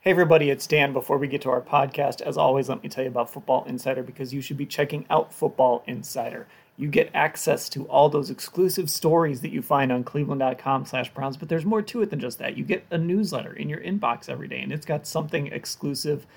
Hey, 0.00 0.12
everybody, 0.12 0.48
it's 0.48 0.68
Dan. 0.68 0.92
Before 0.92 1.18
we 1.18 1.26
get 1.26 1.42
to 1.42 1.50
our 1.50 1.60
podcast, 1.60 2.20
as 2.20 2.38
always, 2.38 2.68
let 2.68 2.84
me 2.84 2.88
tell 2.88 3.02
you 3.02 3.10
about 3.10 3.30
Football 3.30 3.64
Insider 3.64 4.04
because 4.04 4.32
you 4.32 4.40
should 4.40 4.56
be 4.56 4.64
checking 4.64 5.04
out 5.10 5.34
Football 5.34 5.82
Insider. 5.88 6.46
You 6.76 6.86
get 6.86 7.10
access 7.14 7.68
to 7.70 7.84
all 7.88 8.08
those 8.08 8.30
exclusive 8.30 8.88
stories 8.88 9.40
that 9.40 9.50
you 9.50 9.60
find 9.60 9.90
on 9.90 10.04
cleveland.com 10.04 10.86
slash 10.86 11.12
Browns, 11.12 11.36
but 11.36 11.48
there's 11.48 11.64
more 11.64 11.82
to 11.82 12.00
it 12.00 12.10
than 12.10 12.20
just 12.20 12.38
that. 12.38 12.56
You 12.56 12.62
get 12.62 12.86
a 12.92 12.96
newsletter 12.96 13.52
in 13.54 13.68
your 13.68 13.80
inbox 13.80 14.28
every 14.28 14.46
day, 14.46 14.60
and 14.60 14.72
it's 14.72 14.86
got 14.86 15.04
something 15.04 15.48
exclusive 15.48 16.28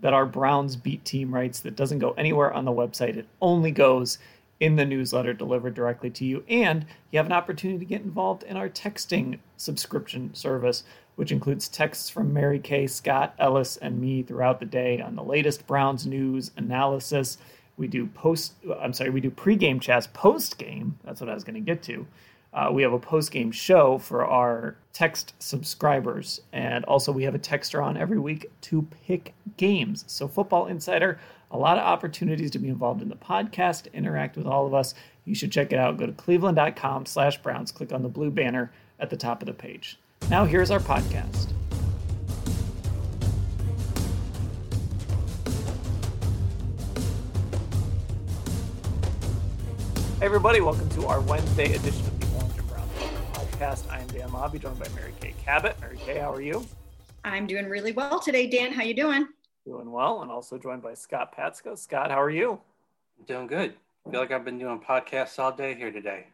that 0.00 0.14
our 0.14 0.24
Browns 0.24 0.76
beat 0.76 1.04
team 1.04 1.34
writes 1.34 1.60
that 1.60 1.76
doesn't 1.76 1.98
go 1.98 2.12
anywhere 2.12 2.50
on 2.50 2.64
the 2.64 2.72
website. 2.72 3.18
It 3.18 3.26
only 3.42 3.70
goes 3.70 4.16
in 4.60 4.76
the 4.76 4.84
newsletter 4.84 5.32
delivered 5.32 5.74
directly 5.74 6.10
to 6.10 6.24
you. 6.24 6.44
And 6.48 6.84
you 7.10 7.18
have 7.18 7.26
an 7.26 7.32
opportunity 7.32 7.78
to 7.78 7.84
get 7.84 8.02
involved 8.02 8.42
in 8.42 8.56
our 8.56 8.68
texting 8.68 9.38
subscription 9.56 10.34
service 10.34 10.84
which 11.20 11.32
includes 11.32 11.68
texts 11.68 12.08
from 12.08 12.32
Mary 12.32 12.58
Kay, 12.58 12.86
Scott, 12.86 13.34
Ellis, 13.38 13.76
and 13.76 14.00
me 14.00 14.22
throughout 14.22 14.58
the 14.58 14.64
day 14.64 15.02
on 15.02 15.16
the 15.16 15.22
latest 15.22 15.66
Browns 15.66 16.06
news 16.06 16.50
analysis. 16.56 17.36
We 17.76 17.88
do 17.88 18.06
post, 18.06 18.54
I'm 18.80 18.94
sorry, 18.94 19.10
we 19.10 19.20
do 19.20 19.30
pregame 19.30 19.82
chats 19.82 20.08
post 20.14 20.56
game. 20.56 20.98
That's 21.04 21.20
what 21.20 21.28
I 21.28 21.34
was 21.34 21.44
going 21.44 21.56
to 21.56 21.60
get 21.60 21.82
to. 21.82 22.06
Uh, 22.54 22.70
we 22.72 22.80
have 22.80 22.94
a 22.94 22.98
post 22.98 23.32
game 23.32 23.52
show 23.52 23.98
for 23.98 24.24
our 24.24 24.76
text 24.94 25.34
subscribers. 25.40 26.40
And 26.54 26.86
also, 26.86 27.12
we 27.12 27.24
have 27.24 27.34
a 27.34 27.38
texter 27.38 27.84
on 27.84 27.98
every 27.98 28.18
week 28.18 28.50
to 28.62 28.88
pick 29.06 29.34
games. 29.58 30.04
So, 30.06 30.26
Football 30.26 30.68
Insider, 30.68 31.20
a 31.50 31.58
lot 31.58 31.78
of 31.78 31.84
opportunities 31.84 32.50
to 32.52 32.58
be 32.58 32.68
involved 32.68 33.02
in 33.02 33.08
the 33.08 33.16
podcast, 33.16 33.92
interact 33.92 34.36
with 34.36 34.46
all 34.46 34.66
of 34.66 34.74
us. 34.74 34.94
You 35.24 35.34
should 35.34 35.50
check 35.50 35.72
it 35.72 35.78
out. 35.78 35.96
Go 35.96 36.06
to 36.06 36.12
cleveland.com 36.12 37.06
slash 37.06 37.38
Browns. 37.42 37.72
Click 37.72 37.92
on 37.92 38.02
the 38.02 38.08
blue 38.08 38.30
banner 38.30 38.72
at 39.00 39.10
the 39.10 39.16
top 39.16 39.42
of 39.42 39.46
the 39.46 39.52
page. 39.52 39.98
Now, 40.28 40.44
here's 40.44 40.70
our 40.70 40.78
podcast. 40.78 41.52
Hey, 50.18 50.26
everybody, 50.26 50.60
welcome 50.60 50.88
to 50.90 51.06
our 51.06 51.20
Wednesday 51.22 51.74
edition 51.74 52.06
of 52.06 52.20
the 52.20 52.26
Orange 52.36 52.58
and 52.58 52.68
Brown 52.68 52.88
podcast. 53.32 53.90
I 53.90 54.00
am 54.00 54.06
Dan 54.08 54.28
Labbe, 54.28 54.60
joined 54.60 54.78
by 54.78 54.86
Mary 54.94 55.14
Kay 55.20 55.34
Cabot. 55.42 55.80
Mary 55.80 55.96
Kay, 55.96 56.18
how 56.18 56.32
are 56.32 56.42
you? 56.42 56.66
I'm 57.24 57.46
doing 57.46 57.66
really 57.66 57.92
well 57.92 58.20
today, 58.20 58.46
Dan. 58.46 58.72
How 58.72 58.82
you 58.82 58.94
doing? 58.94 59.26
Doing 59.70 59.92
well, 59.92 60.22
and 60.22 60.30
also 60.30 60.58
joined 60.58 60.82
by 60.82 60.94
Scott 60.94 61.32
Patsko. 61.36 61.78
Scott, 61.78 62.10
how 62.10 62.20
are 62.20 62.30
you? 62.30 62.60
doing 63.26 63.46
good. 63.46 63.74
I 64.06 64.10
feel 64.10 64.20
like 64.20 64.32
I've 64.32 64.44
been 64.44 64.58
doing 64.58 64.80
podcasts 64.80 65.38
all 65.38 65.52
day 65.52 65.74
here 65.74 65.92
today 65.92 66.26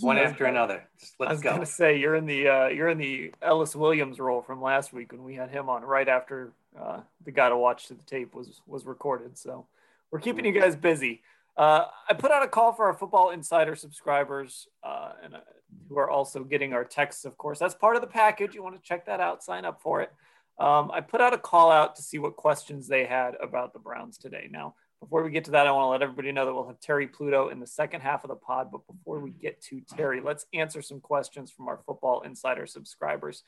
one 0.00 0.18
after 0.18 0.44
another. 0.46 0.84
Just 0.98 1.14
let's 1.18 1.28
go. 1.28 1.28
I 1.28 1.32
was 1.32 1.42
go. 1.42 1.52
gonna 1.52 1.66
say 1.66 1.98
you're 1.98 2.14
in 2.14 2.26
the 2.26 2.48
uh, 2.48 2.68
you're 2.68 2.88
in 2.88 2.98
the 2.98 3.32
Ellis 3.42 3.76
Williams 3.76 4.18
role 4.18 4.42
from 4.42 4.62
last 4.62 4.92
week 4.92 5.12
when 5.12 5.24
we 5.24 5.34
had 5.34 5.50
him 5.50 5.68
on 5.68 5.82
right 5.82 6.08
after 6.08 6.52
uh, 6.80 7.00
the 7.24 7.30
guy 7.30 7.48
to 7.48 7.56
watch 7.56 7.86
to 7.88 7.94
the 7.94 8.02
tape 8.04 8.34
was 8.34 8.60
was 8.66 8.86
recorded. 8.86 9.36
So 9.38 9.66
we're 10.10 10.20
keeping 10.20 10.44
you 10.44 10.52
guys 10.52 10.76
busy. 10.76 11.22
Uh, 11.56 11.86
I 12.08 12.14
put 12.14 12.30
out 12.30 12.42
a 12.42 12.48
call 12.48 12.72
for 12.72 12.86
our 12.86 12.94
Football 12.94 13.30
Insider 13.30 13.74
subscribers 13.74 14.68
uh, 14.84 15.12
and 15.22 15.34
uh, 15.34 15.40
who 15.88 15.98
are 15.98 16.08
also 16.08 16.44
getting 16.44 16.72
our 16.72 16.84
texts. 16.84 17.24
Of 17.24 17.36
course, 17.36 17.58
that's 17.58 17.74
part 17.74 17.96
of 17.96 18.00
the 18.00 18.08
package. 18.08 18.54
You 18.54 18.62
want 18.62 18.80
to 18.80 18.88
check 18.88 19.06
that 19.06 19.20
out, 19.20 19.42
sign 19.42 19.64
up 19.64 19.80
for 19.82 20.00
it. 20.00 20.12
Um, 20.58 20.90
I 20.92 21.00
put 21.00 21.20
out 21.20 21.34
a 21.34 21.38
call 21.38 21.70
out 21.70 21.96
to 21.96 22.02
see 22.02 22.18
what 22.18 22.36
questions 22.36 22.88
they 22.88 23.04
had 23.04 23.36
about 23.40 23.72
the 23.72 23.78
Browns 23.78 24.18
today. 24.18 24.48
Now, 24.50 24.74
before 25.00 25.22
we 25.22 25.30
get 25.30 25.44
to 25.44 25.52
that, 25.52 25.66
I 25.68 25.70
want 25.70 25.84
to 25.84 25.90
let 25.90 26.02
everybody 26.02 26.32
know 26.32 26.44
that 26.44 26.52
we'll 26.52 26.66
have 26.66 26.80
Terry 26.80 27.06
Pluto 27.06 27.48
in 27.48 27.60
the 27.60 27.66
second 27.66 28.00
half 28.00 28.24
of 28.24 28.28
the 28.28 28.36
pod. 28.36 28.70
But 28.72 28.86
before 28.86 29.20
we 29.20 29.30
get 29.30 29.62
to 29.62 29.80
Terry, 29.80 30.20
let's 30.20 30.46
answer 30.52 30.82
some 30.82 31.00
questions 31.00 31.52
from 31.52 31.68
our 31.68 31.78
Football 31.86 32.22
Insider 32.22 32.66
subscribers. 32.66 33.44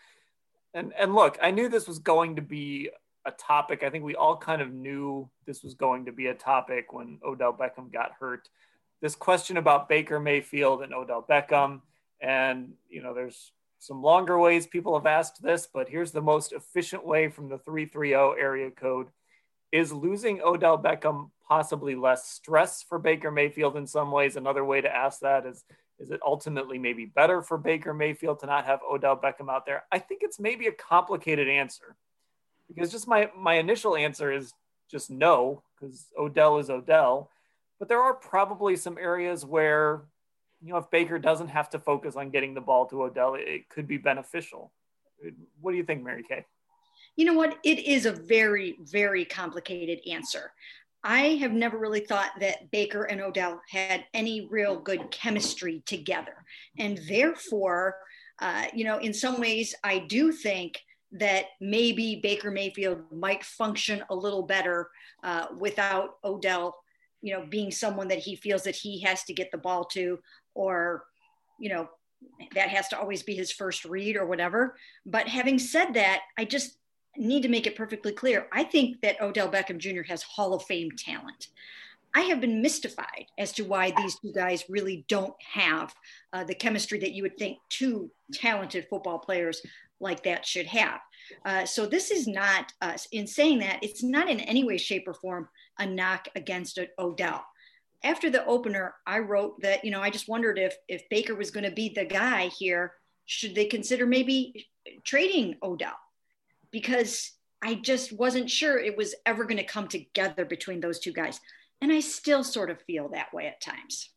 And 0.73 0.93
and 0.97 1.15
look, 1.15 1.39
I 1.43 1.51
knew 1.51 1.69
this 1.69 1.89
was 1.89 1.99
going 1.99 2.37
to 2.37 2.43
be 2.43 2.91
a 3.25 3.33
topic. 3.33 3.83
I 3.83 3.91
think 3.91 4.05
we 4.05 4.15
all 4.15 4.37
kind 4.37 4.63
of 4.63 4.73
knew 4.73 5.29
this 5.47 5.65
was 5.65 5.75
going 5.75 6.05
to 6.07 6.13
be 6.13 6.27
a 6.27 6.35
topic 6.35 6.93
when 6.93 7.19
Odell 7.25 7.53
Beckham 7.53 7.93
got 7.93 8.13
hurt. 8.21 8.49
This 9.03 9.17
question 9.17 9.57
about 9.57 9.89
Baker 9.89 10.21
Mayfield 10.21 10.83
and 10.83 10.95
Odell 10.95 11.25
Beckham, 11.29 11.81
and 12.21 12.75
you 12.89 13.03
know, 13.03 13.15
there's 13.15 13.51
some 13.81 14.03
longer 14.03 14.39
ways 14.39 14.67
people 14.67 14.97
have 14.97 15.07
asked 15.07 15.43
this, 15.43 15.67
but 15.67 15.89
here's 15.89 16.13
the 16.13 16.21
most 16.21 16.53
efficient 16.53 17.05
way 17.05 17.29
from 17.29 17.49
the 17.49 17.59
330 17.59 18.13
area 18.41 18.71
code. 18.71 19.09
Is 19.73 19.93
losing 19.93 20.43
Odell 20.43 20.77
Beckham 20.77 21.31
possibly 21.49 21.95
less 21.95 22.29
stress 22.29 22.83
for 22.83 22.99
Baker 22.99 23.31
Mayfield 23.31 23.77
in 23.77 23.87
some 23.87 24.11
ways. 24.11 24.37
Another 24.37 24.65
way 24.65 24.81
to 24.81 24.95
ask 24.95 25.21
that 25.21 25.47
is 25.47 25.65
is 25.99 26.11
it 26.11 26.21
ultimately 26.25 26.79
maybe 26.79 27.05
better 27.05 27.43
for 27.43 27.59
Baker 27.59 27.93
Mayfield 27.93 28.41
to 28.41 28.47
not 28.47 28.65
have 28.65 28.81
Odell 28.91 29.17
Beckham 29.17 29.51
out 29.51 29.67
there? 29.67 29.85
I 29.93 29.99
think 29.99 30.23
it's 30.23 30.41
maybe 30.41 30.67
a 30.67 30.73
complicated 30.73 31.49
answer 31.49 31.97
because 32.69 32.91
just 32.91 33.09
my 33.09 33.31
my 33.37 33.55
initial 33.55 33.97
answer 33.97 34.31
is 34.31 34.53
just 34.91 35.11
no 35.11 35.63
because 35.79 36.07
Odell 36.19 36.59
is 36.59 36.69
Odell, 36.69 37.31
but 37.79 37.89
there 37.89 38.03
are 38.03 38.15
probably 38.15 38.77
some 38.77 38.99
areas 38.99 39.45
where 39.45 40.03
you 40.63 40.73
know 40.73 40.79
if 40.79 40.91
Baker 40.91 41.19
doesn't 41.19 41.49
have 41.49 41.71
to 41.71 41.79
focus 41.79 42.17
on 42.17 42.31
getting 42.31 42.55
the 42.55 42.61
ball 42.61 42.87
to 42.87 43.03
Odell, 43.03 43.35
it 43.35 43.69
could 43.69 43.87
be 43.87 43.99
beneficial. 43.99 44.73
What 45.61 45.73
do 45.73 45.77
you 45.77 45.85
think, 45.85 46.03
Mary 46.03 46.25
Kay? 46.27 46.45
You 47.17 47.27
know 47.27 47.35
what? 47.35 47.59
It 47.65 47.81
is 47.81 48.07
a 48.07 48.13
very, 48.13 48.79
very 48.81 49.25
complicated 49.25 50.01
answer. 50.11 50.53
I 51.03 51.39
have 51.41 51.53
never 51.53 51.79
really 51.79 52.01
thought 52.01 52.33
that 52.41 52.71
Baker 52.71 53.05
and 53.05 53.21
Odell 53.21 53.61
had 53.71 54.05
any 54.13 54.49
real 54.51 54.79
good 54.79 55.11
chemistry 55.11 55.83
together. 55.87 56.45
And 56.79 57.01
therefore, 57.09 57.97
uh, 58.41 58.67
you 58.75 58.85
know, 58.85 58.99
in 58.99 59.15
some 59.15 59.41
ways, 59.41 59.75
I 59.83 60.01
do 60.01 60.31
think 60.33 60.79
that 61.13 61.47
maybe 61.61 62.21
Baker 62.23 62.51
Mayfield 62.51 63.01
might 63.11 63.45
function 63.45 64.05
a 64.11 64.15
little 64.15 64.43
better 64.43 64.91
uh, 65.25 65.47
without 65.59 66.19
Odell, 66.23 66.77
you 67.21 67.33
know, 67.35 67.45
being 67.49 67.71
someone 67.71 68.09
that 68.09 68.19
he 68.19 68.37
feels 68.37 68.63
that 68.63 68.77
he 68.77 69.01
has 69.01 69.25
to 69.25 69.35
get 69.35 69.51
the 69.51 69.59
ball 69.59 69.85
to, 69.87 70.19
or, 70.61 71.05
you 71.59 71.71
know, 71.71 71.89
that 72.55 72.69
has 72.69 72.87
to 72.89 72.99
always 72.99 73.23
be 73.23 73.35
his 73.35 73.51
first 73.51 73.87
read 73.87 74.15
or 74.15 74.27
whatever. 74.27 74.77
But 75.07 75.27
having 75.27 75.59
said 75.59 75.95
that, 75.95 76.21
I 76.37 76.45
just 76.45 76.77
need 77.17 77.43
to 77.43 77.49
make 77.49 77.67
it 77.67 77.77
perfectly 77.77 78.13
clear. 78.13 78.47
I 78.53 78.65
think 78.65 79.01
that 79.01 79.23
Odell 79.23 79.51
Beckham 79.51 79.79
Jr. 79.79 80.03
has 80.03 80.23
Hall 80.23 80.53
of 80.53 80.63
Fame 80.65 80.91
talent. 80.99 81.49
I 82.15 82.23
have 82.23 82.43
been 82.43 82.61
mystified 82.61 83.27
as 83.39 83.53
to 83.53 83.63
why 83.63 83.93
these 83.97 84.19
two 84.19 84.33
guys 84.33 84.65
really 84.69 85.07
don't 85.09 85.35
have 85.41 85.95
uh, 86.35 86.45
the 86.45 86.55
chemistry 86.55 86.99
that 86.99 87.13
you 87.13 87.23
would 87.23 87.39
think 87.39 87.57
two 87.71 88.11
talented 88.35 88.87
football 88.91 89.19
players 89.19 89.63
like 89.99 90.25
that 90.25 90.45
should 90.45 90.67
have. 90.67 91.01
Uh, 91.47 91.65
so 91.65 91.87
this 91.87 92.11
is 92.11 92.27
not 92.27 92.73
us. 92.83 93.09
In 93.13 93.27
saying 93.27 93.61
that, 93.61 93.79
it's 93.83 94.03
not 94.03 94.29
in 94.29 94.41
any 94.41 94.65
way, 94.65 94.77
shape, 94.77 95.07
or 95.07 95.15
form 95.15 95.49
a 95.79 95.87
knock 95.87 96.29
against 96.35 96.79
Odell. 96.99 97.45
After 98.03 98.31
the 98.31 98.45
opener, 98.47 98.95
I 99.07 99.19
wrote 99.19 99.61
that 99.63 99.85
you 99.85 99.91
know 99.91 100.01
I 100.01 100.11
just 100.11 100.29
wondered 100.29 100.59
if 100.59 100.75
if 100.89 101.09
Baker 101.11 101.35
was 101.35 101.51
going 101.51 101.65
to 101.65 101.71
be 101.71 101.93
the 101.95 102.05
guy 102.05 102.47
here, 102.47 102.95
should 103.27 103.55
they 103.55 103.67
consider 103.67 104.07
maybe 104.07 104.69
trading 105.05 105.57
Odell? 105.63 105.97
because 106.71 107.33
I 107.63 107.75
just 107.75 108.13
wasn't 108.13 108.51
sure 108.51 108.79
it 108.79 108.97
was 108.97 109.15
ever 109.27 109.45
going 109.45 109.59
to 109.59 109.65
come 109.65 109.89
together 109.89 110.45
between 110.45 110.81
those 110.81 110.99
two 110.99 111.13
guys. 111.13 111.41
And 111.81 111.93
I 111.93 112.01
still 112.01 112.45
sort 112.45 112.71
of 112.71 112.81
feel 112.83 113.09
that 113.11 113.33
way 113.33 113.47
at 113.47 113.61
times. 113.61 114.11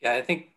Yeah, 0.00 0.14
I 0.14 0.22
think, 0.22 0.48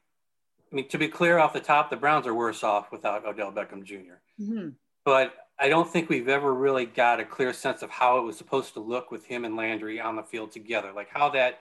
I 0.72 0.75
mean, 0.75 0.88
to 0.90 0.98
be 0.98 1.07
clear 1.07 1.38
off 1.38 1.54
the 1.54 1.60
top, 1.60 1.90
the 1.90 1.96
Browns 1.96 2.28
are 2.28 2.34
worse 2.34 2.63
off 2.63 2.92
without 2.92 3.25
Odell 3.25 3.51
Beckham 3.51 3.84
Jr. 3.84 4.19
Mm-hmm. 4.40 4.69
But 5.06 5.34
I 5.60 5.69
don't 5.69 5.90
think 5.90 6.10
we've 6.10 6.28
ever 6.28 6.54
really 6.54 6.86
got 6.86 7.19
a 7.19 7.25
clear 7.25 7.54
sense 7.54 7.81
of 7.81 7.90
how 7.90 8.19
it 8.19 8.24
was 8.24 8.38
supposed 8.38 8.74
to 8.74 8.80
look 8.80 9.10
with 9.10 9.25
him 9.25 9.46
and 9.46 9.56
Landry 9.56 10.00
on 10.00 10.16
the 10.16 10.24
field 10.24 10.51
together, 10.51 10.92
like 10.94 11.10
how 11.10 11.30
that 11.30 11.60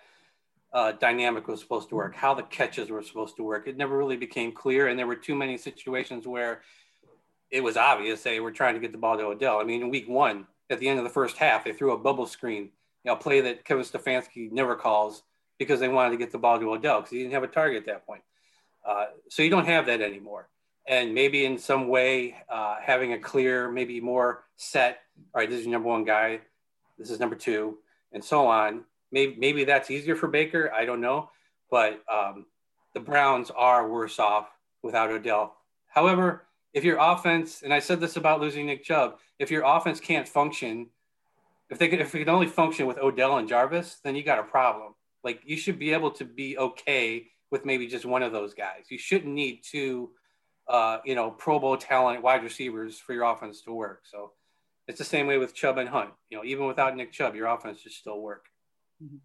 uh, 0.72 0.92
dynamic 0.92 1.48
was 1.48 1.60
supposed 1.60 1.88
to 1.88 1.94
work, 1.94 2.14
how 2.14 2.34
the 2.34 2.42
catches 2.42 2.90
were 2.90 3.02
supposed 3.02 3.36
to 3.36 3.42
work. 3.42 3.66
It 3.66 3.76
never 3.76 3.96
really 3.96 4.16
became 4.16 4.52
clear. 4.52 4.88
And 4.88 4.98
there 4.98 5.06
were 5.06 5.16
too 5.16 5.34
many 5.34 5.56
situations 5.56 6.26
where 6.26 6.62
it 7.50 7.62
was 7.62 7.76
obvious 7.76 8.22
they 8.22 8.40
were 8.40 8.52
trying 8.52 8.74
to 8.74 8.80
get 8.80 8.92
the 8.92 8.98
ball 8.98 9.16
to 9.16 9.24
Odell. 9.24 9.60
I 9.60 9.64
mean, 9.64 9.82
in 9.82 9.88
week 9.90 10.08
one, 10.08 10.46
at 10.68 10.78
the 10.80 10.88
end 10.88 10.98
of 10.98 11.04
the 11.04 11.10
first 11.10 11.36
half, 11.36 11.64
they 11.64 11.72
threw 11.72 11.92
a 11.92 11.98
bubble 11.98 12.26
screen, 12.26 12.64
you 13.04 13.10
know, 13.10 13.16
play 13.16 13.40
that 13.40 13.64
Kevin 13.64 13.84
Stefanski 13.84 14.50
never 14.50 14.74
calls 14.74 15.22
because 15.58 15.80
they 15.80 15.88
wanted 15.88 16.10
to 16.10 16.16
get 16.16 16.32
the 16.32 16.38
ball 16.38 16.58
to 16.58 16.72
Odell 16.72 17.00
because 17.00 17.12
he 17.12 17.18
didn't 17.18 17.32
have 17.32 17.44
a 17.44 17.48
target 17.48 17.78
at 17.78 17.86
that 17.86 18.06
point. 18.06 18.22
Uh, 18.84 19.06
so 19.30 19.42
you 19.42 19.50
don't 19.50 19.66
have 19.66 19.86
that 19.86 20.00
anymore. 20.00 20.48
and 20.88 21.14
maybe 21.14 21.44
in 21.44 21.58
some 21.58 21.88
way 21.88 22.36
uh, 22.48 22.76
having 22.80 23.12
a 23.12 23.18
clear, 23.18 23.70
maybe 23.70 24.00
more 24.00 24.44
set. 24.56 25.00
All 25.34 25.40
right, 25.40 25.50
this 25.50 25.60
is 25.60 25.66
your 25.66 25.72
number 25.72 25.88
one 25.88 26.04
guy. 26.04 26.40
This 26.98 27.10
is 27.10 27.20
number 27.20 27.36
two, 27.36 27.78
and 28.12 28.24
so 28.24 28.46
on. 28.46 28.84
Maybe 29.16 29.34
maybe 29.38 29.64
that's 29.64 29.90
easier 29.90 30.14
for 30.14 30.28
Baker. 30.28 30.70
I 30.74 30.84
don't 30.84 31.00
know, 31.00 31.30
but 31.70 32.02
um, 32.12 32.44
the 32.92 33.00
Browns 33.00 33.50
are 33.50 33.88
worse 33.88 34.18
off 34.18 34.50
without 34.82 35.10
Odell. 35.10 35.56
However, 35.88 36.44
if 36.74 36.84
your 36.84 36.98
offense, 37.00 37.62
and 37.62 37.72
I 37.72 37.78
said 37.78 37.98
this 37.98 38.16
about 38.16 38.42
losing 38.42 38.66
Nick 38.66 38.84
Chubb, 38.84 39.16
if 39.38 39.50
your 39.50 39.62
offense 39.64 40.00
can't 40.00 40.28
function, 40.28 40.90
if 41.70 41.78
they 41.78 41.88
could, 41.88 42.02
if 42.02 42.14
it 42.14 42.18
can 42.18 42.28
only 42.28 42.46
function 42.46 42.86
with 42.86 42.98
Odell 42.98 43.38
and 43.38 43.48
Jarvis, 43.48 44.00
then 44.04 44.16
you 44.16 44.22
got 44.22 44.38
a 44.38 44.42
problem. 44.42 44.94
Like 45.24 45.40
you 45.46 45.56
should 45.56 45.78
be 45.78 45.94
able 45.94 46.10
to 46.10 46.26
be 46.26 46.58
okay 46.58 47.28
with 47.50 47.64
maybe 47.64 47.86
just 47.86 48.04
one 48.04 48.22
of 48.22 48.32
those 48.32 48.52
guys. 48.52 48.84
You 48.90 48.98
shouldn't 48.98 49.32
need 49.32 49.62
two, 49.64 50.10
uh, 50.68 50.98
you 51.06 51.14
know, 51.14 51.30
Pro 51.30 51.58
Bowl 51.58 51.78
talent 51.78 52.22
wide 52.22 52.44
receivers 52.44 52.98
for 52.98 53.14
your 53.14 53.24
offense 53.24 53.62
to 53.62 53.72
work. 53.72 54.02
So 54.04 54.32
it's 54.86 54.98
the 54.98 55.06
same 55.06 55.26
way 55.26 55.38
with 55.38 55.54
Chubb 55.54 55.78
and 55.78 55.88
Hunt. 55.88 56.10
You 56.28 56.36
know, 56.36 56.44
even 56.44 56.66
without 56.66 56.94
Nick 56.94 57.12
Chubb, 57.12 57.34
your 57.34 57.46
offense 57.46 57.80
should 57.80 57.92
still 57.92 58.20
work. 58.20 58.44
Mm-hmm. 59.02 59.16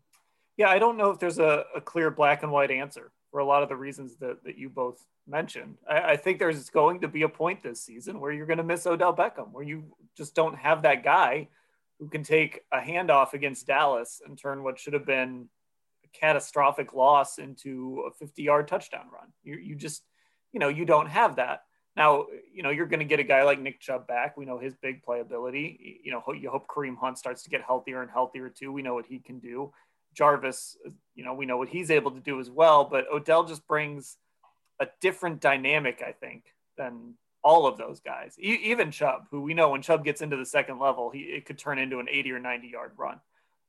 Yeah, 0.57 0.69
I 0.69 0.79
don't 0.79 0.97
know 0.97 1.11
if 1.11 1.19
there's 1.19 1.39
a, 1.39 1.65
a 1.75 1.81
clear 1.81 2.11
black 2.11 2.43
and 2.43 2.51
white 2.51 2.71
answer 2.71 3.11
for 3.31 3.39
a 3.39 3.45
lot 3.45 3.63
of 3.63 3.69
the 3.69 3.75
reasons 3.75 4.17
that, 4.17 4.43
that 4.43 4.57
you 4.57 4.69
both 4.69 5.03
mentioned. 5.27 5.77
I, 5.89 6.01
I 6.01 6.17
think 6.17 6.39
there's 6.39 6.69
going 6.69 7.01
to 7.01 7.07
be 7.07 7.23
a 7.23 7.29
point 7.29 7.63
this 7.63 7.81
season 7.81 8.19
where 8.19 8.31
you're 8.31 8.45
going 8.45 8.57
to 8.57 8.63
miss 8.63 8.85
Odell 8.85 9.15
Beckham, 9.15 9.51
where 9.51 9.63
you 9.63 9.85
just 10.17 10.35
don't 10.35 10.57
have 10.57 10.81
that 10.83 11.03
guy 11.03 11.47
who 11.99 12.09
can 12.09 12.23
take 12.23 12.61
a 12.71 12.79
handoff 12.79 13.33
against 13.33 13.67
Dallas 13.67 14.21
and 14.25 14.37
turn 14.37 14.63
what 14.63 14.79
should 14.79 14.93
have 14.93 15.05
been 15.05 15.47
a 16.03 16.07
catastrophic 16.17 16.93
loss 16.93 17.37
into 17.37 18.03
a 18.07 18.11
50 18.11 18.43
yard 18.43 18.67
touchdown 18.67 19.05
run. 19.13 19.31
You, 19.43 19.55
you 19.55 19.75
just, 19.75 20.03
you 20.51 20.59
know, 20.59 20.67
you 20.67 20.83
don't 20.83 21.07
have 21.07 21.37
that. 21.37 21.61
Now, 21.95 22.27
you 22.53 22.63
know, 22.63 22.69
you're 22.69 22.85
going 22.85 22.99
to 22.99 23.05
get 23.05 23.19
a 23.19 23.23
guy 23.23 23.43
like 23.43 23.59
Nick 23.59 23.81
Chubb 23.81 24.07
back. 24.07 24.37
We 24.37 24.45
know 24.45 24.57
his 24.57 24.73
big 24.75 25.03
playability. 25.03 25.99
You 26.03 26.11
know, 26.11 26.23
you 26.33 26.49
hope 26.49 26.67
Kareem 26.67 26.97
Hunt 26.97 27.17
starts 27.17 27.43
to 27.43 27.49
get 27.49 27.61
healthier 27.61 28.01
and 28.01 28.09
healthier 28.09 28.49
too. 28.49 28.71
We 28.71 28.81
know 28.81 28.93
what 28.93 29.05
he 29.05 29.19
can 29.19 29.39
do. 29.39 29.73
Jarvis, 30.13 30.77
you 31.15 31.23
know, 31.25 31.33
we 31.33 31.45
know 31.45 31.57
what 31.57 31.69
he's 31.69 31.91
able 31.91 32.11
to 32.11 32.19
do 32.19 32.39
as 32.39 32.49
well. 32.49 32.85
But 32.85 33.11
Odell 33.11 33.43
just 33.43 33.67
brings 33.67 34.17
a 34.79 34.87
different 35.01 35.41
dynamic, 35.41 36.01
I 36.05 36.13
think, 36.13 36.45
than 36.77 37.15
all 37.43 37.67
of 37.67 37.77
those 37.77 37.99
guys. 37.99 38.35
E- 38.39 38.59
even 38.63 38.91
Chubb, 38.91 39.25
who 39.29 39.41
we 39.41 39.53
know 39.53 39.69
when 39.69 39.81
Chubb 39.81 40.03
gets 40.03 40.21
into 40.21 40.37
the 40.37 40.45
second 40.45 40.79
level, 40.79 41.09
he 41.09 41.19
it 41.19 41.45
could 41.45 41.57
turn 41.57 41.77
into 41.77 41.99
an 41.99 42.07
80 42.09 42.31
or 42.31 42.39
90 42.39 42.67
yard 42.67 42.91
run. 42.97 43.19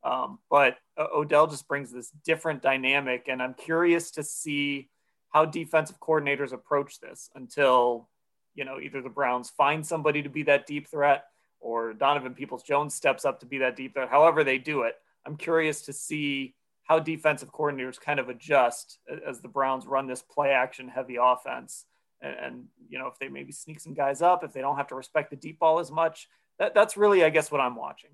Um, 0.04 0.38
but 0.50 0.78
uh, 0.96 1.06
Odell 1.14 1.46
just 1.46 1.68
brings 1.68 1.92
this 1.92 2.10
different 2.24 2.62
dynamic, 2.62 3.26
and 3.28 3.42
I'm 3.42 3.54
curious 3.54 4.12
to 4.12 4.22
see 4.22 4.90
how 5.30 5.44
defensive 5.44 6.00
coordinators 6.00 6.52
approach 6.52 7.00
this 7.00 7.30
until 7.34 8.08
you 8.54 8.64
know 8.64 8.78
either 8.80 9.02
the 9.02 9.08
Browns 9.08 9.50
find 9.50 9.86
somebody 9.86 10.22
to 10.22 10.28
be 10.28 10.42
that 10.44 10.66
deep 10.66 10.88
threat 10.88 11.24
or 11.60 11.92
Donovan 11.92 12.34
Peoples 12.34 12.62
Jones 12.62 12.94
steps 12.94 13.24
up 13.24 13.40
to 13.40 13.46
be 13.46 13.58
that 13.58 13.76
deep 13.76 13.94
threat. 13.94 14.08
However 14.08 14.44
they 14.44 14.58
do 14.58 14.82
it, 14.82 14.96
I'm 15.24 15.36
curious 15.36 15.82
to 15.82 15.92
see 15.92 16.54
how 16.84 16.98
defensive 16.98 17.52
coordinators 17.52 18.00
kind 18.00 18.18
of 18.18 18.28
adjust 18.28 18.98
as 19.26 19.40
the 19.40 19.48
Browns 19.48 19.86
run 19.86 20.06
this 20.06 20.22
play 20.22 20.50
action 20.50 20.88
heavy 20.88 21.16
offense. 21.20 21.86
And, 22.20 22.36
and, 22.36 22.64
you 22.88 22.98
know, 22.98 23.06
if 23.06 23.18
they 23.18 23.28
maybe 23.28 23.52
sneak 23.52 23.80
some 23.80 23.94
guys 23.94 24.22
up, 24.22 24.44
if 24.44 24.52
they 24.52 24.60
don't 24.60 24.76
have 24.76 24.88
to 24.88 24.94
respect 24.94 25.30
the 25.30 25.36
deep 25.36 25.58
ball 25.58 25.78
as 25.78 25.90
much, 25.90 26.28
that, 26.58 26.74
that's 26.74 26.96
really, 26.96 27.24
I 27.24 27.30
guess, 27.30 27.50
what 27.50 27.60
I'm 27.60 27.76
watching. 27.76 28.10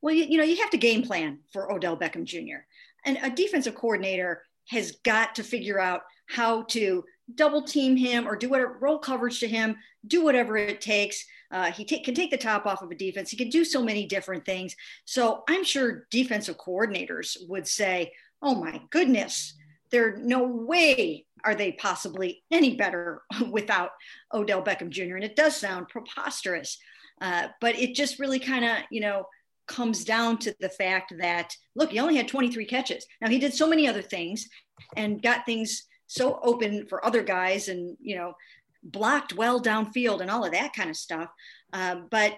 Well, 0.00 0.14
you, 0.14 0.24
you 0.24 0.38
know, 0.38 0.44
you 0.44 0.56
have 0.56 0.70
to 0.70 0.78
game 0.78 1.02
plan 1.02 1.38
for 1.52 1.72
Odell 1.72 1.96
Beckham 1.96 2.24
Jr. 2.24 2.62
And 3.04 3.18
a 3.22 3.30
defensive 3.30 3.74
coordinator 3.74 4.42
has 4.68 4.92
got 5.04 5.34
to 5.36 5.42
figure 5.42 5.80
out 5.80 6.02
how 6.28 6.62
to 6.64 7.04
double 7.34 7.62
team 7.62 7.96
him 7.96 8.26
or 8.26 8.36
do 8.36 8.48
whatever 8.48 8.78
roll 8.80 8.98
coverage 8.98 9.40
to 9.40 9.48
him, 9.48 9.76
do 10.06 10.24
whatever 10.24 10.56
it 10.56 10.80
takes 10.80 11.24
uh, 11.50 11.70
he 11.72 11.84
can 11.84 12.14
take 12.14 12.30
the 12.30 12.36
top 12.36 12.66
off 12.66 12.82
of 12.82 12.90
a 12.90 12.94
defense. 12.94 13.30
He 13.30 13.36
can 13.36 13.48
do 13.48 13.64
so 13.64 13.82
many 13.82 14.06
different 14.06 14.44
things. 14.44 14.76
So 15.04 15.44
I'm 15.48 15.64
sure 15.64 16.06
defensive 16.10 16.58
coordinators 16.58 17.36
would 17.48 17.66
say, 17.66 18.12
oh 18.42 18.54
my 18.54 18.82
goodness, 18.90 19.54
there 19.90 20.16
no 20.16 20.46
way 20.46 21.24
are 21.44 21.54
they 21.54 21.72
possibly 21.72 22.42
any 22.50 22.76
better 22.76 23.22
without 23.50 23.90
Odell 24.34 24.62
Beckham 24.62 24.90
Jr. 24.90 25.16
And 25.16 25.24
it 25.24 25.36
does 25.36 25.56
sound 25.56 25.88
preposterous, 25.88 26.78
uh, 27.20 27.48
but 27.60 27.78
it 27.78 27.94
just 27.94 28.18
really 28.18 28.38
kind 28.38 28.64
of, 28.64 28.78
you 28.90 29.00
know, 29.00 29.26
comes 29.66 30.04
down 30.04 30.38
to 30.38 30.54
the 30.60 30.68
fact 30.68 31.12
that 31.18 31.54
look, 31.74 31.90
he 31.90 31.98
only 31.98 32.16
had 32.16 32.28
23 32.28 32.64
catches. 32.66 33.06
Now 33.20 33.28
he 33.28 33.38
did 33.38 33.54
so 33.54 33.68
many 33.68 33.86
other 33.86 34.02
things 34.02 34.48
and 34.96 35.22
got 35.22 35.44
things 35.46 35.87
so 36.08 36.40
open 36.42 36.86
for 36.86 37.04
other 37.06 37.22
guys 37.22 37.68
and 37.68 37.96
you 38.00 38.16
know 38.16 38.34
blocked 38.82 39.34
well 39.34 39.62
downfield 39.62 40.20
and 40.20 40.30
all 40.30 40.44
of 40.44 40.52
that 40.52 40.72
kind 40.72 40.90
of 40.90 40.96
stuff. 40.96 41.30
Uh, 41.72 41.96
but 42.10 42.34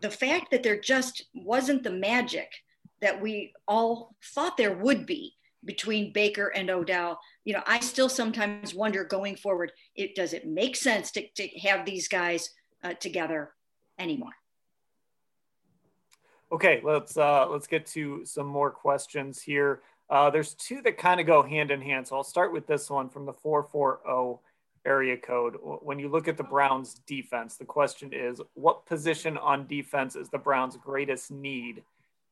the 0.00 0.10
fact 0.10 0.50
that 0.50 0.62
there 0.62 0.78
just 0.78 1.24
wasn't 1.34 1.82
the 1.82 1.90
magic 1.90 2.50
that 3.00 3.20
we 3.20 3.52
all 3.66 4.14
thought 4.34 4.56
there 4.56 4.76
would 4.76 5.06
be 5.06 5.34
between 5.64 6.12
Baker 6.12 6.48
and 6.48 6.70
Odell, 6.70 7.18
you 7.44 7.52
know, 7.52 7.62
I 7.66 7.80
still 7.80 8.08
sometimes 8.08 8.74
wonder 8.74 9.04
going 9.04 9.36
forward, 9.36 9.72
it 9.94 10.14
does 10.14 10.32
it 10.32 10.46
make 10.46 10.76
sense 10.76 11.10
to, 11.12 11.26
to 11.36 11.48
have 11.60 11.84
these 11.84 12.08
guys 12.08 12.50
uh, 12.82 12.94
together 12.94 13.52
anymore? 13.98 14.32
Okay, 16.52 16.80
let's 16.84 17.16
uh, 17.16 17.48
let's 17.48 17.66
get 17.66 17.86
to 17.86 18.24
some 18.24 18.46
more 18.46 18.70
questions 18.70 19.42
here. 19.42 19.82
Uh, 20.08 20.30
there's 20.30 20.54
two 20.54 20.80
that 20.82 20.98
kind 20.98 21.20
of 21.20 21.26
go 21.26 21.42
hand 21.42 21.70
in 21.70 21.80
hand. 21.80 22.06
So 22.06 22.16
I'll 22.16 22.24
start 22.24 22.52
with 22.52 22.66
this 22.66 22.88
one 22.88 23.08
from 23.08 23.26
the 23.26 23.32
440 23.32 24.40
area 24.86 25.16
code. 25.16 25.56
When 25.60 25.98
you 25.98 26.08
look 26.08 26.28
at 26.28 26.36
the 26.36 26.44
Browns 26.44 26.94
defense, 27.06 27.56
the 27.56 27.64
question 27.64 28.12
is 28.12 28.40
what 28.54 28.86
position 28.86 29.36
on 29.36 29.66
defense 29.66 30.14
is 30.14 30.28
the 30.28 30.38
Browns' 30.38 30.76
greatest 30.76 31.30
need 31.30 31.82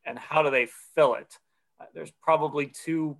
and 0.07 0.19
how 0.19 0.43
do 0.43 0.51
they 0.51 0.69
fill 0.95 1.15
it? 1.15 1.39
Uh, 1.81 1.87
there's 1.95 2.13
probably 2.23 2.67
two 2.67 3.17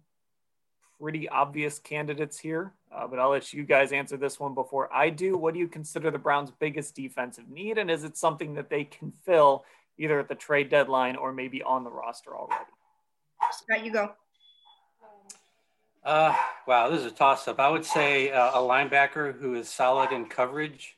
pretty 1.01 1.29
obvious 1.29 1.79
candidates 1.79 2.39
here, 2.39 2.73
uh, 2.95 3.07
but 3.07 3.19
I'll 3.19 3.31
let 3.31 3.53
you 3.53 3.65
guys 3.65 3.91
answer 3.91 4.17
this 4.17 4.39
one 4.39 4.55
before 4.55 4.93
I 4.95 5.11
do. 5.11 5.37
What 5.37 5.55
do 5.55 5.61
you 5.61 5.69
consider 5.69 6.11
the 6.11 6.19
Browns' 6.19 6.53
biggest 6.61 6.95
defensive 6.95 7.49
need? 7.49 7.79
And 7.79 7.91
is 7.91 8.05
it 8.05 8.17
something 8.17 8.55
that 8.55 8.71
they 8.71 8.85
can 8.85 9.13
fill 9.25 9.65
either 9.99 10.21
at 10.21 10.29
the 10.29 10.35
trade 10.35 10.69
deadline 10.69 11.17
or 11.17 11.33
maybe 11.33 11.63
on 11.63 11.83
the 11.83 11.91
roster 11.91 12.37
already? 12.37 12.65
Scott, 13.51 13.85
you 13.85 13.93
go. 13.93 14.13
Uh, 16.05 16.37
wow, 16.67 16.91
this 16.91 17.01
is 17.01 17.07
a 17.07 17.11
toss 17.11 17.49
up. 17.49 17.59
I 17.59 17.71
would 17.71 17.85
say 17.85 18.31
uh, 18.31 18.51
a 18.51 18.59
linebacker 18.59 19.39
who 19.39 19.55
is 19.55 19.71
solid 19.71 20.13
in 20.13 20.27
coverage. 20.27 20.97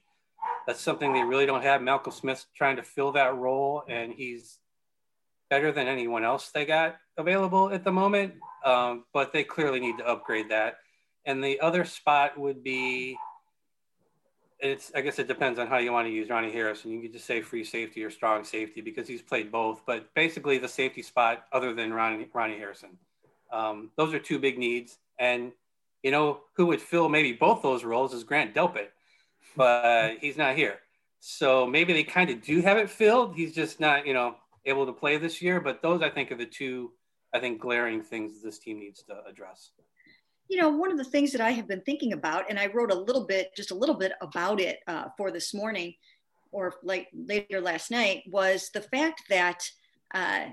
That's 0.66 0.80
something 0.80 1.12
they 1.12 1.22
really 1.22 1.46
don't 1.46 1.62
have. 1.62 1.80
Malcolm 1.80 2.12
Smith's 2.12 2.46
trying 2.56 2.74
to 2.74 2.82
fill 2.82 3.12
that 3.12 3.36
role, 3.36 3.84
and 3.88 4.12
he's 4.12 4.58
better 5.48 5.70
than 5.70 5.86
anyone 5.86 6.24
else 6.24 6.50
they 6.50 6.64
got 6.64 6.96
available 7.16 7.70
at 7.70 7.84
the 7.84 7.92
moment. 7.92 8.34
Um, 8.64 9.04
but 9.12 9.32
they 9.32 9.44
clearly 9.44 9.78
need 9.78 9.98
to 9.98 10.06
upgrade 10.06 10.50
that. 10.50 10.78
And 11.24 11.42
the 11.42 11.60
other 11.60 11.84
spot 11.84 12.36
would 12.36 12.64
be 12.64 13.16
it's 14.58 14.90
I 14.94 15.02
guess 15.02 15.18
it 15.20 15.28
depends 15.28 15.58
on 15.58 15.68
how 15.68 15.78
you 15.78 15.92
want 15.92 16.08
to 16.08 16.12
use 16.12 16.28
Ronnie 16.30 16.50
Harrison. 16.50 16.90
You 16.90 17.02
could 17.02 17.12
just 17.12 17.26
say 17.26 17.42
free 17.42 17.62
safety 17.62 18.02
or 18.02 18.10
strong 18.10 18.42
safety 18.42 18.80
because 18.80 19.06
he's 19.06 19.22
played 19.22 19.52
both. 19.52 19.82
But 19.86 20.12
basically, 20.14 20.58
the 20.58 20.68
safety 20.68 21.02
spot 21.02 21.44
other 21.52 21.74
than 21.74 21.92
Ronnie 21.92 22.26
Ronnie 22.32 22.56
Harrison. 22.56 22.98
Um, 23.52 23.90
those 23.96 24.12
are 24.14 24.18
two 24.18 24.38
big 24.38 24.58
needs. 24.58 24.98
And, 25.18 25.52
you 26.02 26.10
know, 26.10 26.40
who 26.54 26.66
would 26.66 26.80
fill 26.80 27.08
maybe 27.08 27.32
both 27.32 27.62
those 27.62 27.84
roles 27.84 28.12
is 28.12 28.24
Grant 28.24 28.54
Delpit, 28.54 28.88
but 29.56 30.16
he's 30.20 30.36
not 30.36 30.56
here. 30.56 30.78
So 31.20 31.66
maybe 31.66 31.92
they 31.92 32.04
kind 32.04 32.30
of 32.30 32.42
do 32.42 32.60
have 32.60 32.76
it 32.76 32.90
filled. 32.90 33.34
He's 33.34 33.54
just 33.54 33.80
not, 33.80 34.06
you 34.06 34.14
know, 34.14 34.36
able 34.64 34.86
to 34.86 34.92
play 34.92 35.16
this 35.16 35.40
year. 35.40 35.60
But 35.60 35.82
those, 35.82 36.02
I 36.02 36.10
think, 36.10 36.30
are 36.30 36.36
the 36.36 36.46
two, 36.46 36.92
I 37.32 37.40
think, 37.40 37.60
glaring 37.60 38.02
things 38.02 38.42
this 38.42 38.58
team 38.58 38.78
needs 38.78 39.02
to 39.04 39.22
address. 39.28 39.70
You 40.48 40.60
know, 40.60 40.68
one 40.68 40.92
of 40.92 40.98
the 40.98 41.04
things 41.04 41.32
that 41.32 41.40
I 41.40 41.50
have 41.50 41.66
been 41.66 41.80
thinking 41.80 42.12
about, 42.12 42.44
and 42.48 42.58
I 42.58 42.66
wrote 42.66 42.92
a 42.92 42.94
little 42.94 43.26
bit, 43.26 43.56
just 43.56 43.72
a 43.72 43.74
little 43.74 43.96
bit 43.96 44.12
about 44.20 44.60
it 44.60 44.78
uh, 44.86 45.06
for 45.16 45.32
this 45.32 45.52
morning 45.52 45.94
or 46.52 46.74
like 46.84 47.08
later 47.12 47.60
last 47.60 47.90
night, 47.90 48.22
was 48.28 48.70
the 48.72 48.80
fact 48.80 49.22
that 49.28 49.68
uh, 50.14 50.46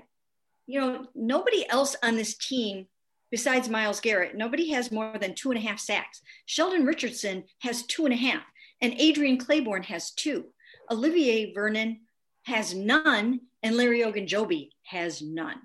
you 0.66 0.80
know, 0.80 1.06
nobody 1.14 1.68
else 1.68 1.96
on 2.02 2.16
this 2.16 2.36
team 2.36 2.86
besides 3.30 3.68
Myles 3.68 3.98
Garrett, 3.98 4.36
nobody 4.36 4.70
has 4.70 4.92
more 4.92 5.16
than 5.20 5.34
two 5.34 5.50
and 5.50 5.58
a 5.58 5.60
half 5.60 5.80
sacks. 5.80 6.22
Sheldon 6.46 6.86
Richardson 6.86 7.42
has 7.62 7.82
two 7.82 8.04
and 8.04 8.14
a 8.14 8.16
half, 8.16 8.44
and 8.80 8.94
Adrian 8.96 9.38
Clayborn 9.38 9.84
has 9.86 10.12
two. 10.12 10.46
Olivier 10.90 11.52
Vernon 11.52 12.02
has 12.44 12.74
none, 12.74 13.40
and 13.62 13.76
Larry 13.76 14.02
Ogunjobi 14.02 14.68
has 14.84 15.20
none. 15.20 15.56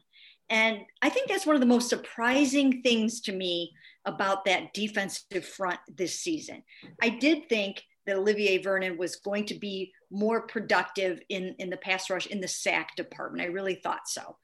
And 0.50 0.80
I 1.02 1.10
think 1.10 1.30
that's 1.30 1.46
one 1.46 1.56
of 1.56 1.62
the 1.62 1.68
most 1.68 1.90
surprising 1.90 2.82
things 2.82 3.22
to 3.22 3.32
me 3.32 3.72
about 4.06 4.46
that 4.46 4.74
defensive 4.74 5.46
front 5.46 5.80
this 5.96 6.20
season. 6.20 6.64
I 7.02 7.10
did 7.10 7.50
think 7.50 7.84
that 8.08 8.18
Olivier 8.18 8.58
Vernon 8.58 8.98
was 8.98 9.18
going 9.18 9.46
to 9.46 9.54
be 9.54 9.94
more 10.10 10.48
productive 10.48 11.22
in, 11.30 11.56
in 11.60 11.70
the 11.70 11.78
pass 11.78 12.10
rush 12.10 12.26
in 12.26 12.42
the 12.42 12.48
sack 12.48 12.96
department. 12.96 13.44
I 13.44 13.52
really 13.52 13.76
thought 13.76 14.08
so. 14.08 14.38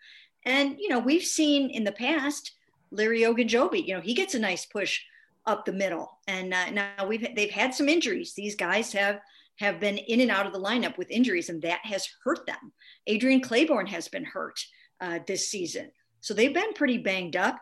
And, 0.45 0.77
you 0.79 0.89
know, 0.89 0.99
we've 0.99 1.23
seen 1.23 1.69
in 1.69 1.83
the 1.83 1.91
past 1.91 2.51
Larry 2.91 3.21
Ogunjobi, 3.21 3.85
you 3.85 3.95
know, 3.95 4.01
he 4.01 4.13
gets 4.13 4.35
a 4.35 4.39
nice 4.39 4.65
push 4.65 5.01
up 5.45 5.65
the 5.65 5.73
middle. 5.73 6.19
And 6.27 6.53
uh, 6.53 6.69
now 6.71 7.07
we've 7.07 7.27
they've 7.35 7.51
had 7.51 7.73
some 7.73 7.89
injuries. 7.89 8.33
These 8.33 8.55
guys 8.55 8.91
have 8.93 9.19
have 9.57 9.79
been 9.79 9.97
in 9.97 10.21
and 10.21 10.31
out 10.31 10.45
of 10.45 10.53
the 10.53 10.59
lineup 10.59 10.97
with 10.97 11.09
injuries, 11.09 11.49
and 11.49 11.61
that 11.61 11.79
has 11.83 12.07
hurt 12.23 12.45
them. 12.45 12.73
Adrian 13.07 13.41
Clayborn 13.41 13.87
has 13.87 14.07
been 14.07 14.25
hurt 14.25 14.59
uh, 15.01 15.19
this 15.27 15.49
season, 15.49 15.91
so 16.19 16.33
they've 16.33 16.53
been 16.53 16.73
pretty 16.73 16.97
banged 16.97 17.35
up. 17.35 17.57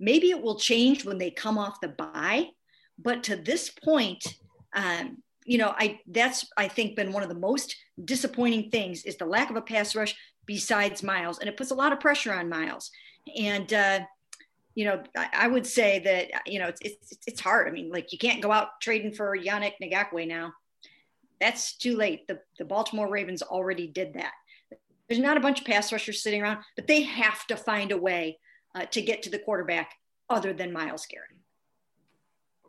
Maybe 0.00 0.30
it 0.30 0.42
will 0.42 0.58
change 0.58 1.04
when 1.04 1.18
they 1.18 1.30
come 1.30 1.56
off 1.58 1.80
the 1.80 1.88
bye, 1.88 2.48
but 2.98 3.22
to 3.24 3.36
this 3.36 3.70
point, 3.70 4.24
um, 4.74 5.22
you 5.44 5.58
know, 5.58 5.74
I 5.76 6.00
that's 6.08 6.46
I 6.56 6.68
think 6.68 6.96
been 6.96 7.12
one 7.12 7.22
of 7.22 7.28
the 7.28 7.34
most 7.34 7.76
disappointing 8.04 8.70
things 8.70 9.04
is 9.04 9.16
the 9.16 9.26
lack 9.26 9.50
of 9.50 9.56
a 9.56 9.62
pass 9.62 9.94
rush 9.94 10.14
besides 10.46 11.02
Myles, 11.02 11.38
and 11.38 11.48
it 11.48 11.56
puts 11.56 11.70
a 11.70 11.74
lot 11.74 11.92
of 11.92 12.00
pressure 12.00 12.32
on 12.32 12.48
Myles. 12.48 12.90
And 13.36 13.72
uh, 13.72 14.00
you 14.74 14.84
know, 14.84 15.02
I, 15.16 15.28
I, 15.32 15.48
would 15.48 15.66
say 15.66 15.98
that 16.00 16.46
you 16.46 16.58
know 16.58 16.68
it's, 16.68 16.80
it's 16.82 17.18
it's 17.26 17.40
hard. 17.40 17.68
I 17.68 17.70
mean, 17.70 17.90
like 17.90 18.12
you 18.12 18.18
can't 18.18 18.42
go 18.42 18.52
out 18.52 18.80
trading 18.80 19.12
for 19.12 19.36
Yannick 19.36 19.74
Ngakoue 19.82 20.28
now. 20.28 20.52
That's 21.40 21.76
too 21.76 21.96
late. 21.96 22.26
The 22.28 22.40
the 22.58 22.64
Baltimore 22.64 23.10
Ravens 23.10 23.42
already 23.42 23.86
did 23.86 24.14
that. 24.14 24.32
There's 25.08 25.20
not 25.20 25.36
a 25.36 25.40
bunch 25.40 25.60
of 25.60 25.66
pass 25.66 25.92
rushers 25.92 26.22
sitting 26.22 26.42
around, 26.42 26.58
but 26.74 26.86
they 26.86 27.02
have 27.02 27.46
to 27.46 27.56
find 27.56 27.92
a 27.92 27.98
way 27.98 28.38
uh, 28.74 28.86
to 28.86 29.02
get 29.02 29.22
to 29.22 29.30
the 29.30 29.38
quarterback 29.38 29.92
other 30.28 30.52
than 30.52 30.72
Myles 30.72 31.06
Garrett. 31.06 31.30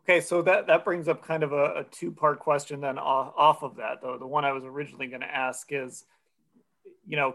Okay, 0.08 0.22
so 0.22 0.40
that, 0.40 0.66
that 0.68 0.86
brings 0.86 1.06
up 1.06 1.22
kind 1.22 1.42
of 1.42 1.52
a, 1.52 1.80
a 1.80 1.84
two 1.90 2.10
part 2.10 2.38
question 2.38 2.80
then 2.80 2.98
off, 2.98 3.34
off 3.36 3.62
of 3.62 3.76
that, 3.76 4.00
though. 4.00 4.16
The 4.16 4.26
one 4.26 4.44
I 4.44 4.52
was 4.52 4.64
originally 4.64 5.06
going 5.06 5.20
to 5.20 5.26
ask 5.26 5.68
is, 5.70 6.04
you 7.06 7.16
know, 7.16 7.34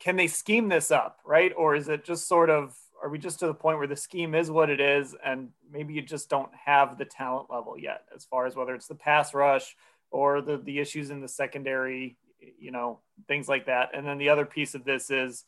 can, 0.00 0.16
they 0.16 0.26
scheme 0.26 0.68
this 0.68 0.90
up, 0.90 1.20
right? 1.24 1.52
Or 1.56 1.76
is 1.76 1.88
it 1.88 2.04
just 2.04 2.26
sort 2.26 2.50
of, 2.50 2.76
are 3.02 3.08
we 3.08 3.18
just 3.18 3.38
to 3.40 3.46
the 3.46 3.54
point 3.54 3.78
where 3.78 3.86
the 3.86 3.96
scheme 3.96 4.34
is 4.34 4.50
what 4.50 4.68
it 4.68 4.80
is 4.80 5.14
and 5.24 5.50
maybe 5.72 5.94
you 5.94 6.02
just 6.02 6.28
don't 6.28 6.50
have 6.66 6.98
the 6.98 7.04
talent 7.04 7.48
level 7.50 7.78
yet 7.78 8.04
as 8.14 8.24
far 8.24 8.46
as 8.46 8.56
whether 8.56 8.74
it's 8.74 8.88
the 8.88 8.94
pass 8.94 9.32
rush 9.32 9.76
or 10.10 10.42
the, 10.42 10.56
the 10.58 10.78
issues 10.80 11.10
in 11.10 11.20
the 11.20 11.28
secondary, 11.28 12.16
you 12.58 12.70
know, 12.70 12.98
things 13.28 13.48
like 13.48 13.66
that. 13.66 13.90
And 13.94 14.06
then 14.06 14.18
the 14.18 14.28
other 14.28 14.44
piece 14.44 14.74
of 14.74 14.84
this 14.84 15.10
is, 15.10 15.44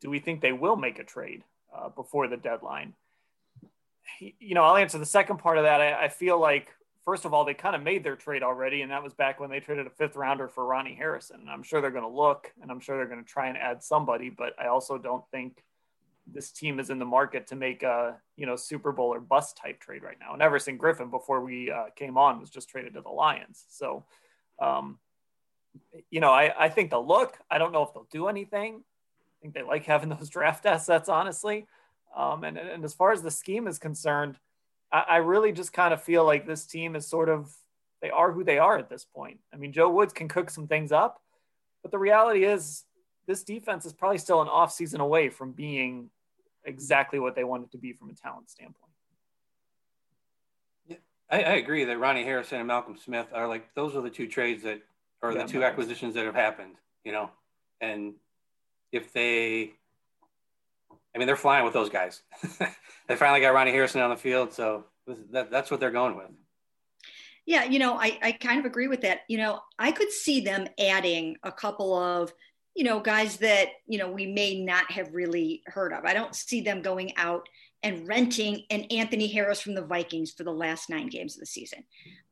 do 0.00 0.10
we 0.10 0.18
think 0.18 0.40
they 0.40 0.52
will 0.52 0.76
make 0.76 0.98
a 0.98 1.04
trade 1.04 1.44
uh, 1.74 1.88
before 1.88 2.26
the 2.26 2.36
deadline? 2.36 2.94
you 4.20 4.54
know, 4.54 4.64
I'll 4.64 4.76
answer 4.76 4.98
the 4.98 5.06
second 5.06 5.38
part 5.38 5.58
of 5.58 5.64
that. 5.64 5.80
I, 5.80 6.04
I 6.04 6.08
feel 6.08 6.38
like, 6.38 6.68
first 7.04 7.24
of 7.24 7.34
all, 7.34 7.44
they 7.44 7.54
kind 7.54 7.76
of 7.76 7.82
made 7.82 8.02
their 8.02 8.16
trade 8.16 8.42
already, 8.42 8.82
and 8.82 8.90
that 8.90 9.02
was 9.02 9.14
back 9.14 9.40
when 9.40 9.50
they 9.50 9.60
traded 9.60 9.86
a 9.86 9.90
fifth 9.90 10.16
rounder 10.16 10.48
for 10.48 10.64
Ronnie 10.64 10.94
Harrison. 10.94 11.40
And 11.40 11.50
I'm 11.50 11.62
sure 11.62 11.80
they're 11.80 11.90
going 11.90 12.04
to 12.04 12.08
look, 12.08 12.52
and 12.62 12.70
I'm 12.70 12.80
sure 12.80 12.96
they're 12.96 13.06
going 13.06 13.22
to 13.22 13.30
try 13.30 13.48
and 13.48 13.58
add 13.58 13.82
somebody, 13.82 14.30
but 14.30 14.54
I 14.58 14.68
also 14.68 14.98
don't 14.98 15.24
think 15.30 15.62
this 16.26 16.50
team 16.50 16.80
is 16.80 16.88
in 16.88 16.98
the 16.98 17.04
market 17.04 17.46
to 17.48 17.56
make 17.56 17.82
a 17.82 18.16
you 18.36 18.46
know 18.46 18.56
Super 18.56 18.92
Bowl 18.92 19.12
or 19.12 19.20
bust 19.20 19.58
type 19.58 19.80
trade 19.80 20.02
right 20.02 20.16
now. 20.18 20.32
And 20.32 20.42
Everson 20.42 20.78
Griffen, 20.78 21.10
before 21.10 21.44
we 21.44 21.70
uh, 21.70 21.86
came 21.96 22.16
on, 22.16 22.40
was 22.40 22.50
just 22.50 22.68
traded 22.68 22.94
to 22.94 23.02
the 23.02 23.10
Lions. 23.10 23.64
So, 23.68 24.04
um, 24.58 24.98
you 26.10 26.20
know, 26.20 26.30
I, 26.30 26.52
I 26.58 26.68
think 26.70 26.90
they'll 26.90 27.06
look. 27.06 27.38
I 27.50 27.58
don't 27.58 27.72
know 27.72 27.82
if 27.82 27.92
they'll 27.92 28.08
do 28.10 28.28
anything. 28.28 28.76
I 28.76 29.36
think 29.42 29.54
they 29.54 29.62
like 29.62 29.84
having 29.84 30.08
those 30.18 30.30
draft 30.30 30.64
assets, 30.64 31.08
honestly. 31.08 31.66
Um, 32.16 32.44
and, 32.44 32.56
and 32.56 32.84
as 32.84 32.94
far 32.94 33.12
as 33.12 33.22
the 33.22 33.30
scheme 33.30 33.66
is 33.66 33.78
concerned, 33.78 34.38
I, 34.94 35.04
I 35.08 35.16
really 35.16 35.50
just 35.50 35.72
kind 35.72 35.92
of 35.92 36.00
feel 36.00 36.24
like 36.24 36.46
this 36.46 36.64
team 36.64 36.94
is 36.94 37.06
sort 37.06 37.28
of, 37.28 37.52
they 38.00 38.10
are 38.10 38.30
who 38.30 38.44
they 38.44 38.58
are 38.58 38.78
at 38.78 38.88
this 38.88 39.04
point. 39.04 39.40
I 39.52 39.56
mean, 39.56 39.72
Joe 39.72 39.90
Woods 39.90 40.12
can 40.12 40.28
cook 40.28 40.50
some 40.50 40.68
things 40.68 40.92
up, 40.92 41.20
but 41.82 41.90
the 41.90 41.98
reality 41.98 42.44
is 42.44 42.84
this 43.26 43.42
defense 43.42 43.84
is 43.84 43.92
probably 43.92 44.18
still 44.18 44.40
an 44.40 44.48
off 44.48 44.72
season 44.72 45.00
away 45.00 45.30
from 45.30 45.50
being 45.52 46.10
exactly 46.64 47.18
what 47.18 47.34
they 47.34 47.42
want 47.44 47.64
it 47.64 47.72
to 47.72 47.78
be 47.78 47.92
from 47.92 48.08
a 48.08 48.14
talent 48.14 48.48
standpoint. 48.50 48.92
Yeah, 50.86 50.96
I, 51.28 51.42
I 51.42 51.52
agree 51.54 51.84
that 51.84 51.98
Ronnie 51.98 52.24
Harrison 52.24 52.58
and 52.58 52.68
Malcolm 52.68 52.96
Smith 52.96 53.26
are 53.32 53.48
like, 53.48 53.74
those 53.74 53.96
are 53.96 54.00
the 54.00 54.10
two 54.10 54.28
trades 54.28 54.62
that 54.62 54.80
are 55.22 55.32
yeah, 55.32 55.42
the 55.42 55.48
two 55.52 55.64
acquisitions 55.64 56.14
that 56.14 56.24
have 56.24 56.34
happened, 56.34 56.76
you 57.04 57.12
know, 57.12 57.30
and 57.80 58.14
if 58.92 59.12
they 59.12 59.72
I 61.14 61.18
mean, 61.18 61.26
they're 61.26 61.36
flying 61.36 61.64
with 61.64 61.74
those 61.74 61.90
guys. 61.90 62.22
they 63.08 63.16
finally 63.16 63.40
got 63.40 63.54
Ronnie 63.54 63.70
Harrison 63.70 64.00
on 64.00 64.10
the 64.10 64.16
field, 64.16 64.52
so 64.52 64.84
that, 65.30 65.50
that's 65.50 65.70
what 65.70 65.80
they're 65.80 65.90
going 65.90 66.16
with. 66.16 66.30
Yeah, 67.46 67.64
you 67.64 67.78
know, 67.78 67.94
I, 67.94 68.18
I 68.22 68.32
kind 68.32 68.58
of 68.58 68.64
agree 68.64 68.88
with 68.88 69.02
that. 69.02 69.20
You 69.28 69.38
know, 69.38 69.60
I 69.78 69.92
could 69.92 70.10
see 70.10 70.40
them 70.40 70.66
adding 70.78 71.36
a 71.42 71.52
couple 71.52 71.94
of, 71.94 72.32
you 72.74 72.84
know, 72.84 73.00
guys 73.00 73.36
that, 73.38 73.68
you 73.86 73.98
know, 73.98 74.10
we 74.10 74.26
may 74.26 74.64
not 74.64 74.90
have 74.90 75.12
really 75.12 75.62
heard 75.66 75.92
of. 75.92 76.04
I 76.04 76.14
don't 76.14 76.34
see 76.34 76.62
them 76.62 76.80
going 76.80 77.12
out 77.16 77.46
and 77.82 78.08
renting 78.08 78.62
an 78.70 78.84
Anthony 78.84 79.26
Harris 79.26 79.60
from 79.60 79.74
the 79.74 79.84
Vikings 79.84 80.32
for 80.32 80.42
the 80.42 80.50
last 80.50 80.88
nine 80.88 81.08
games 81.08 81.36
of 81.36 81.40
the 81.40 81.46
season. 81.46 81.84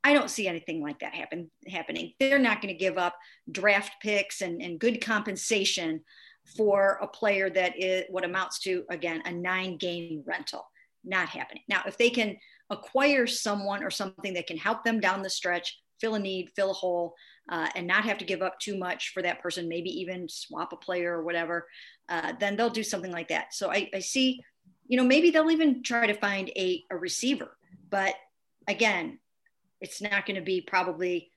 I 0.03 0.15
don't 0.15 0.31
see 0.31 0.49
anything 0.49 0.83
like 0.83 1.01
that 1.01 1.15
happen 1.15 1.51
happening. 1.69 2.15
They're 2.19 2.39
not 2.39 2.63
going 2.63 2.73
to 2.73 2.79
give 2.79 2.97
up 2.97 3.15
draft 3.51 3.93
picks 4.01 4.41
and, 4.41 4.63
and 4.63 4.81
good 4.81 5.03
compensation 5.03 6.01
for 6.45 6.99
a 7.01 7.07
player 7.07 7.49
that 7.51 7.79
is 7.79 8.05
what 8.11 8.25
amounts 8.25 8.59
to, 8.61 8.85
again, 8.91 9.23
a 9.25 9.33
nine 9.33 9.77
game 9.77 10.23
rental. 10.27 10.67
Not 11.05 11.29
happening. 11.29 11.63
Now, 11.69 11.83
if 11.87 11.97
they 11.97 12.11
can 12.11 12.37
acquire 12.71 13.27
someone 13.27 13.83
or 13.83 13.91
something 13.91 14.35
that 14.35 14.47
can 14.47 14.57
help 14.57 14.85
them 14.85 15.01
down 15.01 15.23
the 15.23 15.31
stretch, 15.31 15.79
fill 16.01 16.15
a 16.15 16.19
need, 16.19 16.51
fill 16.55 16.71
a 16.71 16.75
hole, 16.75 17.15
uh, 17.49 17.69
and 17.75 17.87
not 17.87 18.05
have 18.05 18.19
to 18.19 18.25
give 18.25 18.43
up 18.43 18.59
too 18.59 18.77
much 18.77 19.11
for 19.13 19.23
that 19.23 19.41
person, 19.41 19.69
maybe 19.69 19.91
even 19.91 20.29
swap 20.29 20.73
a 20.73 20.77
player 20.77 21.13
or 21.19 21.23
whatever, 21.23 21.67
uh, 22.09 22.33
then 22.41 22.57
they'll 22.57 22.71
do 22.71 22.83
something 22.83 23.13
like 23.13 23.29
that. 23.29 23.55
So 23.55 23.71
I, 23.71 23.89
I, 23.95 23.99
see, 24.01 24.41
you 24.87 24.97
know, 24.97 25.05
maybe 25.05 25.31
they'll 25.31 25.51
even 25.51 25.83
try 25.83 26.07
to 26.07 26.15
find 26.15 26.51
a, 26.51 26.83
a 26.91 26.97
receiver. 26.97 27.57
But 27.91 28.15
again, 28.69 29.19
it's 29.81 30.01
not 30.01 30.27
going 30.27 30.37
to 30.37 30.43
be 30.43 30.61
probably 30.61 31.31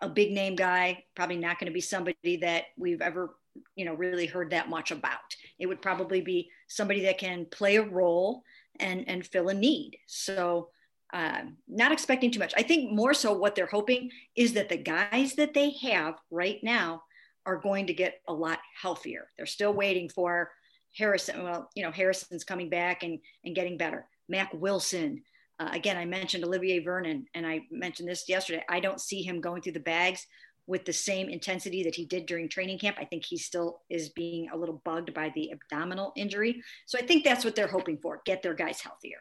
a 0.00 0.08
big 0.08 0.32
name 0.32 0.56
guy, 0.56 1.04
probably 1.14 1.36
not 1.36 1.58
going 1.58 1.70
to 1.70 1.74
be 1.74 1.80
somebody 1.80 2.38
that 2.38 2.64
we've 2.76 3.02
ever 3.02 3.34
you 3.76 3.84
know 3.84 3.94
really 3.94 4.26
heard 4.26 4.50
that 4.50 4.68
much 4.68 4.90
about. 4.90 5.18
It 5.58 5.66
would 5.66 5.82
probably 5.82 6.20
be 6.20 6.50
somebody 6.68 7.02
that 7.02 7.18
can 7.18 7.46
play 7.46 7.76
a 7.76 7.82
role 7.82 8.42
and 8.80 9.08
and 9.08 9.26
fill 9.26 9.48
a 9.48 9.54
need. 9.54 9.98
So 10.06 10.68
um, 11.12 11.58
not 11.68 11.92
expecting 11.92 12.30
too 12.30 12.38
much. 12.38 12.54
I 12.56 12.62
think 12.62 12.90
more 12.90 13.12
so 13.12 13.32
what 13.34 13.54
they're 13.54 13.66
hoping 13.66 14.10
is 14.34 14.54
that 14.54 14.70
the 14.70 14.78
guys 14.78 15.34
that 15.34 15.52
they 15.52 15.72
have 15.82 16.14
right 16.30 16.58
now 16.62 17.02
are 17.44 17.56
going 17.56 17.86
to 17.88 17.94
get 17.94 18.20
a 18.28 18.32
lot 18.32 18.60
healthier. 18.80 19.28
They're 19.36 19.46
still 19.46 19.72
waiting 19.72 20.08
for 20.08 20.50
harrison 20.98 21.42
well 21.42 21.70
you 21.74 21.82
know 21.82 21.90
harrison's 21.90 22.44
coming 22.44 22.68
back 22.68 23.02
and 23.02 23.18
and 23.44 23.54
getting 23.54 23.76
better. 23.76 24.06
Mack 24.28 24.52
wilson 24.54 25.22
uh, 25.58 25.70
again 25.72 25.96
i 25.96 26.04
mentioned 26.04 26.44
olivier 26.44 26.78
vernon 26.80 27.26
and 27.34 27.46
i 27.46 27.62
mentioned 27.70 28.08
this 28.08 28.28
yesterday. 28.28 28.62
I 28.68 28.80
don't 28.80 29.00
see 29.00 29.22
him 29.22 29.40
going 29.40 29.62
through 29.62 29.72
the 29.72 29.80
bags 29.80 30.26
with 30.72 30.86
the 30.86 30.92
same 30.92 31.28
intensity 31.28 31.82
that 31.82 31.94
he 31.94 32.06
did 32.06 32.24
during 32.24 32.48
training 32.48 32.78
camp. 32.78 32.96
I 32.98 33.04
think 33.04 33.26
he 33.26 33.36
still 33.36 33.82
is 33.90 34.08
being 34.08 34.48
a 34.48 34.56
little 34.56 34.80
bugged 34.86 35.12
by 35.12 35.30
the 35.34 35.52
abdominal 35.52 36.14
injury. 36.16 36.62
So 36.86 36.98
I 36.98 37.02
think 37.02 37.24
that's 37.24 37.44
what 37.44 37.54
they're 37.54 37.68
hoping 37.68 37.98
for 37.98 38.22
get 38.24 38.42
their 38.42 38.54
guys 38.54 38.80
healthier. 38.80 39.18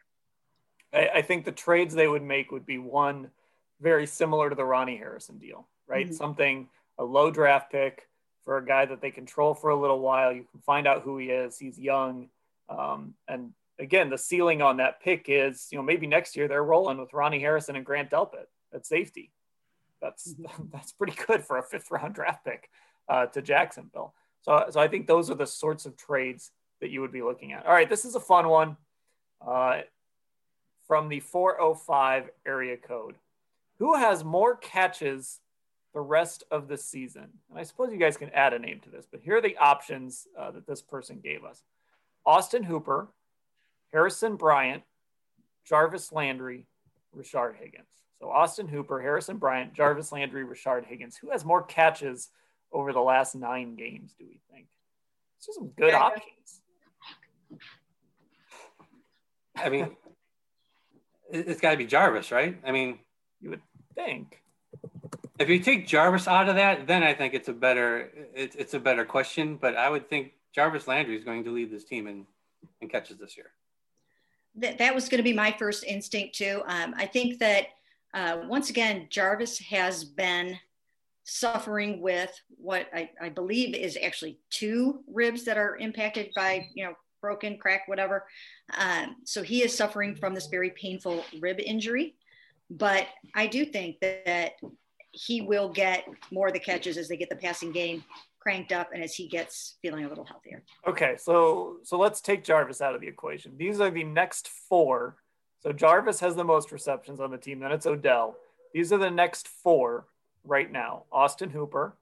I, 0.93 1.09
I 1.15 1.21
think 1.21 1.43
the 1.43 1.51
trades 1.51 1.93
they 1.93 2.07
would 2.07 2.23
make 2.23 2.51
would 2.51 2.65
be 2.65 2.77
one 2.77 3.31
very 3.81 4.07
similar 4.07 4.49
to 4.49 4.55
the 4.55 4.63
Ronnie 4.63 4.95
Harrison 4.95 5.39
deal, 5.39 5.67
right? 5.87 6.05
Mm-hmm. 6.05 6.15
Something, 6.15 6.69
a 6.97 7.03
low 7.03 7.29
draft 7.29 7.69
pick 7.69 8.07
for 8.45 8.57
a 8.57 8.65
guy 8.65 8.85
that 8.85 9.01
they 9.01 9.11
control 9.11 9.53
for 9.53 9.71
a 9.71 9.75
little 9.75 9.99
while. 9.99 10.31
You 10.31 10.45
can 10.49 10.61
find 10.61 10.87
out 10.87 11.01
who 11.01 11.17
he 11.17 11.31
is. 11.31 11.59
He's 11.59 11.77
young. 11.77 12.29
Um, 12.69 13.15
and 13.27 13.51
again, 13.77 14.09
the 14.09 14.17
ceiling 14.17 14.61
on 14.61 14.77
that 14.77 15.01
pick 15.01 15.25
is, 15.27 15.67
you 15.69 15.77
know, 15.77 15.83
maybe 15.83 16.07
next 16.07 16.37
year 16.37 16.47
they're 16.47 16.63
rolling 16.63 16.97
with 16.97 17.11
Ronnie 17.11 17.41
Harrison 17.41 17.75
and 17.75 17.85
Grant 17.85 18.09
Delpit 18.09 18.47
at 18.73 18.85
safety. 18.85 19.33
That's 20.01 20.33
mm-hmm. 20.33 20.63
that's 20.71 20.91
pretty 20.91 21.15
good 21.27 21.43
for 21.43 21.57
a 21.57 21.63
fifth 21.63 21.91
round 21.91 22.15
draft 22.15 22.45
pick 22.45 22.69
uh, 23.07 23.27
to 23.27 23.41
Jacksonville. 23.41 24.13
So, 24.41 24.65
so 24.69 24.79
I 24.79 24.87
think 24.87 25.07
those 25.07 25.29
are 25.29 25.35
the 25.35 25.45
sorts 25.45 25.85
of 25.85 25.95
trades 25.95 26.51
that 26.79 26.89
you 26.89 27.01
would 27.01 27.11
be 27.11 27.21
looking 27.21 27.53
at. 27.53 27.65
All 27.65 27.73
right, 27.73 27.89
this 27.89 28.05
is 28.05 28.15
a 28.15 28.19
fun 28.19 28.47
one 28.47 28.75
uh, 29.45 29.81
from 30.87 31.09
the 31.09 31.19
405 31.19 32.29
area 32.45 32.77
code. 32.77 33.15
Who 33.77 33.95
has 33.95 34.23
more 34.23 34.55
catches 34.55 35.39
the 35.93 36.01
rest 36.01 36.43
of 36.49 36.67
the 36.67 36.77
season? 36.77 37.27
And 37.49 37.59
I 37.59 37.63
suppose 37.63 37.91
you 37.91 37.99
guys 37.99 38.17
can 38.17 38.31
add 38.31 38.53
a 38.53 38.59
name 38.59 38.79
to 38.81 38.89
this, 38.89 39.07
but 39.09 39.21
here 39.21 39.37
are 39.37 39.41
the 39.41 39.57
options 39.57 40.27
uh, 40.37 40.51
that 40.51 40.65
this 40.65 40.81
person 40.81 41.19
gave 41.23 41.43
us 41.43 41.63
Austin 42.25 42.63
Hooper, 42.63 43.09
Harrison 43.91 44.35
Bryant, 44.35 44.83
Jarvis 45.65 46.11
Landry, 46.11 46.65
Rashard 47.15 47.55
Higgins. 47.55 47.85
So 48.21 48.29
Austin 48.29 48.67
Hooper, 48.67 49.01
Harrison 49.01 49.37
Bryant, 49.37 49.73
Jarvis 49.73 50.11
Landry, 50.11 50.45
Rashard 50.45 50.85
Higgins. 50.85 51.17
Who 51.17 51.31
has 51.31 51.43
more 51.43 51.63
catches 51.63 52.29
over 52.71 52.93
the 52.93 53.01
last 53.01 53.33
nine 53.33 53.75
games, 53.75 54.13
do 54.17 54.25
we 54.27 54.39
think? 54.53 54.67
It's 55.37 55.47
just 55.47 55.57
some 55.57 55.69
good 55.69 55.89
yeah. 55.89 55.99
options. 55.99 56.61
I 59.55 59.69
mean, 59.69 59.95
it's 61.31 61.59
got 61.59 61.71
to 61.71 61.77
be 61.77 61.87
Jarvis, 61.87 62.31
right? 62.31 62.59
I 62.63 62.71
mean, 62.71 62.99
you 63.41 63.49
would 63.49 63.61
think. 63.95 64.39
If 65.39 65.49
you 65.49 65.57
take 65.57 65.87
Jarvis 65.87 66.27
out 66.27 66.47
of 66.47 66.55
that, 66.55 66.85
then 66.85 67.01
I 67.01 67.15
think 67.15 67.33
it's 67.33 67.47
a 67.47 67.53
better 67.53 68.11
it's, 68.35 68.55
it's 68.55 68.75
a 68.75 68.79
better 68.79 69.03
question. 69.03 69.57
But 69.59 69.75
I 69.75 69.89
would 69.89 70.07
think 70.07 70.33
Jarvis 70.53 70.87
Landry 70.87 71.17
is 71.17 71.23
going 71.23 71.43
to 71.45 71.49
lead 71.49 71.71
this 71.71 71.85
team 71.85 72.05
in, 72.05 72.27
in 72.81 72.87
catches 72.87 73.17
this 73.17 73.35
year. 73.35 73.47
that, 74.57 74.77
that 74.77 74.93
was 74.93 75.09
going 75.09 75.17
to 75.17 75.23
be 75.23 75.33
my 75.33 75.51
first 75.57 75.83
instinct 75.85 76.35
too. 76.35 76.61
Um, 76.67 76.93
I 76.95 77.07
think 77.07 77.39
that 77.39 77.69
uh, 78.13 78.41
once 78.47 78.69
again, 78.69 79.07
Jarvis 79.09 79.59
has 79.59 80.03
been 80.03 80.57
suffering 81.23 82.01
with 82.01 82.31
what 82.49 82.87
I, 82.93 83.09
I, 83.21 83.29
believe 83.29 83.75
is 83.75 83.97
actually 84.03 84.39
two 84.49 85.01
ribs 85.07 85.45
that 85.45 85.57
are 85.57 85.77
impacted 85.77 86.31
by, 86.35 86.67
you 86.73 86.83
know, 86.83 86.93
broken, 87.21 87.57
crack, 87.57 87.87
whatever. 87.87 88.25
Um, 88.77 89.17
so 89.23 89.43
he 89.43 89.63
is 89.63 89.75
suffering 89.75 90.15
from 90.15 90.33
this 90.33 90.47
very 90.47 90.71
painful 90.71 91.23
rib 91.39 91.59
injury. 91.59 92.15
But 92.69 93.07
I 93.35 93.47
do 93.47 93.65
think 93.65 93.99
that, 94.01 94.25
that 94.25 94.53
he 95.11 95.41
will 95.41 95.69
get 95.69 96.05
more 96.31 96.47
of 96.47 96.53
the 96.53 96.59
catches 96.59 96.97
as 96.97 97.07
they 97.07 97.17
get 97.17 97.29
the 97.29 97.35
passing 97.35 97.71
game 97.71 98.03
cranked 98.39 98.71
up 98.71 98.89
and 98.93 99.03
as 99.03 99.13
he 99.13 99.27
gets 99.27 99.77
feeling 99.81 100.05
a 100.05 100.09
little 100.09 100.25
healthier. 100.25 100.63
Okay, 100.87 101.15
so 101.17 101.77
so 101.83 101.97
let's 101.97 102.21
take 102.21 102.43
Jarvis 102.43 102.81
out 102.81 102.95
of 102.95 103.01
the 103.01 103.07
equation. 103.07 103.53
These 103.57 103.79
are 103.79 103.91
the 103.91 104.03
next 104.03 104.47
four. 104.47 105.17
So 105.61 105.71
Jarvis 105.71 106.19
has 106.19 106.35
the 106.35 106.43
most 106.43 106.71
receptions 106.71 107.19
on 107.19 107.31
the 107.31 107.37
team. 107.37 107.59
Then 107.59 107.71
it's 107.71 107.85
Odell. 107.85 108.35
These 108.73 108.91
are 108.91 108.97
the 108.97 109.11
next 109.11 109.47
four 109.47 110.05
right 110.43 110.71
now: 110.71 111.03
Austin 111.11 111.51
Hooper, 111.51 111.95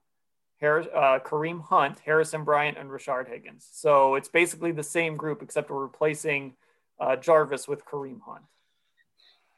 Harris, 0.60 0.86
uh, 0.94 1.18
Kareem 1.24 1.62
Hunt, 1.62 1.98
Harrison 2.04 2.44
Bryant, 2.44 2.78
and 2.78 2.90
Rashard 2.90 3.28
Higgins. 3.28 3.68
So 3.70 4.14
it's 4.14 4.28
basically 4.28 4.72
the 4.72 4.82
same 4.82 5.16
group, 5.16 5.42
except 5.42 5.70
we're 5.70 5.82
replacing 5.82 6.54
uh, 6.98 7.16
Jarvis 7.16 7.68
with 7.68 7.84
Kareem 7.84 8.20
Hunt. 8.22 8.44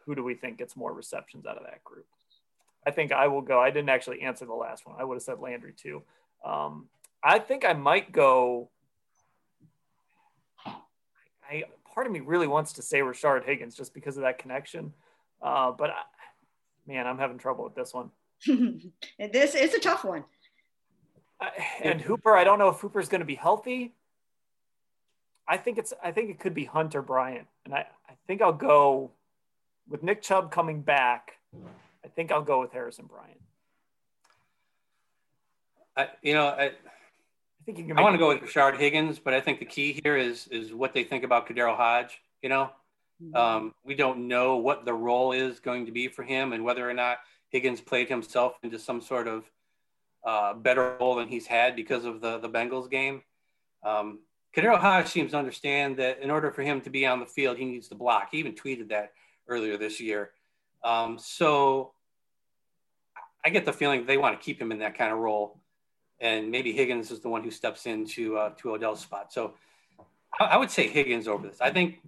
Who 0.04 0.14
do 0.14 0.24
we 0.24 0.34
think 0.34 0.58
gets 0.58 0.76
more 0.76 0.92
receptions 0.92 1.46
out 1.46 1.56
of 1.56 1.64
that 1.64 1.84
group? 1.84 2.06
I 2.84 2.90
think 2.90 3.12
I 3.12 3.28
will 3.28 3.42
go. 3.42 3.60
I 3.60 3.70
didn't 3.70 3.90
actually 3.90 4.22
answer 4.22 4.44
the 4.44 4.52
last 4.52 4.86
one. 4.86 4.96
I 4.98 5.04
would 5.04 5.14
have 5.14 5.22
said 5.22 5.38
Landry 5.38 5.72
too. 5.72 6.02
Um, 6.44 6.88
I 7.22 7.38
think 7.38 7.64
I 7.64 7.72
might 7.72 8.10
go. 8.10 8.68
I 10.66 11.64
part 11.92 12.06
of 12.06 12.12
me 12.12 12.20
really 12.20 12.46
wants 12.46 12.74
to 12.74 12.82
say 12.82 13.00
Rashard 13.00 13.44
Higgins 13.44 13.76
just 13.76 13.94
because 13.94 14.16
of 14.16 14.22
that 14.22 14.38
connection, 14.38 14.92
uh, 15.40 15.72
but 15.72 15.90
I, 15.90 16.02
man, 16.86 17.06
I'm 17.06 17.18
having 17.18 17.38
trouble 17.38 17.64
with 17.64 17.74
this 17.74 17.92
one. 17.94 18.10
this 19.18 19.54
is 19.54 19.74
a 19.74 19.80
tough 19.80 20.04
one. 20.04 20.24
I, 21.40 21.50
and 21.82 22.00
Hooper, 22.00 22.36
I 22.36 22.44
don't 22.44 22.58
know 22.58 22.68
if 22.68 22.76
Hooper's 22.76 23.08
going 23.08 23.20
to 23.20 23.26
be 23.26 23.34
healthy. 23.34 23.94
I 25.46 25.56
think 25.56 25.78
it's. 25.78 25.92
I 26.02 26.12
think 26.12 26.30
it 26.30 26.38
could 26.38 26.54
be 26.54 26.64
Hunter 26.64 27.02
Bryant, 27.02 27.48
and 27.64 27.74
I, 27.74 27.86
I 28.08 28.14
think 28.26 28.42
I'll 28.42 28.52
go 28.52 29.10
with 29.88 30.02
Nick 30.02 30.22
Chubb 30.22 30.52
coming 30.52 30.82
back. 30.82 31.32
I 32.04 32.08
think 32.08 32.30
I'll 32.30 32.42
go 32.42 32.60
with 32.60 32.72
Harrison 32.72 33.06
Bryant. 33.06 33.40
I, 35.96 36.08
you 36.22 36.32
know, 36.34 36.46
I, 36.46 36.72
I 37.62 37.64
think 37.64 37.78
you 37.78 37.84
can. 37.84 37.96
I 37.96 38.02
want 38.02 38.14
to 38.14 38.18
go 38.18 38.26
with 38.26 38.40
Rashard 38.40 38.76
Higgins, 38.76 39.20
but 39.20 39.34
I 39.34 39.40
think 39.40 39.60
the 39.60 39.64
key 39.64 40.00
here 40.02 40.16
is 40.16 40.48
is 40.48 40.74
what 40.74 40.92
they 40.92 41.04
think 41.04 41.22
about 41.22 41.48
KhaDarel 41.48 41.76
Hodge. 41.76 42.20
You 42.42 42.48
know, 42.48 42.70
mm-hmm. 43.22 43.36
um, 43.36 43.74
we 43.84 43.94
don't 43.94 44.26
know 44.26 44.56
what 44.56 44.84
the 44.84 44.92
role 44.92 45.30
is 45.30 45.60
going 45.60 45.86
to 45.86 45.92
be 45.92 46.08
for 46.08 46.24
him, 46.24 46.52
and 46.52 46.64
whether 46.64 46.88
or 46.88 46.92
not 46.92 47.18
Higgins 47.50 47.80
played 47.80 48.08
himself 48.08 48.54
into 48.64 48.80
some 48.80 49.00
sort 49.00 49.28
of 49.28 49.44
uh, 50.26 50.54
better 50.54 50.96
role 50.98 51.14
than 51.14 51.28
he's 51.28 51.46
had 51.46 51.76
because 51.76 52.04
of 52.04 52.20
the 52.20 52.38
the 52.38 52.48
Bengals 52.48 52.90
game. 52.90 53.22
Um, 53.84 54.18
KhaDarel 54.56 54.78
Hodge 54.78 55.06
seems 55.06 55.30
to 55.30 55.38
understand 55.38 55.98
that 55.98 56.20
in 56.20 56.32
order 56.32 56.50
for 56.50 56.62
him 56.62 56.80
to 56.80 56.90
be 56.90 57.06
on 57.06 57.20
the 57.20 57.26
field, 57.26 57.58
he 57.58 57.64
needs 57.64 57.86
to 57.88 57.94
block. 57.94 58.30
He 58.32 58.38
even 58.38 58.54
tweeted 58.54 58.88
that 58.88 59.12
earlier 59.46 59.76
this 59.76 60.00
year. 60.00 60.32
Um, 60.82 61.16
so 61.16 61.92
I 63.44 63.50
get 63.50 63.64
the 63.64 63.72
feeling 63.72 64.04
they 64.04 64.18
want 64.18 64.38
to 64.38 64.44
keep 64.44 64.60
him 64.60 64.72
in 64.72 64.80
that 64.80 64.98
kind 64.98 65.12
of 65.12 65.20
role 65.20 65.61
and 66.22 66.50
maybe 66.50 66.72
Higgins 66.72 67.10
is 67.10 67.20
the 67.20 67.28
one 67.28 67.42
who 67.42 67.50
steps 67.50 67.84
into 67.84 68.38
uh, 68.38 68.50
to 68.58 68.72
Odell's 68.72 69.00
spot. 69.00 69.32
So 69.32 69.54
I, 70.40 70.44
I, 70.44 70.56
would 70.56 70.70
say 70.70 70.88
Higgins 70.88 71.28
over 71.28 71.48
this. 71.48 71.60
I 71.60 71.70
think 71.70 71.98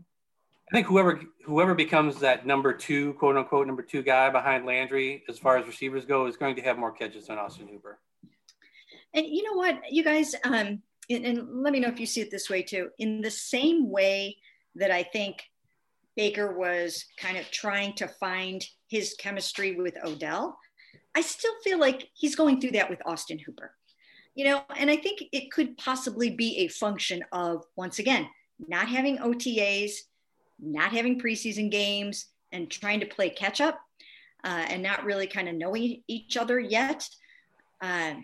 I 0.73 0.76
think 0.76 0.87
whoever 0.87 1.21
whoever 1.44 1.75
becomes 1.75 2.21
that 2.21 2.47
number 2.47 2.73
two, 2.73 3.12
quote 3.14 3.37
unquote, 3.37 3.66
number 3.66 3.83
two 3.83 4.02
guy 4.02 4.30
behind 4.30 4.64
Landry 4.64 5.25
as 5.28 5.38
far 5.38 5.59
as 5.59 5.66
receivers 5.66 6.06
go 6.06 6.26
is 6.26 6.37
going 6.37 6.56
to 6.56 6.62
have 6.62 6.78
more 6.78 6.92
catches 6.92 7.26
than 7.26 7.37
Austin 7.37 7.68
Hooper. 7.68 7.99
And 9.12 9.26
you 9.26 9.42
know 9.42 9.56
what, 9.56 9.80
you 9.90 10.02
guys, 10.02 10.35
um, 10.44 10.83
and, 11.11 11.25
and 11.25 11.62
let 11.62 11.73
me 11.73 11.78
know 11.78 11.88
if 11.88 12.00
you 12.00 12.06
see 12.06 12.21
it 12.21 12.30
this 12.30 12.49
way 12.49 12.62
too. 12.62 12.90
In 12.99 13.21
the 13.21 13.30
same 13.30 13.90
way 13.90 14.38
that 14.75 14.90
I 14.90 15.03
think 15.03 15.42
Baker 16.16 16.57
was 16.57 17.05
kind 17.16 17.37
of 17.37 17.48
trying 17.50 17.94
to 17.94 18.09
find 18.09 18.64
his 18.88 19.14
chemistry 19.18 19.77
with 19.77 19.96
Odell, 20.05 20.59
I 21.14 21.20
still 21.20 21.53
feel 21.62 21.79
like 21.79 22.09
he's 22.14 22.35
going 22.35 22.61
through 22.61 22.72
that 22.72 22.90
with 22.90 23.03
Austin 23.07 23.38
Hooper 23.38 23.72
you 24.35 24.44
know, 24.44 24.62
and 24.77 24.90
I 24.90 24.97
think 24.97 25.23
it 25.33 25.51
could 25.53 25.77
possibly 25.77 26.31
be 26.31 26.59
a 26.59 26.68
function 26.68 27.25
of, 27.33 27.64
once 27.77 27.99
again, 27.99 28.29
not 28.68 28.88
having 28.88 29.18
OTAs, 29.18 29.92
not 30.59 30.92
having 30.92 31.20
preseason 31.20 31.70
games, 31.70 32.27
and 32.53 32.70
trying 32.70 33.01
to 33.01 33.07
play 33.07 33.31
catch 33.31 33.61
up 33.61 33.81
uh, 34.44 34.66
and 34.68 34.83
not 34.83 35.05
really 35.05 35.27
kind 35.27 35.49
of 35.49 35.55
knowing 35.55 36.03
each 36.09 36.37
other 36.37 36.59
yet. 36.59 37.09
Uh, 37.81 38.14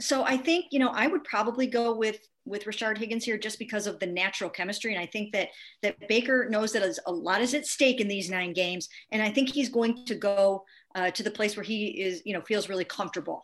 so 0.00 0.24
I 0.24 0.36
think, 0.36 0.66
you 0.70 0.78
know, 0.78 0.90
I 0.90 1.06
would 1.06 1.24
probably 1.24 1.66
go 1.66 1.94
with 1.96 2.18
with 2.44 2.64
Rashard 2.64 2.96
Higgins 2.96 3.24
here 3.24 3.36
just 3.36 3.58
because 3.58 3.88
of 3.88 3.98
the 3.98 4.06
natural 4.06 4.48
chemistry. 4.48 4.94
And 4.94 5.02
I 5.02 5.06
think 5.06 5.32
that 5.32 5.48
that 5.82 5.96
Baker 6.08 6.48
knows 6.48 6.72
that 6.72 6.98
a 7.06 7.12
lot 7.12 7.40
is 7.40 7.54
at 7.54 7.66
stake 7.66 8.00
in 8.00 8.06
these 8.06 8.30
nine 8.30 8.52
games. 8.52 8.88
And 9.10 9.20
I 9.20 9.30
think 9.30 9.48
he's 9.48 9.68
going 9.68 10.06
to 10.06 10.14
go 10.14 10.64
uh, 10.94 11.10
to 11.10 11.24
the 11.24 11.30
place 11.30 11.56
where 11.56 11.64
he 11.64 11.86
is, 11.86 12.22
you 12.24 12.32
know, 12.32 12.42
feels 12.42 12.68
really 12.68 12.84
comfortable 12.84 13.42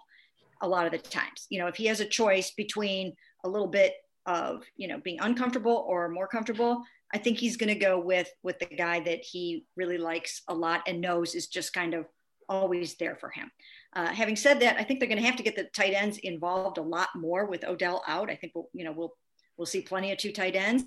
a 0.63 0.69
lot 0.69 0.87
of 0.87 0.93
the 0.93 0.99
times. 0.99 1.47
You 1.51 1.59
know, 1.59 1.67
if 1.67 1.77
he 1.77 1.87
has 1.87 2.01
a 2.01 2.07
choice 2.07 2.53
between 2.53 3.15
a 3.45 3.49
little 3.49 3.69
bit 3.69 3.93
of, 4.27 4.63
you 4.77 4.89
know, 4.89 4.99
being 4.99 5.19
uncomfortable 5.21 5.85
or 5.89 6.09
more 6.09 6.29
comfortable, 6.29 6.83
I 7.13 7.19
think 7.19 7.39
he's 7.39 7.57
going 7.57 7.69
to 7.69 7.79
go 7.79 8.01
with 8.01 8.31
with 8.43 8.59
the 8.59 8.67
guy 8.67 9.01
that 9.01 9.21
he 9.21 9.67
really 9.77 9.99
likes 9.99 10.43
a 10.49 10.55
lot 10.55 10.83
and 10.87 11.01
knows 11.01 11.35
is 11.35 11.49
just 11.49 11.73
kind 11.73 11.95
of 11.95 12.07
always 12.49 12.95
there 12.95 13.17
for 13.17 13.31
him. 13.31 13.51
Uh, 13.95 14.07
having 14.07 14.37
said 14.37 14.61
that, 14.61 14.77
I 14.79 14.85
think 14.85 14.99
they're 14.99 15.09
going 15.09 15.21
to 15.21 15.27
have 15.27 15.37
to 15.37 15.43
get 15.43 15.57
the 15.57 15.65
tight 15.65 15.95
ends 15.95 16.19
involved 16.19 16.79
a 16.79 16.83
lot 16.83 17.09
more 17.15 17.47
with 17.47 17.65
Odell 17.65 18.03
out. 18.07 18.31
I 18.31 18.37
think 18.37 18.53
we'll, 18.55 18.69
you 18.73 18.85
know, 18.85 18.93
we'll 18.93 19.15
we'll 19.57 19.67
see 19.67 19.83
plenty 19.83 20.13
of 20.13 20.19
two 20.19 20.33
tight 20.33 20.57
ends. 20.57 20.85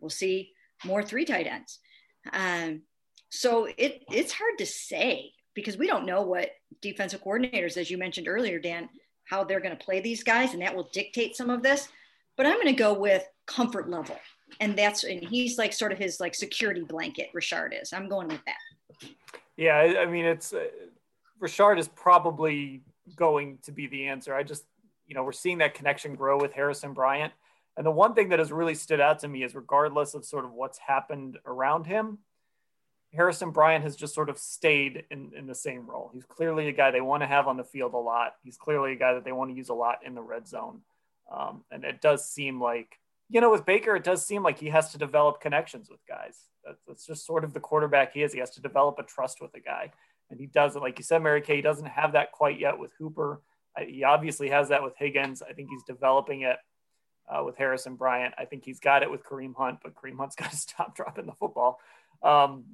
We'll 0.00 0.10
see 0.10 0.52
more 0.84 1.02
three 1.02 1.24
tight 1.24 1.46
ends. 1.46 1.78
Um, 2.32 2.82
so 3.30 3.66
it 3.66 4.04
it's 4.10 4.32
hard 4.32 4.58
to 4.58 4.66
say 4.66 5.32
because 5.54 5.76
we 5.76 5.86
don't 5.86 6.06
know 6.06 6.22
what 6.22 6.50
defensive 6.82 7.22
coordinators, 7.22 7.76
as 7.76 7.90
you 7.90 7.98
mentioned 7.98 8.28
earlier, 8.28 8.58
Dan, 8.58 8.88
how 9.24 9.44
they're 9.44 9.60
going 9.60 9.76
to 9.76 9.84
play 9.84 10.00
these 10.00 10.22
guys, 10.22 10.52
and 10.52 10.62
that 10.62 10.74
will 10.74 10.88
dictate 10.92 11.36
some 11.36 11.50
of 11.50 11.62
this. 11.62 11.88
But 12.36 12.46
I'm 12.46 12.54
going 12.54 12.66
to 12.66 12.72
go 12.72 12.92
with 12.92 13.24
comfort 13.46 13.88
level, 13.88 14.18
and 14.60 14.76
that's 14.76 15.04
and 15.04 15.22
he's 15.22 15.58
like 15.58 15.72
sort 15.72 15.92
of 15.92 15.98
his 15.98 16.20
like 16.20 16.34
security 16.34 16.82
blanket. 16.82 17.30
Rashard 17.34 17.80
is. 17.80 17.92
I'm 17.92 18.08
going 18.08 18.28
with 18.28 18.40
that. 18.46 19.08
Yeah, 19.56 19.76
I 20.00 20.06
mean 20.06 20.24
it's 20.24 20.52
uh, 20.52 20.66
Rashard 21.40 21.78
is 21.78 21.88
probably 21.88 22.82
going 23.16 23.58
to 23.62 23.72
be 23.72 23.86
the 23.86 24.06
answer. 24.08 24.34
I 24.34 24.42
just 24.42 24.64
you 25.06 25.14
know 25.14 25.22
we're 25.22 25.32
seeing 25.32 25.58
that 25.58 25.74
connection 25.74 26.14
grow 26.14 26.38
with 26.38 26.52
Harrison 26.52 26.92
Bryant, 26.92 27.32
and 27.76 27.86
the 27.86 27.90
one 27.90 28.14
thing 28.14 28.28
that 28.30 28.38
has 28.38 28.52
really 28.52 28.74
stood 28.74 29.00
out 29.00 29.20
to 29.20 29.28
me 29.28 29.44
is 29.44 29.54
regardless 29.54 30.14
of 30.14 30.24
sort 30.24 30.44
of 30.44 30.52
what's 30.52 30.78
happened 30.78 31.38
around 31.46 31.86
him, 31.86 32.18
Harrison 33.14 33.50
Bryant 33.50 33.84
has 33.84 33.96
just 33.96 34.14
sort 34.14 34.28
of 34.28 34.38
stayed 34.38 35.04
in, 35.10 35.32
in 35.36 35.46
the 35.46 35.54
same 35.54 35.86
role. 35.86 36.10
He's 36.12 36.24
clearly 36.24 36.68
a 36.68 36.72
guy 36.72 36.90
they 36.90 37.00
want 37.00 37.22
to 37.22 37.26
have 37.26 37.46
on 37.46 37.56
the 37.56 37.64
field 37.64 37.94
a 37.94 37.98
lot. 37.98 38.34
He's 38.42 38.56
clearly 38.56 38.92
a 38.92 38.96
guy 38.96 39.14
that 39.14 39.24
they 39.24 39.32
want 39.32 39.50
to 39.50 39.56
use 39.56 39.68
a 39.68 39.74
lot 39.74 40.00
in 40.04 40.14
the 40.14 40.22
red 40.22 40.46
zone. 40.46 40.80
Um, 41.32 41.64
and 41.70 41.84
it 41.84 42.00
does 42.00 42.28
seem 42.28 42.60
like, 42.60 42.98
you 43.28 43.40
know, 43.40 43.50
with 43.50 43.64
Baker, 43.64 43.96
it 43.96 44.04
does 44.04 44.26
seem 44.26 44.42
like 44.42 44.58
he 44.58 44.68
has 44.68 44.92
to 44.92 44.98
develop 44.98 45.40
connections 45.40 45.88
with 45.88 46.00
guys. 46.08 46.38
That's, 46.64 46.82
that's 46.86 47.06
just 47.06 47.26
sort 47.26 47.44
of 47.44 47.54
the 47.54 47.60
quarterback 47.60 48.12
he 48.12 48.22
is. 48.22 48.32
He 48.32 48.40
has 48.40 48.50
to 48.50 48.62
develop 48.62 48.98
a 48.98 49.04
trust 49.04 49.40
with 49.40 49.54
a 49.54 49.60
guy. 49.60 49.92
And 50.30 50.40
he 50.40 50.46
doesn't, 50.46 50.80
like 50.80 50.98
you 50.98 51.04
said, 51.04 51.22
Mary 51.22 51.40
Kay, 51.40 51.56
he 51.56 51.62
doesn't 51.62 51.86
have 51.86 52.12
that 52.12 52.32
quite 52.32 52.58
yet 52.58 52.78
with 52.78 52.92
Hooper. 52.98 53.40
He 53.86 54.04
obviously 54.04 54.48
has 54.50 54.68
that 54.68 54.82
with 54.82 54.94
Higgins. 54.96 55.42
I 55.42 55.52
think 55.52 55.68
he's 55.70 55.82
developing 55.82 56.42
it 56.42 56.56
uh, 57.28 57.42
with 57.44 57.56
Harrison 57.56 57.96
Bryant. 57.96 58.34
I 58.38 58.44
think 58.44 58.64
he's 58.64 58.80
got 58.80 59.02
it 59.02 59.10
with 59.10 59.24
Kareem 59.24 59.54
Hunt, 59.56 59.78
but 59.82 59.94
Kareem 59.94 60.16
Hunt's 60.16 60.36
got 60.36 60.50
to 60.50 60.56
stop 60.56 60.96
dropping 60.96 61.26
the 61.26 61.32
football 61.32 61.80
um, 62.24 62.64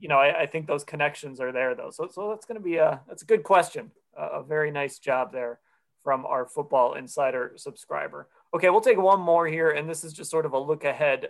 you 0.00 0.08
know, 0.08 0.18
I, 0.18 0.42
I, 0.42 0.46
think 0.46 0.66
those 0.66 0.84
connections 0.84 1.40
are 1.40 1.52
there 1.52 1.74
though. 1.74 1.90
So, 1.90 2.08
so 2.10 2.30
that's 2.30 2.46
going 2.46 2.58
to 2.58 2.64
be 2.64 2.76
a, 2.76 3.00
that's 3.06 3.22
a 3.22 3.26
good 3.26 3.42
question. 3.42 3.90
a 4.16 4.42
very 4.42 4.70
nice 4.70 4.98
job 4.98 5.32
there 5.32 5.60
from 6.02 6.24
our 6.24 6.46
football 6.46 6.94
insider 6.94 7.52
subscriber. 7.56 8.28
Okay. 8.54 8.70
We'll 8.70 8.80
take 8.80 8.98
one 8.98 9.20
more 9.20 9.46
here. 9.46 9.70
And 9.70 9.88
this 9.88 10.04
is 10.04 10.12
just 10.12 10.30
sort 10.30 10.46
of 10.46 10.52
a 10.52 10.58
look 10.58 10.84
ahead 10.84 11.28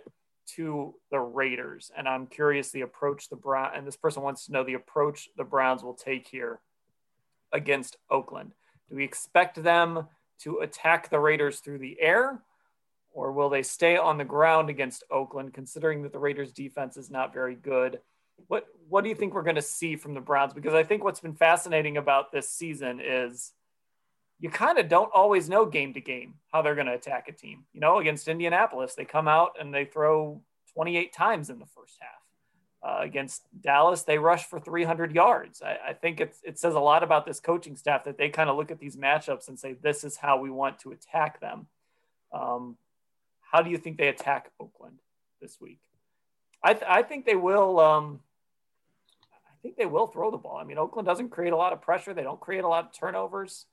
to 0.55 0.95
the 1.11 1.19
Raiders. 1.19 1.91
And 1.95 2.07
I'm 2.07 2.27
curious 2.27 2.71
the 2.71 2.81
approach 2.81 3.29
the 3.29 3.35
Brown 3.35 3.71
and 3.75 3.85
this 3.85 3.97
person 3.97 4.23
wants 4.23 4.45
to 4.45 4.51
know 4.51 4.63
the 4.63 4.75
approach 4.75 5.29
the 5.37 5.43
Browns 5.43 5.83
will 5.83 5.93
take 5.93 6.27
here 6.27 6.59
against 7.51 7.97
Oakland. 8.09 8.53
Do 8.89 8.95
we 8.95 9.03
expect 9.03 9.61
them 9.61 10.07
to 10.39 10.59
attack 10.59 11.09
the 11.09 11.19
Raiders 11.19 11.59
through 11.59 11.79
the 11.79 11.99
air? 11.99 12.41
Or 13.11 13.31
will 13.31 13.49
they 13.49 13.63
stay 13.63 13.97
on 13.97 14.17
the 14.17 14.25
ground 14.25 14.69
against 14.69 15.03
Oakland, 15.11 15.53
considering 15.53 16.03
that 16.03 16.11
the 16.11 16.19
Raiders' 16.19 16.51
defense 16.53 16.97
is 16.97 17.09
not 17.09 17.33
very 17.33 17.55
good? 17.55 17.99
What 18.47 18.67
What 18.87 19.03
do 19.03 19.09
you 19.09 19.15
think 19.15 19.33
we're 19.33 19.43
going 19.43 19.55
to 19.55 19.61
see 19.61 19.95
from 19.95 20.13
the 20.13 20.21
Browns? 20.21 20.53
Because 20.53 20.73
I 20.73 20.83
think 20.83 21.03
what's 21.03 21.19
been 21.19 21.35
fascinating 21.35 21.97
about 21.97 22.31
this 22.31 22.49
season 22.49 23.01
is 23.03 23.53
you 24.39 24.49
kind 24.49 24.77
of 24.77 24.87
don't 24.87 25.11
always 25.13 25.49
know 25.49 25.65
game 25.65 25.93
to 25.93 26.01
game 26.01 26.35
how 26.51 26.61
they're 26.61 26.75
going 26.75 26.87
to 26.87 26.93
attack 26.93 27.27
a 27.27 27.33
team. 27.33 27.65
You 27.73 27.81
know, 27.81 27.99
against 27.99 28.27
Indianapolis, 28.29 28.95
they 28.95 29.05
come 29.05 29.27
out 29.27 29.51
and 29.59 29.73
they 29.73 29.83
throw 29.85 30.41
28 30.75 31.11
times 31.11 31.49
in 31.49 31.59
the 31.59 31.65
first 31.65 31.97
half. 31.99 32.21
uh, 32.81 32.99
against 33.01 33.43
Dallas, 33.61 34.03
they 34.03 34.17
rush 34.17 34.45
for 34.45 34.59
300 34.59 35.13
yards. 35.13 35.61
I, 35.61 35.77
I 35.89 35.93
think 35.93 36.21
it 36.21 36.57
says 36.57 36.75
a 36.75 36.79
lot 36.79 37.03
about 37.03 37.25
this 37.25 37.39
coaching 37.39 37.75
staff 37.75 38.05
that 38.05 38.17
they 38.17 38.29
kind 38.29 38.49
of 38.49 38.55
look 38.55 38.71
at 38.71 38.79
these 38.79 38.95
matchups 38.95 39.49
and 39.49 39.59
say, 39.59 39.73
this 39.73 40.03
is 40.03 40.15
how 40.15 40.39
we 40.39 40.49
want 40.49 40.79
to 40.79 40.91
attack 40.91 41.41
them. 41.41 41.67
Um, 42.31 42.77
how 43.51 43.61
do 43.61 43.69
you 43.69 43.77
think 43.77 43.97
they 43.97 44.07
attack 44.07 44.51
Oakland 44.59 44.99
this 45.41 45.59
week? 45.59 45.79
I, 46.63 46.73
th- 46.73 46.85
I 46.87 47.03
think 47.03 47.25
they 47.25 47.35
will. 47.35 47.79
Um, 47.79 48.19
I 49.47 49.61
think 49.61 49.75
they 49.75 49.85
will 49.85 50.07
throw 50.07 50.31
the 50.31 50.37
ball. 50.37 50.57
I 50.57 50.63
mean, 50.63 50.77
Oakland 50.77 51.05
doesn't 51.05 51.29
create 51.29 51.51
a 51.51 51.57
lot 51.57 51.73
of 51.73 51.81
pressure. 51.81 52.13
They 52.13 52.23
don't 52.23 52.39
create 52.39 52.63
a 52.63 52.67
lot 52.67 52.85
of 52.85 52.93
turnovers, 52.97 53.65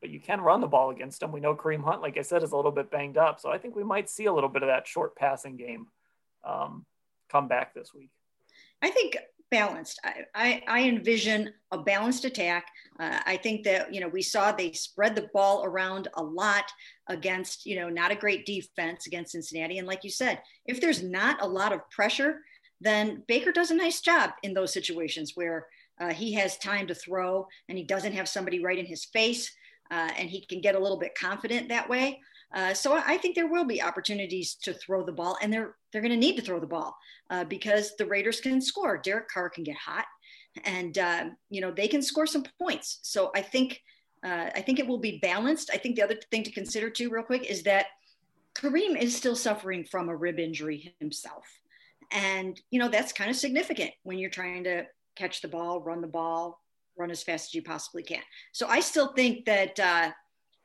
but 0.00 0.10
you 0.10 0.20
can 0.20 0.42
run 0.42 0.60
the 0.60 0.66
ball 0.66 0.90
against 0.90 1.20
them. 1.20 1.32
We 1.32 1.40
know 1.40 1.54
Kareem 1.54 1.82
Hunt, 1.82 2.02
like 2.02 2.18
I 2.18 2.22
said, 2.22 2.42
is 2.42 2.52
a 2.52 2.56
little 2.56 2.70
bit 2.70 2.90
banged 2.90 3.16
up, 3.16 3.40
so 3.40 3.50
I 3.50 3.56
think 3.58 3.76
we 3.76 3.84
might 3.84 4.10
see 4.10 4.26
a 4.26 4.32
little 4.32 4.50
bit 4.50 4.62
of 4.62 4.68
that 4.68 4.86
short 4.86 5.16
passing 5.16 5.56
game 5.56 5.86
um, 6.44 6.84
come 7.30 7.48
back 7.48 7.74
this 7.74 7.94
week. 7.94 8.10
I 8.82 8.90
think 8.90 9.16
balanced. 9.50 10.00
I, 10.04 10.14
I, 10.34 10.62
I 10.66 10.82
envision 10.88 11.52
a 11.70 11.78
balanced 11.78 12.24
attack. 12.24 12.66
Uh, 12.98 13.18
I 13.26 13.36
think 13.36 13.64
that, 13.64 13.92
you 13.92 14.00
know, 14.00 14.08
we 14.08 14.22
saw 14.22 14.52
they 14.52 14.72
spread 14.72 15.14
the 15.14 15.28
ball 15.32 15.64
around 15.64 16.08
a 16.14 16.22
lot 16.22 16.64
against, 17.08 17.66
you 17.66 17.76
know, 17.76 17.88
not 17.88 18.10
a 18.10 18.16
great 18.16 18.46
defense 18.46 19.06
against 19.06 19.32
Cincinnati. 19.32 19.78
And 19.78 19.86
like 19.86 20.04
you 20.04 20.10
said, 20.10 20.40
if 20.64 20.80
there's 20.80 21.02
not 21.02 21.42
a 21.42 21.48
lot 21.48 21.72
of 21.72 21.88
pressure, 21.90 22.40
then 22.80 23.22
Baker 23.28 23.52
does 23.52 23.70
a 23.70 23.76
nice 23.76 24.00
job 24.00 24.30
in 24.42 24.54
those 24.54 24.72
situations 24.72 25.32
where 25.34 25.66
uh, 26.00 26.12
he 26.12 26.32
has 26.34 26.58
time 26.58 26.86
to 26.86 26.94
throw 26.94 27.46
and 27.68 27.78
he 27.78 27.84
doesn't 27.84 28.12
have 28.12 28.28
somebody 28.28 28.62
right 28.62 28.78
in 28.78 28.86
his 28.86 29.04
face 29.06 29.50
uh, 29.90 30.10
and 30.18 30.28
he 30.28 30.44
can 30.44 30.60
get 30.60 30.74
a 30.74 30.78
little 30.78 30.98
bit 30.98 31.14
confident 31.18 31.68
that 31.68 31.88
way. 31.88 32.20
Uh, 32.54 32.72
so 32.72 32.94
I 32.94 33.16
think 33.18 33.34
there 33.34 33.48
will 33.48 33.64
be 33.64 33.82
opportunities 33.82 34.54
to 34.62 34.72
throw 34.72 35.04
the 35.04 35.12
ball, 35.12 35.36
and 35.42 35.52
they're 35.52 35.74
they're 35.92 36.02
going 36.02 36.12
to 36.12 36.16
need 36.16 36.36
to 36.36 36.42
throw 36.42 36.60
the 36.60 36.66
ball 36.66 36.96
uh, 37.30 37.44
because 37.44 37.94
the 37.96 38.06
Raiders 38.06 38.40
can 38.40 38.60
score. 38.60 38.98
Derek 38.98 39.28
Carr 39.28 39.50
can 39.50 39.64
get 39.64 39.76
hot, 39.76 40.04
and 40.64 40.96
uh, 40.98 41.24
you 41.50 41.60
know 41.60 41.70
they 41.70 41.88
can 41.88 42.02
score 42.02 42.26
some 42.26 42.44
points. 42.60 43.00
So 43.02 43.30
I 43.34 43.42
think 43.42 43.80
uh, 44.24 44.50
I 44.54 44.60
think 44.60 44.78
it 44.78 44.86
will 44.86 44.98
be 44.98 45.18
balanced. 45.20 45.70
I 45.72 45.76
think 45.76 45.96
the 45.96 46.02
other 46.02 46.18
thing 46.30 46.44
to 46.44 46.52
consider 46.52 46.88
too, 46.88 47.10
real 47.10 47.24
quick, 47.24 47.50
is 47.50 47.62
that 47.64 47.86
Kareem 48.54 49.00
is 49.00 49.14
still 49.14 49.36
suffering 49.36 49.84
from 49.84 50.08
a 50.08 50.16
rib 50.16 50.38
injury 50.38 50.94
himself, 51.00 51.44
and 52.12 52.60
you 52.70 52.78
know 52.78 52.88
that's 52.88 53.12
kind 53.12 53.28
of 53.28 53.36
significant 53.36 53.90
when 54.04 54.18
you're 54.18 54.30
trying 54.30 54.64
to 54.64 54.86
catch 55.16 55.40
the 55.40 55.48
ball, 55.48 55.80
run 55.80 56.00
the 56.00 56.06
ball, 56.06 56.60
run 56.96 57.10
as 57.10 57.22
fast 57.22 57.50
as 57.50 57.54
you 57.54 57.62
possibly 57.62 58.02
can. 58.02 58.22
So 58.52 58.68
I 58.68 58.80
still 58.80 59.12
think 59.14 59.46
that 59.46 59.80
uh, 59.80 60.10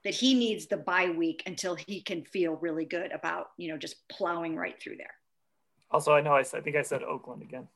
that 0.04 0.14
he 0.14 0.34
needs 0.34 0.68
the 0.68 0.78
bye 0.78 1.10
week 1.10 1.44
until 1.46 1.76
he 1.76 2.02
can 2.02 2.24
feel 2.24 2.56
really 2.56 2.86
good 2.86 3.12
about 3.12 3.50
you 3.58 3.70
know 3.70 3.78
just 3.78 4.08
plowing 4.10 4.56
right 4.56 4.82
through 4.82 4.98
there. 4.98 5.14
Also, 5.90 6.14
I 6.14 6.22
know 6.22 6.36
I, 6.36 6.40
I 6.40 6.62
think 6.62 6.76
I 6.76 6.82
said 6.82 7.04
Oakland 7.04 7.42
again. 7.42 7.68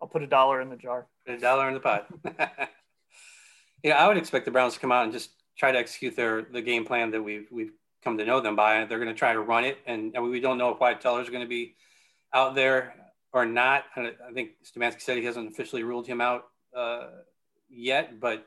I'll 0.00 0.08
put 0.08 0.22
a 0.22 0.26
dollar 0.26 0.60
in 0.60 0.68
the 0.68 0.76
jar. 0.76 1.06
Put 1.24 1.36
a 1.36 1.38
dollar 1.38 1.68
in 1.68 1.74
the 1.74 1.80
pot. 1.80 2.06
yeah, 3.82 3.96
I 3.96 4.06
would 4.06 4.18
expect 4.18 4.44
the 4.44 4.50
Browns 4.50 4.74
to 4.74 4.80
come 4.80 4.92
out 4.92 5.04
and 5.04 5.12
just 5.12 5.30
try 5.56 5.72
to 5.72 5.78
execute 5.78 6.14
their 6.16 6.42
the 6.42 6.62
game 6.62 6.84
plan 6.84 7.10
that 7.12 7.22
we've 7.22 7.48
we've 7.50 7.72
come 8.04 8.18
to 8.18 8.24
know 8.24 8.40
them 8.40 8.56
by. 8.56 8.84
They're 8.84 8.98
going 8.98 9.12
to 9.12 9.18
try 9.18 9.32
to 9.32 9.40
run 9.40 9.64
it, 9.64 9.78
and, 9.86 10.14
and 10.14 10.30
we 10.30 10.40
don't 10.40 10.58
know 10.58 10.70
if 10.70 10.78
Wyatt 10.78 11.00
Teller 11.00 11.22
is 11.22 11.28
going 11.28 11.42
to 11.42 11.48
be 11.48 11.74
out 12.32 12.54
there 12.54 12.94
or 13.32 13.44
not. 13.44 13.84
I 13.96 14.12
think 14.32 14.50
Stefanski 14.64 15.00
said 15.00 15.16
he 15.16 15.24
hasn't 15.24 15.50
officially 15.50 15.82
ruled 15.82 16.06
him 16.06 16.20
out 16.20 16.44
uh, 16.76 17.08
yet, 17.68 18.20
but 18.20 18.46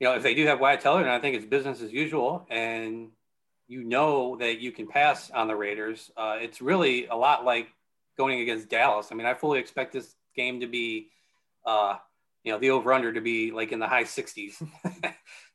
you 0.00 0.06
know, 0.06 0.14
if 0.14 0.22
they 0.22 0.34
do 0.34 0.46
have 0.46 0.60
Wyatt 0.60 0.80
Teller, 0.80 1.02
then 1.02 1.12
I 1.12 1.20
think 1.20 1.36
it's 1.36 1.44
business 1.44 1.82
as 1.82 1.92
usual. 1.92 2.46
And 2.50 3.10
you 3.68 3.84
know 3.84 4.36
that 4.36 4.58
you 4.58 4.72
can 4.72 4.88
pass 4.88 5.30
on 5.30 5.46
the 5.46 5.54
Raiders. 5.54 6.10
Uh, 6.16 6.38
it's 6.40 6.60
really 6.60 7.06
a 7.06 7.14
lot 7.14 7.44
like 7.44 7.68
going 8.16 8.40
against 8.40 8.68
Dallas. 8.68 9.08
I 9.12 9.14
mean, 9.14 9.26
I 9.26 9.34
fully 9.34 9.60
expect 9.60 9.92
this 9.92 10.14
game 10.34 10.60
to 10.60 10.66
be, 10.66 11.08
uh, 11.66 11.96
you 12.42 12.50
know, 12.50 12.58
the 12.58 12.70
over 12.70 12.92
under 12.92 13.12
to 13.12 13.20
be 13.20 13.52
like 13.52 13.72
in 13.72 13.78
the 13.78 13.86
high 13.86 14.04
60s. 14.04 14.54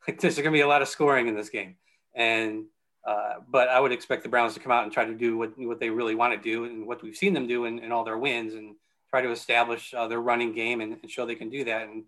like 0.08 0.22
there's 0.22 0.36
going 0.36 0.46
to 0.46 0.52
be 0.52 0.62
a 0.62 0.68
lot 0.68 0.82
of 0.82 0.88
scoring 0.88 1.28
in 1.28 1.36
this 1.36 1.50
game. 1.50 1.76
And, 2.14 2.66
uh, 3.06 3.36
but 3.50 3.68
I 3.68 3.80
would 3.80 3.92
expect 3.92 4.24
the 4.24 4.30
Browns 4.30 4.54
to 4.54 4.60
come 4.60 4.72
out 4.72 4.84
and 4.84 4.92
try 4.94 5.06
to 5.06 5.14
do 5.14 5.38
what, 5.38 5.58
what 5.58 5.80
they 5.80 5.90
really 5.90 6.16
want 6.16 6.34
to 6.34 6.40
do 6.40 6.66
and 6.66 6.88
what 6.88 7.04
we've 7.04 7.18
seen 7.18 7.34
them 7.34 7.48
do 7.48 7.66
in, 7.66 7.80
in 7.80 7.92
all 7.92 8.04
their 8.04 8.18
wins 8.18 8.54
and 8.54 8.76
try 9.10 9.22
to 9.22 9.32
establish 9.32 9.94
uh, 9.94 10.08
their 10.08 10.22
running 10.22 10.54
game 10.54 10.82
and, 10.82 10.98
and, 11.02 11.12
show 11.12 11.26
they 11.26 11.36
can 11.36 11.50
do 11.50 11.66
that. 11.66 11.88
And 11.88 12.04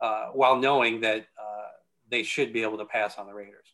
uh, 0.00 0.26
while 0.26 0.56
knowing 0.56 1.00
that 1.00 1.26
uh, 1.40 1.55
they 2.10 2.22
should 2.22 2.52
be 2.52 2.62
able 2.62 2.78
to 2.78 2.84
pass 2.84 3.16
on 3.18 3.26
the 3.26 3.34
Raiders. 3.34 3.66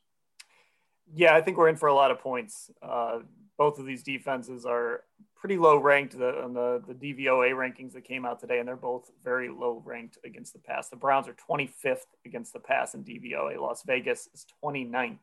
Yeah, 1.14 1.34
I 1.34 1.40
think 1.40 1.56
we're 1.56 1.68
in 1.68 1.76
for 1.76 1.88
a 1.88 1.94
lot 1.94 2.10
of 2.10 2.20
points. 2.20 2.70
Uh, 2.82 3.20
both 3.58 3.78
of 3.78 3.86
these 3.86 4.02
defenses 4.02 4.64
are 4.64 5.04
pretty 5.36 5.56
low 5.56 5.76
ranked 5.76 6.14
on 6.14 6.54
the, 6.54 6.82
the 6.86 6.94
DVOA 6.94 7.52
rankings 7.52 7.92
that 7.92 8.04
came 8.04 8.24
out 8.24 8.40
today, 8.40 8.60
and 8.60 8.68
they're 8.68 8.76
both 8.76 9.10
very 9.22 9.48
low 9.48 9.82
ranked 9.84 10.18
against 10.24 10.52
the 10.52 10.58
pass. 10.58 10.88
The 10.88 10.96
Browns 10.96 11.28
are 11.28 11.36
25th 11.50 12.06
against 12.24 12.52
the 12.52 12.60
pass 12.60 12.94
in 12.94 13.04
DVOA. 13.04 13.60
Las 13.60 13.82
Vegas 13.84 14.28
is 14.32 14.46
29th 14.64 15.18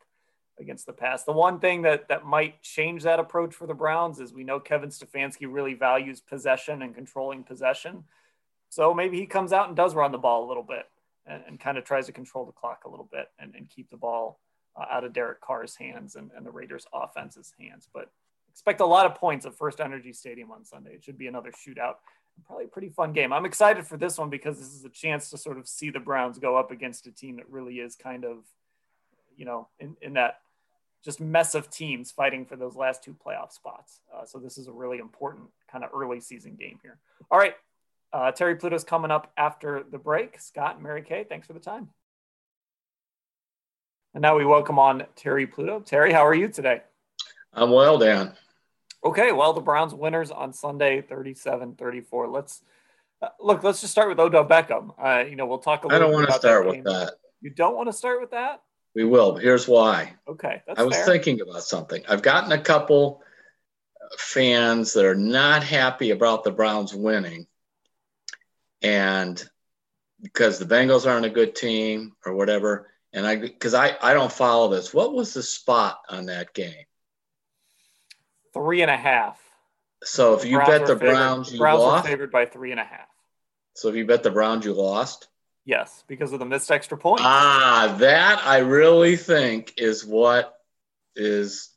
against 0.60 0.86
the 0.86 0.94
pass. 0.94 1.24
The 1.24 1.32
one 1.32 1.60
thing 1.60 1.82
that 1.84 2.10
that 2.10 2.26
might 2.26 2.62
change 2.62 3.04
that 3.04 3.20
approach 3.20 3.56
for 3.56 3.66
the 3.66 3.74
Browns 3.74 4.20
is 4.20 4.34
we 4.34 4.44
know 4.44 4.60
Kevin 4.60 4.90
Stefanski 4.90 5.48
really 5.50 5.74
values 5.74 6.20
possession 6.20 6.82
and 6.82 6.94
controlling 6.94 7.44
possession. 7.44 8.04
So 8.68 8.94
maybe 8.94 9.18
he 9.18 9.26
comes 9.26 9.54
out 9.54 9.70
and 9.70 9.76
does 9.76 9.96
run 9.96 10.12
the 10.12 10.18
ball 10.18 10.46
a 10.46 10.50
little 10.50 10.64
bit 10.64 10.86
and, 11.30 11.44
and 11.48 11.60
kind 11.60 11.78
of 11.78 11.86
tries 11.86 12.08
to 12.08 12.12
control 12.12 12.46
the 12.46 12.52
clock 12.52 12.84
a 12.86 12.90
little 12.90 13.08
bit 13.12 13.28
and, 13.40 13.54
and 13.56 13.70
keep 13.70 13.90
the 13.90 13.98
ball 13.98 14.40
uh, 14.76 14.86
out 14.90 15.04
of 15.04 15.14
Derek 15.14 15.42
Carr's 15.42 15.76
hands 15.76 16.16
and, 16.16 16.32
and 16.36 16.46
the 16.46 16.52
Raiders' 16.52 16.86
offense's 16.94 17.54
hands. 17.60 17.88
But 17.94 18.12
expect 18.52 18.82
a 18.82 18.86
lot 18.86 19.06
of 19.06 19.16
points 19.16 19.46
at 19.46 19.56
First 19.56 19.80
Energy 19.80 20.12
Stadium 20.12 20.52
on 20.52 20.66
Sunday. 20.66 20.92
It 20.92 21.04
should 21.04 21.18
be 21.18 21.28
another 21.28 21.52
shootout. 21.52 21.96
Probably 22.46 22.66
a 22.66 22.70
pretty 22.70 22.90
fun 22.90 23.14
game. 23.14 23.34
I'm 23.34 23.46
excited 23.46 23.86
for 23.86 23.98
this 23.98 24.18
one 24.18 24.30
because 24.30 24.58
this 24.58 24.74
is 24.74 24.86
a 24.86 24.90
chance 24.90 25.30
to 25.30 25.38
sort 25.38 25.58
of 25.58 25.68
see 25.68 25.90
the 25.90 26.00
Browns 26.00 26.40
go 26.40 26.58
up 26.58 26.72
against 26.72 27.06
a 27.06 27.12
team 27.12 27.36
that 27.36 27.50
really 27.50 27.80
is 27.80 27.96
kind 27.96 28.24
of, 28.24 28.38
you 29.36 29.46
know, 29.46 29.68
in, 29.80 29.98
in 30.02 30.14
that 30.14 30.40
just 31.04 31.20
mess 31.20 31.56
of 31.56 31.70
teams 31.70 32.12
fighting 32.12 32.46
for 32.46 32.56
those 32.56 32.76
last 32.76 33.04
two 33.04 33.14
playoff 33.14 33.52
spots. 33.52 34.00
Uh, 34.14 34.26
so 34.26 34.38
this 34.38 34.58
is 34.58 34.68
a 34.68 34.72
really 34.72 35.00
important 35.00 35.48
kind 35.72 35.84
of 35.84 35.90
early 35.94 36.20
season 36.20 36.56
game 36.56 36.80
here. 36.82 36.98
All 37.30 37.38
right, 37.38 37.56
uh, 38.12 38.32
Terry 38.32 38.56
Pluto's 38.56 38.84
coming 38.84 39.12
up 39.12 39.32
after 39.38 39.84
the 39.90 39.98
break. 39.98 40.40
Scott 40.40 40.76
and 40.76 40.84
Mary 40.84 41.02
Kay, 41.02 41.26
thanks 41.28 41.48
for 41.48 41.54
the 41.54 41.60
time. 41.60 41.90
And 44.14 44.22
now 44.22 44.38
we 44.38 44.46
welcome 44.46 44.80
on 44.80 45.06
Terry 45.16 45.46
Pluto. 45.46 45.80
Terry, 45.82 46.12
how 46.12 46.26
are 46.26 46.34
you 46.34 46.48
today? 46.48 46.82
I'm 47.54 47.72
well, 47.72 47.98
Dan. 47.98 48.34
Okay, 49.04 49.32
well, 49.32 49.54
the 49.54 49.62
Browns 49.62 49.94
winners 49.94 50.32
on 50.32 50.52
Sunday, 50.52 51.02
37 51.02 51.76
34. 51.76 52.28
Let's 52.28 52.64
uh, 53.22 53.28
look, 53.40 53.64
let's 53.64 53.82
just 53.82 53.92
start 53.92 54.10
with 54.10 54.20
Odell 54.20 54.46
Beckham. 54.46 54.94
Uh, 54.98 55.26
you 55.26 55.36
know, 55.36 55.46
we'll 55.46 55.60
talk 55.60 55.84
a 55.84 55.88
little 55.88 55.96
I 55.96 56.00
don't 56.00 56.14
want 56.14 56.28
to 56.28 56.34
start 56.34 56.68
with 56.68 56.84
that. 56.86 57.14
You 57.42 57.52
don't 57.52 57.76
want 57.76 57.88
to 57.88 57.94
start 57.94 58.20
with 58.22 58.32
that? 58.32 58.62
We 58.96 59.04
will. 59.04 59.36
Here's 59.36 59.68
why. 59.68 60.16
Okay. 60.28 60.62
I 60.76 60.84
was 60.84 60.96
fair. 60.96 61.06
thinking 61.06 61.42
about 61.42 61.64
something. 61.64 62.04
I've 62.10 62.22
gotten 62.22 62.52
a 62.52 62.62
couple 62.62 63.22
fans 64.18 64.94
that 64.94 65.06
are 65.06 65.16
not 65.16 65.64
happy 65.64 66.12
about 66.12 66.44
the 66.44 66.52
Browns 66.52 66.94
winning 66.94 67.46
and 68.82 69.42
because 70.22 70.60
the 70.60 70.66
Bengals 70.66 71.06
aren't 71.10 71.26
a 71.26 71.30
good 71.30 71.56
team 71.56 72.14
or 72.26 72.34
whatever. 72.34 72.90
And 73.14 73.26
I, 73.26 73.38
because 73.38 73.74
I, 73.74 73.96
I 74.02 74.14
don't 74.14 74.32
follow 74.32 74.70
this. 74.70 74.94
What 74.94 75.14
was 75.14 75.34
the 75.34 75.42
spot 75.44 76.00
on 76.10 76.28
that 76.28 76.54
game? 76.54 76.86
Three 78.54 78.82
and 78.82 78.92
a 78.92 78.98
half. 78.98 79.40
So 80.04 80.34
if 80.36 80.42
The 80.42 80.50
you 80.50 80.56
Browns 80.58 80.70
bet 80.70 80.82
the 80.88 80.96
favored- 81.00 81.12
Browns, 81.14 81.52
you 81.54 81.60
Browns 81.60 81.80
lost. 81.82 82.08
favored 82.08 82.32
by 82.32 82.46
three 82.46 82.72
and 82.72 82.80
a 82.80 82.84
half. 82.84 83.08
So 83.76 83.90
if 83.90 83.96
you 83.96 84.06
bet 84.06 84.24
the 84.24 84.32
Browns, 84.32 84.66
you 84.66 84.74
lost. 84.74 85.28
Yes, 85.66 86.04
because 86.08 86.34
of 86.34 86.40
the 86.40 86.46
missed 86.46 86.72
extra 86.72 86.98
point. 86.98 87.22
Ah, 87.24 87.96
that 88.00 88.40
I 88.46 88.60
really 88.60 89.16
think 89.18 89.74
is 89.78 90.06
what 90.06 90.56
is 91.16 91.70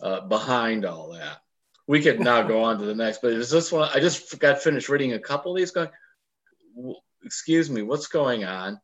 uh, 0.00 0.20
behind 0.22 0.84
all 0.84 1.12
that. 1.12 1.38
We 1.86 2.00
could 2.00 2.20
now 2.20 2.42
go 2.42 2.62
on 2.62 2.78
to 2.78 2.84
the 2.84 2.94
next, 2.94 3.20
but 3.22 3.32
is 3.32 3.50
this 3.50 3.72
one? 3.72 3.88
I 3.92 3.98
just 3.98 4.38
got 4.38 4.62
finished 4.62 4.88
reading 4.88 5.14
a 5.14 5.18
couple 5.18 5.50
of 5.52 5.56
these. 5.58 5.72
Going, 5.72 5.86
"W- 5.88 5.98
excuse 7.24 7.70
me, 7.70 7.82
what's 7.82 8.06
going 8.08 8.44
on? 8.44 8.80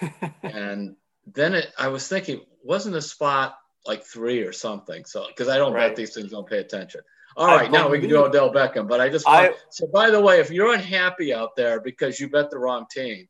And 0.42 0.96
then 1.34 1.54
it, 1.54 1.72
I 1.78 1.88
was 1.88 2.06
thinking, 2.06 2.40
wasn't 2.62 2.94
a 2.96 3.02
spot 3.02 3.56
like 3.84 4.04
three 4.04 4.42
or 4.42 4.52
something? 4.52 5.04
So 5.04 5.26
because 5.26 5.48
I 5.48 5.58
don't 5.58 5.72
Right. 5.72 5.88
bet 5.88 5.96
these 5.96 6.14
things, 6.14 6.30
don't 6.30 6.48
pay 6.48 6.58
attention. 6.58 7.00
All 7.36 7.48
right, 7.48 7.68
I 7.68 7.72
now 7.72 7.88
we 7.88 7.98
can 7.98 8.08
do 8.08 8.16
Odell 8.24 8.52
Beckham, 8.52 8.88
but 8.88 9.00
I 9.00 9.08
just 9.08 9.26
I- 9.28 9.54
so. 9.70 9.86
By 9.88 10.10
the 10.10 10.20
way, 10.20 10.40
if 10.40 10.50
you're 10.50 10.72
unhappy 10.72 11.34
out 11.34 11.54
there 11.56 11.80
because 11.80 12.18
you 12.20 12.30
bet 12.30 12.50
the 12.50 12.58
wrong 12.58 12.86
team, 12.90 13.28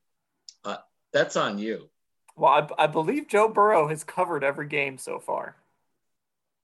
uh, 0.65 0.77
that's 1.13 1.37
on 1.37 1.59
you. 1.59 1.89
well, 2.37 2.69
I, 2.79 2.85
I 2.85 2.87
believe 2.87 3.27
Joe 3.29 3.49
Burrow 3.49 3.89
has 3.89 4.05
covered 4.05 4.45
every 4.45 4.67
game 4.69 4.99
so 4.99 5.19
far. 5.19 5.57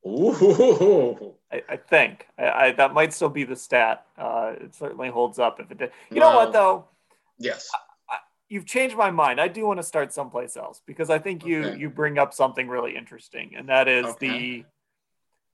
Ooh. 0.06 1.34
I, 1.50 1.62
I 1.68 1.76
think 1.76 2.26
I, 2.38 2.50
I, 2.50 2.72
that 2.72 2.92
might 2.94 3.12
still 3.12 3.28
be 3.28 3.44
the 3.44 3.56
stat. 3.56 4.04
Uh, 4.18 4.54
it 4.60 4.74
certainly 4.74 5.08
holds 5.08 5.38
up 5.38 5.60
if 5.60 5.70
it 5.70 5.78
did. 5.78 5.92
You 6.10 6.20
know 6.20 6.34
what 6.34 6.52
though? 6.52 6.84
Yes. 7.42 7.70
You've 8.48 8.66
changed 8.66 8.96
my 8.96 9.10
mind. 9.10 9.40
I 9.40 9.48
do 9.48 9.64
want 9.66 9.78
to 9.78 9.82
start 9.82 10.12
someplace 10.12 10.58
else 10.58 10.82
because 10.86 11.08
I 11.08 11.18
think 11.18 11.46
you 11.46 11.64
Okay. 11.64 11.78
you 11.78 11.88
bring 11.88 12.18
up 12.18 12.34
something 12.34 12.68
really 12.68 12.94
interesting, 12.96 13.54
and 13.56 13.68
that 13.70 13.88
is 13.88 14.04
Okay. 14.04 14.28
the 14.28 14.64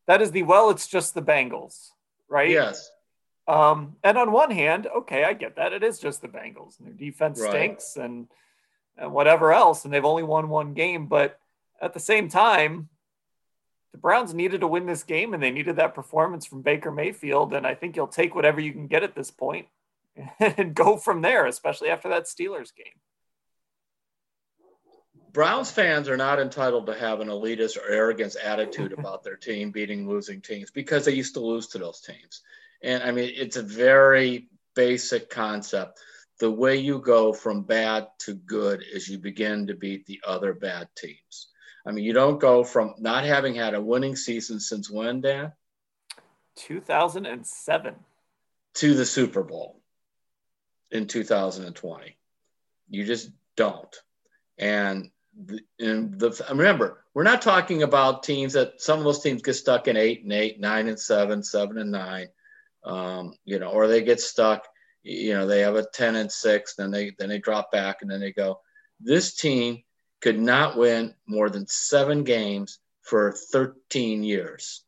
that 0.09 0.21
is 0.21 0.33
the 0.33 0.43
well, 0.43 0.71
it's 0.71 0.89
just 0.89 1.15
the 1.15 1.23
Bengals, 1.23 1.91
right? 2.29 2.51
Yes. 2.51 2.91
Um, 3.47 3.97
and 4.03 4.19
on 4.19 4.33
one 4.33 4.51
hand, 4.51 4.87
okay, 4.87 5.25
I 5.25 5.33
get 5.33 5.57
that. 5.57 5.73
It 5.73 5.83
is 5.83 5.99
just 5.99 6.23
the 6.23 6.29
Bengals. 6.29 6.79
And 6.79 6.89
their 6.89 6.95
defense 6.95 7.41
right. 7.41 7.51
stinks 7.51 7.97
and, 7.97 8.29
and 8.97 9.13
whatever 9.13 9.53
else, 9.53 9.85
and 9.85 9.95
they've 9.95 10.05
only 10.05 10.23
won 10.23 10.49
one 10.49 10.75
game. 10.75 11.07
But 11.07 11.39
at 11.81 11.95
the 11.95 12.01
same 12.01 12.29
time, 12.29 12.89
the 13.93 13.99
Browns 13.99 14.35
needed 14.35 14.61
to 14.61 14.67
win 14.67 14.85
this 14.85 15.03
game 15.03 15.33
and 15.33 15.43
they 15.43 15.51
needed 15.51 15.77
that 15.77 15.95
performance 15.95 16.45
from 16.45 16.61
Baker 16.61 16.91
Mayfield. 16.91 17.55
And 17.55 17.67
I 17.67 17.75
think 17.75 17.97
you'll 17.97 18.07
take 18.07 18.35
whatever 18.35 18.61
you 18.61 18.73
can 18.73 18.87
get 18.87 19.03
at 19.03 19.15
this 19.15 19.31
point 19.31 19.67
and 20.41 20.75
go 20.75 20.97
from 20.97 21.23
there, 21.23 21.47
especially 21.47 21.89
after 21.89 22.09
that 22.09 22.25
Steelers 22.25 22.75
game. 22.75 22.87
Browns 25.33 25.71
fans 25.71 26.09
are 26.09 26.17
not 26.17 26.41
entitled 26.41 26.87
to 26.87 26.95
have 26.95 27.21
an 27.21 27.29
elitist 27.29 27.77
or 27.77 27.89
arrogance 27.89 28.37
attitude 28.37 28.93
about 28.99 29.23
their 29.23 29.37
team 29.37 29.71
beating 29.71 30.09
losing 30.09 30.41
teams 30.41 30.71
because 30.71 31.05
they 31.05 31.13
used 31.13 31.35
to 31.35 31.41
lose 31.41 31.69
to 31.69 31.79
those 31.79 32.01
teams. 32.01 32.43
And 32.83 33.03
I 33.03 33.13
mean, 33.13 33.33
it's 33.35 33.57
a 33.57 33.63
very 33.63 34.49
basic 34.75 35.29
concept. 35.31 36.01
The 36.39 36.51
way 36.51 36.77
you 36.77 37.01
go 37.01 37.33
from 37.33 37.63
bad 37.63 38.09
to 38.21 38.35
good 38.35 38.85
is 38.91 39.09
you 39.09 39.19
begin 39.19 39.67
to 39.67 39.75
beat 39.75 40.07
the 40.07 40.21
other 40.27 40.55
bad 40.55 40.89
teams. 40.97 41.49
I 41.87 41.91
mean, 41.91 42.05
you 42.05 42.13
don't 42.13 42.39
go 42.39 42.65
from 42.65 42.95
not 42.99 43.25
having 43.25 43.55
had 43.55 43.75
a 43.75 43.81
winning 43.81 44.15
season 44.15 44.61
since 44.61 44.91
when, 44.91 45.21
Dan? 45.21 45.53
2007. 46.57 47.95
To 48.75 48.95
the 48.95 49.07
Super 49.07 49.43
Bowl 49.43 49.78
in 50.91 51.07
2020. 51.07 52.17
You 52.91 53.05
just 53.05 53.31
don't. 53.57 53.95
And 54.57 55.11
and 55.79 56.19
the 56.19 56.45
remember 56.51 57.05
we're 57.15 57.23
not 57.23 57.43
talking 57.43 57.83
about 57.83 58.25
teams 58.25 58.55
that 58.55 58.81
some 58.81 58.99
of 58.99 59.05
those 59.05 59.23
teams 59.23 59.43
get 59.43 59.55
stuck 59.55 59.87
in 59.87 59.97
eight 59.97 60.23
and 60.23 60.33
eight, 60.33 60.59
nine 60.59 60.89
and 60.89 60.99
seven, 60.99 61.43
seven 61.43 61.79
and 61.79 61.93
nine, 61.93 62.29
um, 62.85 63.35
you 63.45 63.59
know, 63.59 63.69
or 63.69 63.87
they 63.87 64.03
get 64.03 64.21
stuck. 64.21 64.67
You 65.03 65.35
know, 65.35 65.47
they 65.47 65.61
have 65.61 65.77
a 65.77 65.87
ten 65.87 66.17
and 66.17 66.31
six, 66.31 66.75
then 66.75 66.91
they 66.91 67.13
then 67.19 67.29
they 67.29 67.39
drop 67.39 67.71
back, 67.71 68.03
and 68.03 68.11
then 68.11 68.21
they 68.21 68.33
go. 68.33 68.61
This 69.01 69.37
team 69.37 69.85
could 70.21 70.39
not 70.39 70.77
win 70.77 71.15
more 71.27 71.51
than 71.51 71.67
seven 71.69 72.25
games 72.25 72.79
for 73.03 73.33
13 73.33 74.25
years. 74.25 74.85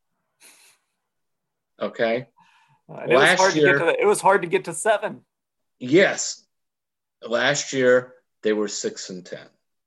Okay. 1.81 2.27
Uh, 2.89 3.07
Last 3.07 3.57
year, 3.57 3.79
the, 3.79 4.01
it 4.01 4.07
was 4.07 4.21
hard 4.21 4.43
to 4.43 4.49
get 4.49 4.65
to 4.65 4.75
seven. 4.75 5.23
Yes. 5.81 6.45
Last 7.27 7.73
year, 7.73 8.14
they 8.43 8.53
were 8.53 8.69
six 8.69 9.11
and 9.11 9.25
10. 9.25 9.40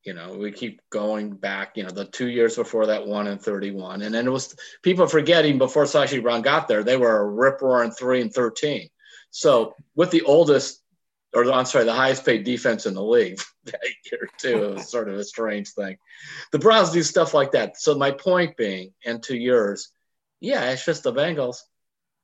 You 0.04 0.14
know, 0.14 0.36
we 0.38 0.52
keep 0.52 0.82
going 0.90 1.32
back, 1.32 1.78
you 1.78 1.84
know, 1.84 1.90
the 1.90 2.04
two 2.04 2.28
years 2.28 2.58
before 2.58 2.88
that 2.88 3.08
one 3.08 3.28
and 3.28 3.42
31. 3.42 4.02
And 4.02 4.14
then 4.14 4.28
it 4.28 4.32
was 4.32 4.54
people 4.82 5.08
forgetting 5.08 5.58
before 5.58 5.86
Sashi 5.86 6.22
Brown 6.22 6.42
got 6.42 6.68
there, 6.68 6.84
they 6.84 6.98
were 6.98 7.22
a 7.22 7.30
rip 7.30 7.62
roaring 7.62 7.92
three 7.92 8.20
and 8.20 8.34
13. 8.34 8.90
So 9.30 9.76
with 9.96 10.12
the 10.12 10.24
oldest, 10.24 10.82
or 11.34 11.50
I'm 11.50 11.66
sorry, 11.66 11.86
the 11.86 11.94
highest 11.94 12.26
paid 12.26 12.44
defense 12.44 12.86
in 12.86 12.96
the 12.96 13.04
league 13.04 13.40
that 13.66 13.80
year 14.12 14.30
too, 14.38 14.64
it 14.64 14.74
was 14.74 14.92
sort 14.92 15.08
of 15.08 15.16
a 15.16 15.24
strange 15.24 15.70
thing. 15.70 15.98
The 16.52 16.60
Browns 16.60 16.92
do 16.92 17.02
stuff 17.02 17.34
like 17.34 17.52
that. 17.54 17.80
So 17.80 17.96
my 17.96 18.12
point 18.12 18.58
being, 18.58 18.94
and 19.06 19.24
to 19.24 19.38
yours, 19.38 19.90
yeah, 20.42 20.72
it's 20.72 20.86
just 20.86 21.04
the 21.04 21.14
Bengals. 21.14 21.62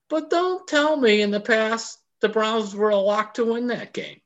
But 0.09 0.29
don't 0.29 0.67
tell 0.67 0.97
me 0.97 1.21
in 1.21 1.31
the 1.31 1.39
past 1.39 1.98
the 2.21 2.29
Browns 2.29 2.75
were 2.75 2.89
a 2.89 2.97
lock 2.97 3.35
to 3.35 3.45
win 3.45 3.67
that 3.67 3.93
game. 3.93 4.21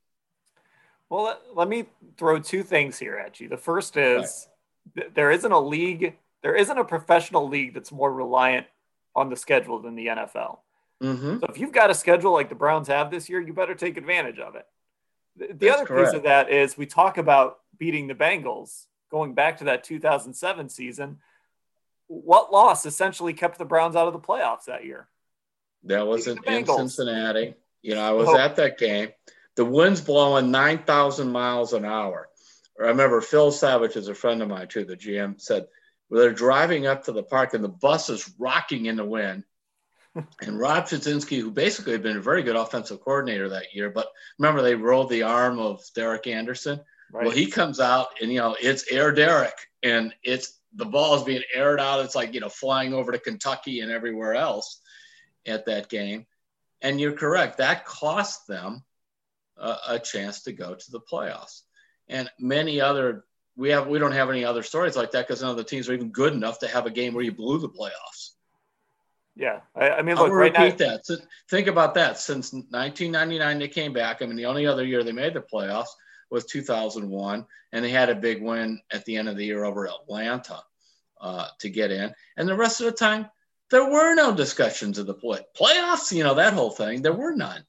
Well, 1.09 1.23
let, 1.25 1.39
let 1.53 1.67
me 1.67 1.85
throw 2.17 2.39
two 2.39 2.63
things 2.63 2.97
here 2.97 3.15
at 3.15 3.39
you. 3.39 3.47
The 3.47 3.57
first 3.57 3.97
is 3.97 4.47
th- 4.95 5.11
there 5.13 5.31
isn't 5.31 5.51
a 5.51 5.59
league, 5.59 6.17
there 6.41 6.55
isn't 6.55 6.77
a 6.77 6.83
professional 6.83 7.47
league 7.47 7.73
that's 7.73 7.91
more 7.91 8.11
reliant 8.11 8.65
on 9.15 9.29
the 9.29 9.35
schedule 9.35 9.79
than 9.79 9.95
the 9.95 10.07
NFL. 10.07 10.59
Mm-hmm. 11.01 11.39
So 11.39 11.45
if 11.49 11.59
you've 11.59 11.71
got 11.71 11.91
a 11.91 11.95
schedule 11.95 12.31
like 12.31 12.49
the 12.49 12.55
Browns 12.55 12.87
have 12.87 13.11
this 13.11 13.29
year, 13.29 13.39
you 13.39 13.53
better 13.53 13.75
take 13.75 13.97
advantage 13.97 14.39
of 14.39 14.55
it. 14.55 14.65
The, 15.35 15.53
the 15.53 15.69
other 15.69 15.85
correct. 15.85 16.11
piece 16.11 16.17
of 16.17 16.23
that 16.23 16.49
is 16.49 16.77
we 16.77 16.85
talk 16.85 17.17
about 17.17 17.59
beating 17.77 18.07
the 18.07 18.15
Bengals 18.15 18.85
going 19.11 19.33
back 19.33 19.57
to 19.57 19.65
that 19.65 19.83
2007 19.83 20.69
season. 20.69 21.19
What 22.07 22.51
loss 22.51 22.85
essentially 22.85 23.33
kept 23.33 23.57
the 23.57 23.65
Browns 23.65 23.95
out 23.95 24.07
of 24.07 24.13
the 24.13 24.19
playoffs 24.19 24.65
that 24.65 24.85
year? 24.85 25.07
That 25.83 26.07
was 26.07 26.27
in, 26.27 26.39
in 26.45 26.65
Cincinnati. 26.65 27.55
You 27.83 27.93
know, 27.95 28.01
I 28.01 28.11
was 28.11 28.29
oh. 28.29 28.37
at 28.37 28.55
that 28.55 28.79
game 28.79 29.09
the 29.55 29.65
wind's 29.65 30.01
blowing 30.01 30.51
9,000 30.51 31.31
miles 31.31 31.73
an 31.73 31.85
hour. 31.85 32.29
I 32.79 32.87
remember 32.87 33.21
Phil 33.21 33.51
Savage 33.51 33.95
is 33.95 34.07
a 34.07 34.15
friend 34.15 34.41
of 34.41 34.49
mine 34.49 34.67
too. 34.67 34.83
The 34.83 34.97
GM 34.97 35.39
said 35.39 35.67
well, 36.09 36.21
they're 36.21 36.33
driving 36.33 36.87
up 36.87 37.03
to 37.03 37.11
the 37.11 37.23
park 37.23 37.53
and 37.53 37.63
the 37.63 37.69
bus 37.69 38.09
is 38.09 38.33
rocking 38.39 38.87
in 38.87 38.95
the 38.95 39.05
wind. 39.05 39.43
and 40.15 40.59
Rob 40.59 40.85
Chudzinski, 40.85 41.39
who 41.39 41.51
basically 41.51 41.91
had 41.91 42.03
been 42.03 42.17
a 42.17 42.21
very 42.21 42.43
good 42.43 42.55
offensive 42.55 43.01
coordinator 43.01 43.49
that 43.49 43.73
year, 43.73 43.89
but 43.89 44.07
remember 44.37 44.61
they 44.61 44.75
rolled 44.75 45.09
the 45.09 45.23
arm 45.23 45.59
of 45.59 45.81
Derek 45.95 46.27
Anderson. 46.27 46.81
Right. 47.11 47.25
Well, 47.25 47.35
he 47.35 47.45
comes 47.47 47.79
out 47.79 48.07
and 48.21 48.31
you 48.31 48.39
know 48.39 48.55
it's 48.59 48.91
Air 48.91 49.11
Derek, 49.11 49.55
and 49.83 50.13
it's 50.23 50.59
the 50.75 50.85
ball 50.85 51.15
is 51.15 51.23
being 51.23 51.43
aired 51.53 51.79
out. 51.79 52.03
It's 52.03 52.15
like 52.15 52.33
you 52.33 52.39
know 52.39 52.49
flying 52.49 52.93
over 52.93 53.11
to 53.11 53.19
Kentucky 53.19 53.81
and 53.81 53.91
everywhere 53.91 54.33
else 54.33 54.81
at 55.45 55.67
that 55.67 55.89
game. 55.89 56.25
And 56.83 57.01
you're 57.01 57.13
correct. 57.13 57.57
That 57.57 57.85
cost 57.85 58.45
them 58.47 58.83
a, 59.57 59.75
a 59.89 59.99
chance 59.99 60.43
to 60.43 60.51
go 60.51 60.75
to 60.75 60.91
the 60.91 60.99
playoffs. 60.99 61.61
And 62.07 62.29
many 62.39 62.79
other 62.79 63.25
we 63.55 63.69
have 63.69 63.87
we 63.87 63.99
don't 63.99 64.11
have 64.11 64.29
any 64.29 64.45
other 64.45 64.63
stories 64.63 64.95
like 64.95 65.11
that 65.11 65.27
because 65.27 65.41
none 65.41 65.51
of 65.51 65.57
the 65.57 65.63
teams 65.63 65.89
are 65.89 65.93
even 65.93 66.09
good 66.09 66.33
enough 66.33 66.59
to 66.59 66.67
have 66.67 66.85
a 66.85 66.91
game 66.91 67.13
where 67.13 67.23
you 67.23 67.31
blew 67.31 67.59
the 67.59 67.69
playoffs. 67.69 68.31
Yeah, 69.35 69.61
I, 69.75 69.89
I 69.89 70.01
mean, 70.03 70.15
look, 70.15 70.29
I'll 70.29 70.35
right 70.35 70.51
repeat 70.51 70.79
now, 70.79 70.91
that. 70.91 71.05
So 71.05 71.17
think 71.49 71.67
about 71.67 71.95
that. 71.95 72.19
Since 72.19 72.53
1999, 72.53 73.59
they 73.59 73.67
came 73.67 73.91
back. 73.91 74.21
I 74.21 74.25
mean, 74.25 74.35
the 74.35 74.45
only 74.45 74.67
other 74.67 74.85
year 74.85 75.03
they 75.03 75.11
made 75.11 75.33
the 75.33 75.41
playoffs 75.41 75.87
was 76.29 76.45
2001, 76.45 77.45
and 77.71 77.85
they 77.85 77.89
had 77.89 78.09
a 78.09 78.15
big 78.15 78.43
win 78.43 78.79
at 78.91 79.05
the 79.05 79.15
end 79.15 79.27
of 79.27 79.35
the 79.35 79.45
year 79.45 79.63
over 79.63 79.87
Atlanta 79.87 80.61
uh, 81.19 81.47
to 81.59 81.69
get 81.69 81.89
in. 81.89 82.13
And 82.37 82.47
the 82.47 82.55
rest 82.55 82.79
of 82.79 82.85
the 82.85 82.91
time, 82.91 83.27
there 83.73 83.89
were 83.89 84.13
no 84.13 84.31
discussions 84.35 84.99
of 84.99 85.07
the 85.07 85.15
play 85.15 85.39
playoffs. 85.59 86.15
You 86.15 86.23
know 86.23 86.35
that 86.35 86.53
whole 86.53 86.69
thing. 86.69 87.01
There 87.01 87.11
were 87.11 87.33
none. 87.33 87.65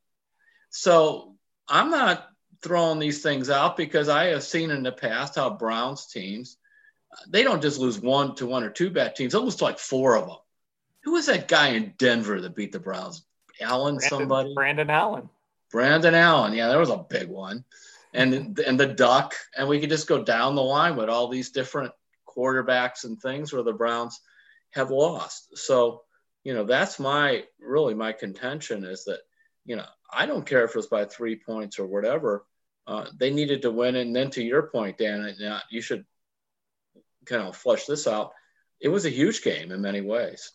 So 0.69 1.35
I'm 1.67 1.91
not 1.91 2.29
throwing 2.63 2.99
these 2.99 3.23
things 3.23 3.49
out 3.49 3.79
because 3.79 4.11
I 4.11 4.27
have 4.27 4.43
seen 4.43 4.71
in 4.71 4.83
the 4.83 4.93
past 4.93 5.37
how 5.37 5.49
Browns 5.49 6.07
teams, 6.07 6.59
they 7.29 7.43
don't 7.43 7.63
just 7.63 7.79
lose 7.79 7.99
one 7.99 8.35
to 8.35 8.47
one 8.47 8.65
or 8.65 8.69
two 8.69 8.91
bad 8.91 9.17
teams, 9.17 9.33
they 9.33 9.39
lose 9.39 9.63
like 9.63 9.79
four 9.79 10.17
of 10.17 10.27
them. 10.27 10.37
Who 11.05 11.13
was 11.13 11.25
that 11.27 11.49
guy 11.49 11.69
in 11.69 11.95
Denver 11.97 12.39
that 12.39 12.55
beat 12.55 12.73
the 12.73 12.81
Browns? 12.81 13.25
Allen, 13.63 13.97
Brandon, 13.97 14.19
somebody? 14.19 14.55
Brandon 14.55 14.91
Allen. 14.91 15.31
Brandon 15.71 16.15
Allen. 16.15 16.53
Yeah, 16.53 16.69
there 16.69 16.81
was 16.81 16.91
a 16.91 16.99
big 17.09 17.29
one. 17.29 17.65
And 18.13 18.59
and 18.59 18.79
the 18.79 18.89
duck, 18.89 19.35
and 19.57 19.69
we 19.69 19.81
could 19.81 19.91
just 19.91 20.07
go 20.07 20.23
down 20.23 20.55
the 20.55 20.63
line 20.63 20.97
with 20.97 21.09
all 21.09 21.29
these 21.29 21.51
different 21.51 21.93
quarterbacks 22.29 23.05
and 23.05 23.19
things 23.19 23.55
where 23.55 23.63
the 23.63 23.73
Browns 23.73 24.21
have 24.75 24.91
lost. 24.91 25.57
So, 25.57 26.03
you 26.43 26.55
know, 26.55 26.65
that's 26.65 26.99
my 26.99 27.45
really 27.61 27.95
my 27.95 28.13
contention 28.13 28.85
is 28.85 29.05
that, 29.05 29.21
you 29.65 29.77
know, 29.77 29.87
I 30.13 30.27
don't 30.27 30.47
care 30.47 30.65
if 30.65 30.71
it 30.71 30.77
was 30.77 30.87
by 30.87 31.05
three 31.05 31.37
points 31.37 31.79
or 31.79 31.87
whatever. 31.87 32.45
Uh, 32.87 33.07
they 33.17 33.31
needed 33.31 33.63
to 33.63 33.71
win. 33.71 33.97
And 33.97 34.15
then 34.15 34.31
to 34.31 34.43
your 34.43 34.65
point, 34.65 34.99
Dan, 34.99 35.35
you 35.71 35.81
should 35.81 36.05
kind 37.25 37.43
of 37.43 37.57
flush 37.57 37.87
this 37.87 38.07
out. 38.07 38.33
It 38.81 38.89
was 38.89 39.07
a 39.07 39.11
huge 39.11 39.43
game 39.43 39.73
in 39.73 39.81
many 39.81 40.03
ways. 40.03 40.53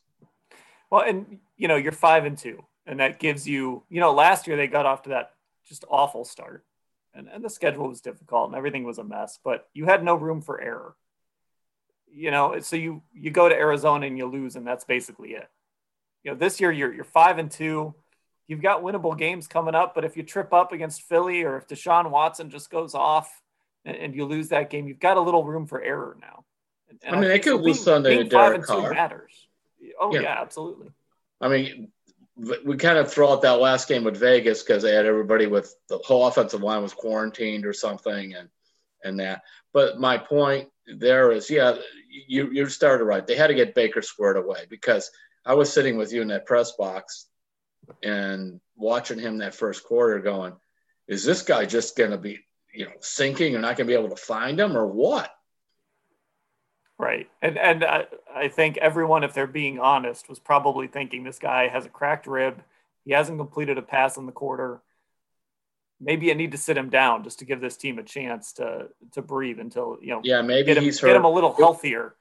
Well, 0.92 1.02
and 1.02 1.40
you 1.58 1.68
know, 1.68 1.76
you're 1.76 1.92
five 1.92 2.26
and 2.26 2.38
two, 2.38 2.64
and 2.86 3.00
that 3.00 3.20
gives 3.20 3.48
you, 3.48 3.84
you 3.90 4.00
know, 4.00 4.14
last 4.14 4.48
year 4.48 4.58
they 4.58 4.68
got 4.68 4.86
off 4.86 5.04
to 5.04 5.10
that 5.10 5.32
just 5.68 5.86
awful 5.90 6.26
start, 6.26 6.66
and, 7.14 7.28
and 7.28 7.44
the 7.44 7.50
schedule 7.50 7.88
was 7.88 8.02
difficult 8.02 8.50
and 8.50 8.58
everything 8.58 8.84
was 8.84 8.98
a 8.98 9.04
mess, 9.04 9.40
but 9.44 9.68
you 9.74 9.86
had 9.86 10.04
no 10.04 10.16
room 10.16 10.42
for 10.42 10.60
error. 10.60 10.96
You 12.12 12.32
know, 12.32 12.60
so 12.60 12.76
you 12.76 13.02
you 13.14 13.32
go 13.32 13.48
to 13.48 13.56
Arizona 13.56 14.08
and 14.08 14.18
you 14.18 14.26
lose, 14.26 14.56
and 14.56 14.66
that's 14.66 14.84
basically 14.84 15.32
it. 15.32 15.50
You 16.24 16.32
know, 16.32 16.38
this 16.38 16.60
year 16.60 16.72
you're 16.72 16.94
you're 16.94 17.04
five 17.04 17.38
and 17.38 17.50
two 17.50 17.94
you've 18.50 18.62
got 18.64 18.82
winnable 18.82 19.18
games 19.18 19.48
coming 19.48 19.76
up, 19.76 19.96
but 19.96 20.04
if 20.04 20.18
you 20.18 20.24
trip 20.24 20.52
up 20.52 20.74
against 20.74 21.04
Philly 21.04 21.44
or 21.44 21.56
if 21.56 21.68
Deshaun 21.68 22.10
Watson 22.10 22.50
just 22.50 22.70
goes 22.70 22.96
off 22.96 23.42
and, 23.86 23.96
and 23.96 24.16
you 24.16 24.26
lose 24.26 24.50
that 24.50 24.72
game, 24.72 24.88
you've 24.88 25.00
got 25.00 25.16
a 25.16 25.22
little 25.22 25.44
room 25.46 25.68
for 25.68 25.82
error 25.82 26.18
now. 26.20 26.44
And, 26.90 27.00
and 27.04 27.16
I 27.16 27.20
mean, 27.20 27.30
I 27.30 27.34
they 27.34 27.40
could 27.40 27.62
lose 27.62 27.82
Sunday 27.82 28.18
to 28.18 28.24
Derek 28.24 28.64
Carr. 28.64 28.92
Matters. 28.92 29.48
Oh 30.02 30.14
yeah. 30.14 30.22
yeah, 30.22 30.42
absolutely. 30.42 30.90
I 31.40 31.48
mean, 31.48 31.92
we 32.66 32.76
kind 32.76 32.98
of 32.98 33.14
throw 33.14 33.32
out 33.32 33.44
that 33.44 33.62
last 33.62 33.88
game 33.88 34.04
with 34.04 34.18
Vegas 34.18 34.64
because 34.64 34.82
they 34.82 34.94
had 34.94 35.06
everybody 35.06 35.46
with 35.46 35.74
the 35.88 36.00
whole 36.00 36.26
offensive 36.26 36.64
line 36.64 36.82
was 36.82 36.94
quarantined 36.94 37.66
or 37.66 37.74
something, 37.74 38.34
and 38.34 38.50
and 39.04 39.20
that. 39.20 39.44
But 39.72 40.00
my 40.00 40.18
point 40.18 40.70
there 40.98 41.32
is, 41.32 41.50
yeah, 41.50 41.76
you 42.10 42.52
you 42.52 42.68
started 42.68 43.04
right. 43.04 43.26
They 43.26 43.36
had 43.36 43.48
to 43.48 43.54
get 43.54 43.76
Baker 43.76 44.02
squared 44.02 44.38
away 44.38 44.66
because 44.70 45.12
I 45.46 45.54
was 45.54 45.72
sitting 45.72 45.98
with 45.98 46.12
you 46.12 46.22
in 46.22 46.28
that 46.30 46.46
press 46.46 46.74
box 46.74 47.28
and 48.04 48.60
watching 48.76 49.20
him 49.20 49.40
that 49.40 49.56
first 49.56 49.84
quarter 49.84 50.20
going, 50.20 50.54
is 51.08 51.24
this 51.24 51.42
guy 51.42 51.66
just 51.66 51.98
going 51.98 52.12
to 52.12 52.18
be, 52.18 52.40
you 52.74 52.86
know, 52.86 52.92
sinking 53.02 53.56
and 53.56 53.62
not 53.62 53.78
going 53.78 53.88
to 53.88 53.92
be 53.92 53.98
able 53.98 54.16
to 54.16 54.22
find 54.22 54.60
him 54.60 54.78
or 54.78 54.88
what? 54.88 55.32
Right. 56.98 57.30
And 57.42 57.58
and 57.58 57.84
I, 57.84 58.08
I 58.34 58.48
think 58.50 58.78
everyone, 58.78 59.24
if 59.24 59.34
they're 59.34 59.48
being 59.48 59.80
honest, 59.80 60.28
was 60.28 60.40
probably 60.40 60.88
thinking 60.88 61.24
this 61.24 61.40
guy 61.40 61.68
has 61.68 61.86
a 61.86 61.90
cracked 61.90 62.28
rib. 62.28 62.62
He 63.06 63.14
hasn't 63.14 63.40
completed 63.40 63.78
a 63.78 63.82
pass 63.82 64.18
in 64.18 64.26
the 64.26 64.32
quarter. 64.32 64.82
Maybe 66.02 66.28
you 66.28 66.36
need 66.36 66.52
to 66.54 66.58
sit 66.58 66.78
him 66.78 66.90
down 66.90 67.24
just 67.24 67.40
to 67.40 67.46
give 67.46 67.60
this 67.60 67.76
team 67.76 68.00
a 68.00 68.04
chance 68.04 68.54
to 68.54 68.88
to 69.14 69.22
breathe 69.22 69.60
until 69.60 69.98
you 70.02 70.10
know. 70.10 70.22
Yeah, 70.24 70.42
maybe 70.42 70.68
get 70.68 70.78
him, 70.78 70.84
he's 70.84 71.02
get 71.02 71.16
him 71.16 71.26
a 71.26 71.30
little 71.30 71.54
healthier. 71.54 72.16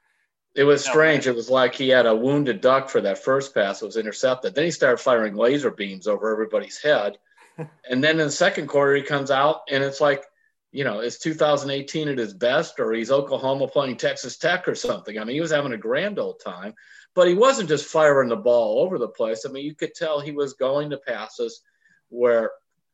It 0.55 0.63
was 0.63 0.83
strange. 0.83 1.27
It 1.27 1.35
was 1.35 1.49
like 1.49 1.75
he 1.75 1.89
had 1.89 2.05
a 2.05 2.15
wounded 2.15 2.59
duck 2.59 2.89
for 2.89 3.01
that 3.01 3.23
first 3.23 3.53
pass. 3.53 3.81
It 3.81 3.85
was 3.85 3.97
intercepted. 3.97 4.55
Then 4.55 4.65
he 4.65 4.71
started 4.71 4.97
firing 4.97 5.35
laser 5.35 5.71
beams 5.71 6.07
over 6.07 6.31
everybody's 6.31 6.81
head. 6.81 7.17
and 7.57 8.03
then 8.03 8.19
in 8.19 8.25
the 8.25 8.31
second 8.31 8.67
quarter, 8.67 8.95
he 8.95 9.03
comes 9.03 9.31
out 9.31 9.61
and 9.69 9.83
it's 9.83 10.01
like, 10.01 10.23
you 10.71 10.83
know, 10.83 10.99
it's 10.99 11.19
2018 11.19 12.09
at 12.09 12.17
his 12.17 12.33
best, 12.33 12.79
or 12.79 12.91
he's 12.93 13.11
Oklahoma 13.11 13.67
playing 13.67 13.97
Texas 13.97 14.37
Tech 14.37 14.67
or 14.67 14.75
something. 14.75 15.17
I 15.17 15.23
mean, 15.23 15.35
he 15.35 15.41
was 15.41 15.51
having 15.51 15.73
a 15.73 15.77
grand 15.77 16.19
old 16.19 16.41
time, 16.43 16.73
but 17.15 17.27
he 17.27 17.33
wasn't 17.33 17.69
just 17.69 17.85
firing 17.85 18.29
the 18.29 18.35
ball 18.35 18.79
over 18.83 18.97
the 18.97 19.07
place. 19.07 19.45
I 19.45 19.51
mean, 19.51 19.65
you 19.65 19.75
could 19.75 19.95
tell 19.95 20.19
he 20.19 20.31
was 20.31 20.53
going 20.53 20.91
to 20.91 20.97
passes 20.97 21.61
where, 22.09 22.51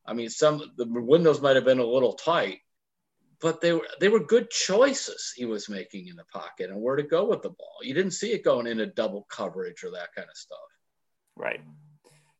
I 0.07 0.13
mean, 0.13 0.29
some 0.29 0.61
the 0.77 0.85
windows 0.85 1.41
might 1.41 1.55
have 1.55 1.65
been 1.65 1.79
a 1.79 1.85
little 1.85 2.13
tight, 2.13 2.59
but 3.41 3.61
they 3.61 3.73
were 3.73 3.87
they 3.99 4.09
were 4.09 4.19
good 4.19 4.49
choices 4.49 5.33
he 5.35 5.45
was 5.45 5.69
making 5.69 6.07
in 6.07 6.15
the 6.15 6.25
pocket 6.25 6.69
and 6.69 6.81
where 6.81 6.95
to 6.95 7.03
go 7.03 7.25
with 7.25 7.41
the 7.41 7.49
ball. 7.49 7.77
You 7.81 7.93
didn't 7.93 8.11
see 8.11 8.31
it 8.31 8.43
going 8.43 8.67
into 8.67 8.85
double 8.85 9.25
coverage 9.29 9.83
or 9.83 9.91
that 9.91 10.13
kind 10.15 10.27
of 10.29 10.37
stuff. 10.37 10.59
Right. 11.35 11.61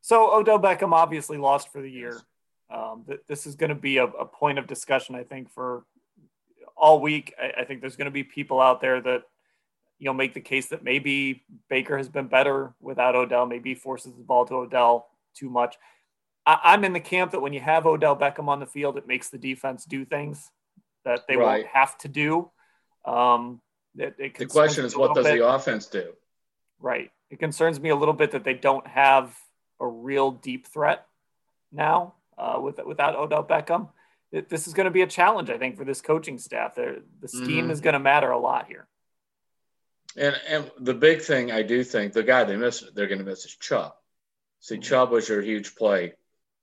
So 0.01 0.31
Odell 0.35 0.59
Beckham 0.59 0.93
obviously 0.93 1.37
lost 1.37 1.71
for 1.71 1.81
the 1.81 1.89
year. 1.89 2.21
Um, 2.69 3.05
this 3.27 3.45
is 3.45 3.55
going 3.55 3.69
to 3.69 3.75
be 3.75 3.97
a, 3.97 4.05
a, 4.05 4.25
point 4.25 4.57
of 4.57 4.67
discussion, 4.67 5.15
I 5.15 5.23
think, 5.23 5.51
for 5.51 5.83
all 6.75 6.99
week. 6.99 7.33
I, 7.39 7.61
I 7.61 7.65
think 7.65 7.81
there's 7.81 7.95
going 7.95 8.05
to 8.05 8.11
be 8.11 8.23
people 8.23 8.59
out 8.59 8.81
there 8.81 9.01
that 9.01 9.23
you 9.99 10.05
know 10.05 10.13
make 10.13 10.33
the 10.33 10.41
case 10.41 10.67
that 10.67 10.83
maybe 10.83 11.43
Baker 11.69 11.97
has 11.97 12.09
been 12.09 12.27
better 12.27 12.73
without 12.79 13.15
Odell. 13.15 13.45
Maybe 13.45 13.69
he 13.69 13.75
forces 13.75 14.13
the 14.15 14.23
ball 14.23 14.45
to 14.45 14.55
Odell 14.55 15.07
too 15.35 15.49
much. 15.49 15.75
I, 16.45 16.73
am 16.73 16.83
in 16.83 16.93
the 16.93 16.99
camp 16.99 17.31
that 17.31 17.39
when 17.39 17.53
you 17.53 17.59
have 17.59 17.85
Odell 17.85 18.15
Beckham 18.15 18.47
on 18.47 18.59
the 18.59 18.65
field, 18.65 18.97
it 18.97 19.07
makes 19.07 19.29
the 19.29 19.37
defense 19.37 19.85
do 19.85 20.05
things 20.05 20.51
that 21.03 21.27
they 21.27 21.35
right. 21.35 21.63
won't 21.63 21.67
have 21.67 21.97
to 21.99 22.07
do. 22.07 22.51
Um, 23.03 23.61
it, 23.97 24.15
it 24.19 24.37
the 24.37 24.45
question 24.45 24.85
is, 24.85 24.95
what 24.95 25.15
does 25.15 25.25
bit. 25.25 25.37
the 25.37 25.47
offense 25.47 25.87
do? 25.87 26.13
Right. 26.79 27.11
It 27.31 27.39
concerns 27.39 27.79
me 27.79 27.89
a 27.89 27.95
little 27.95 28.13
bit 28.13 28.31
that 28.31 28.43
they 28.43 28.53
don't 28.53 28.85
have 28.85 29.35
a 29.79 29.87
real 29.87 30.31
deep 30.31 30.67
threat 30.67 31.05
now 31.71 32.13
uh, 32.37 32.59
with, 32.61 32.79
without 32.85 33.15
Odell 33.15 33.43
Beckham. 33.43 33.89
It, 34.31 34.49
this 34.49 34.67
is 34.67 34.73
going 34.73 34.85
to 34.85 34.91
be 34.91 35.01
a 35.01 35.07
challenge, 35.07 35.49
I 35.49 35.57
think, 35.57 35.77
for 35.77 35.85
this 35.85 36.01
coaching 36.01 36.37
staff. 36.37 36.75
They're, 36.75 36.97
the 37.21 37.27
scheme 37.27 37.63
mm-hmm. 37.63 37.71
is 37.71 37.81
going 37.81 37.93
to 37.93 37.99
matter 37.99 38.29
a 38.29 38.39
lot 38.39 38.67
here. 38.67 38.87
And 40.17 40.39
and 40.47 40.71
the 40.79 40.93
big 40.93 41.21
thing 41.21 41.51
I 41.51 41.61
do 41.61 41.83
think 41.83 42.13
the 42.13 42.23
guy 42.23 42.45
they 42.45 42.55
miss 42.55 42.83
they're 42.93 43.07
going 43.07 43.19
to 43.19 43.25
miss 43.25 43.43
is 43.43 43.55
Chubb. 43.57 43.93
See, 44.61 44.75
mm-hmm. 44.75 44.81
Chubb 44.81 45.11
was 45.11 45.27
your 45.27 45.41
huge 45.41 45.75
play 45.75 46.13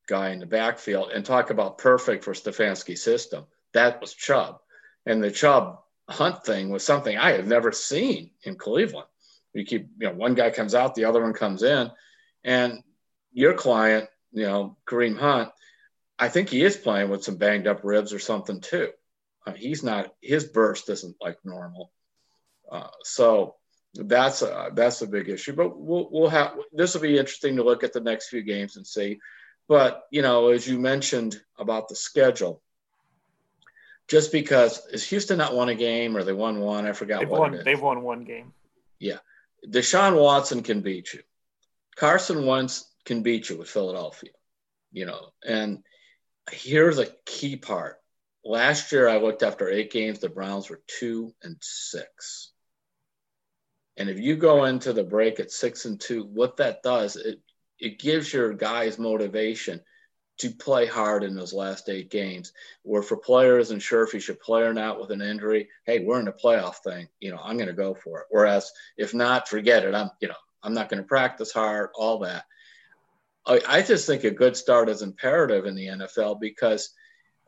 guy 0.09 0.31
in 0.31 0.41
the 0.41 0.47
backfield, 0.47 1.11
and 1.13 1.25
talk 1.25 1.51
about 1.51 1.79
perfect 1.79 2.25
for 2.25 2.33
Stefanski's 2.33 3.03
system 3.03 3.47
that 3.73 4.01
was 4.01 4.15
Chubb. 4.15 4.59
And 5.07 5.23
the 5.23 5.31
Chubb 5.31 5.79
hunt 6.09 6.45
thing 6.45 6.71
was 6.71 6.85
something 6.85 7.17
I 7.17 7.33
had 7.33 7.47
never 7.47 7.73
seen 7.73 8.31
in 8.43 8.57
Cleveland. 8.57 9.07
You 9.55 9.65
keep, 9.65 9.89
you 9.99 10.09
know, 10.09 10.15
one 10.15 10.35
guy 10.35 10.51
comes 10.51 10.75
out, 10.75 10.95
the 10.95 11.07
other 11.07 11.23
one 11.23 11.35
comes 11.35 11.63
in. 11.63 11.91
And 12.45 12.83
your 13.33 13.55
client, 13.55 14.09
you 14.33 14.45
know, 14.45 14.77
Kareem 14.87 15.19
Hunt, 15.19 15.51
I 16.19 16.29
think 16.29 16.49
he 16.49 16.63
is 16.63 16.77
playing 16.77 17.11
with 17.11 17.25
some 17.25 17.37
banged 17.37 17.67
up 17.67 17.81
ribs 17.85 18.13
or 18.13 18.19
something 18.19 18.61
too. 18.61 18.91
Uh, 19.47 19.53
he's 19.53 19.83
not, 19.83 20.15
his 20.21 20.45
burst 20.45 20.89
isn't 20.89 21.17
like 21.21 21.39
normal. 21.45 21.93
Uh, 22.71 22.89
so 23.03 23.57
that's 23.95 24.43
a, 24.43 24.71
that's 24.75 25.03
a 25.03 25.07
big 25.07 25.29
issue, 25.29 25.53
but 25.53 25.79
we'll, 25.79 26.09
we'll 26.11 26.31
have, 26.31 26.55
this 26.73 26.95
will 26.95 27.03
be 27.03 27.19
interesting 27.19 27.57
to 27.57 27.65
look 27.65 27.85
at 27.85 27.93
the 27.93 28.01
next 28.01 28.29
few 28.29 28.43
games 28.43 28.77
and 28.77 28.87
see. 28.87 29.19
But, 29.73 30.03
you 30.11 30.21
know, 30.21 30.51
as 30.51 30.69
you 30.69 30.79
mentioned 30.79 31.41
about 31.59 31.89
the 31.89 31.97
schedule, 31.97 32.61
just 34.07 34.31
because 34.31 34.87
is 34.93 35.03
Houston 35.05 35.39
not 35.39 35.55
won 35.55 35.71
a 35.71 35.75
game 35.75 36.15
or 36.15 36.23
they 36.25 36.35
won 36.35 36.61
one? 36.61 36.85
I 36.85 36.93
forgot 36.93 37.21
they've 37.21 37.29
what 37.31 37.41
won, 37.41 37.63
They've 37.65 37.81
won 37.81 38.03
one 38.03 38.25
game. 38.25 38.53
Yeah, 38.99 39.21
Deshaun 39.67 40.21
Watson 40.21 40.63
can 40.63 40.83
beat 40.83 41.15
you. 41.15 41.21
Carson 41.97 42.45
Wentz 42.45 42.85
can 43.07 43.23
beat 43.23 43.49
you 43.49 43.57
with 43.57 43.71
Philadelphia. 43.71 44.33
You 44.91 45.07
know, 45.07 45.33
and 45.43 45.83
here's 46.51 46.99
a 46.99 47.09
key 47.25 47.57
part. 47.57 47.97
Last 48.45 48.93
year, 48.93 49.09
I 49.09 49.17
looked 49.17 49.43
after 49.43 49.71
eight 49.71 49.91
games. 49.91 50.19
The 50.19 50.29
Browns 50.29 50.69
were 50.69 50.83
two 50.87 51.33
and 51.43 51.57
six. 51.63 52.53
And 53.97 54.11
if 54.11 54.21
you 54.21 54.37
go 54.37 54.65
into 54.67 54.93
the 54.93 55.03
break 55.03 55.41
at 55.41 55.51
six 55.51 55.87
and 55.87 55.99
two, 55.99 56.25
what 56.25 56.59
that 56.59 56.83
does, 56.83 57.17
it 57.17 57.41
it 57.83 57.99
gives 57.99 58.33
your 58.33 58.55
guys 58.55 58.99
motivation 58.99 59.81
to 60.39 60.51
play 60.51 60.87
hard 60.87 61.25
in 61.25 61.35
those 61.35 61.53
last 61.53 61.89
eight 61.89 62.11
games. 62.11 62.53
Where 62.83 63.03
for 63.03 63.17
players 63.17 63.71
and 63.71 63.83
sure 63.83 64.05
if 64.05 64.15
you 64.15 64.21
should 64.21 64.41
play 64.41 64.63
or 64.63 64.73
not 64.73 65.01
with 65.01 65.11
an 65.11 65.21
injury, 65.21 65.69
hey, 65.85 66.01
we're 66.01 66.21
in 66.21 66.29
a 66.29 66.33
playoff 66.33 66.77
thing. 66.77 67.09
You 67.21 67.33
know, 67.33 67.41
I'm 67.43 67.57
going 67.57 67.69
to 67.69 67.75
go 67.75 67.95
for 67.95 68.21
it. 68.21 68.27
Whereas 68.31 68.71
if 68.97 69.15
not, 69.15 69.49
forget 69.49 69.85
it. 69.85 69.95
I'm, 69.95 70.11
you 70.21 70.29
know, 70.29 70.35
I'm 70.63 70.75
not 70.75 70.89
going 70.89 71.03
to 71.03 71.07
practice 71.07 71.53
hard, 71.53 71.91
all 71.95 72.21
that. 72.21 72.45
I, 73.45 73.61
I, 73.69 73.83
just 73.83 74.07
think 74.07 74.23
a 74.23 74.31
good 74.31 74.57
start 74.57 74.89
is 74.89 75.03
imperative 75.03 75.67
in 75.67 75.75
the 75.75 75.89
NFL 75.89 76.41
because 76.41 76.95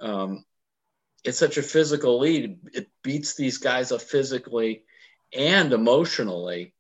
um, 0.01 0.45
it's 1.23 1.39
such 1.39 1.57
a 1.57 1.63
physical 1.63 2.19
lead. 2.19 2.59
It 2.73 2.89
beats 3.05 3.37
these 3.37 3.59
guys 3.59 3.93
up 3.93 4.03
physically 4.03 4.83
and 5.33 5.73
emotionally 5.73 6.74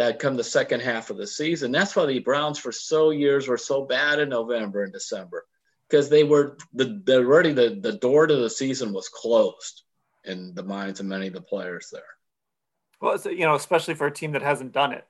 that 0.00 0.18
come 0.18 0.34
the 0.34 0.42
second 0.42 0.80
half 0.80 1.10
of 1.10 1.18
the 1.18 1.26
season. 1.26 1.70
That's 1.70 1.94
why 1.94 2.06
the 2.06 2.20
Browns 2.20 2.58
for 2.58 2.72
so 2.72 3.10
years 3.10 3.46
were 3.46 3.58
so 3.58 3.84
bad 3.84 4.18
in 4.18 4.30
November 4.30 4.82
and 4.82 4.92
December 4.92 5.44
because 5.88 6.08
they 6.08 6.24
were 6.24 6.56
the, 6.72 7.02
the 7.04 7.18
already 7.18 7.52
the, 7.52 7.78
the 7.82 7.92
door 7.92 8.26
to 8.26 8.36
the 8.36 8.48
season 8.48 8.94
was 8.94 9.10
closed 9.10 9.82
in 10.24 10.54
the 10.54 10.62
minds 10.62 11.00
of 11.00 11.06
many 11.06 11.26
of 11.26 11.34
the 11.34 11.42
players 11.42 11.90
there. 11.92 12.02
Well, 13.02 13.20
you 13.26 13.44
know, 13.44 13.54
especially 13.54 13.92
for 13.92 14.06
a 14.06 14.10
team 14.10 14.32
that 14.32 14.40
hasn't 14.40 14.72
done 14.72 14.92
it. 14.92 15.06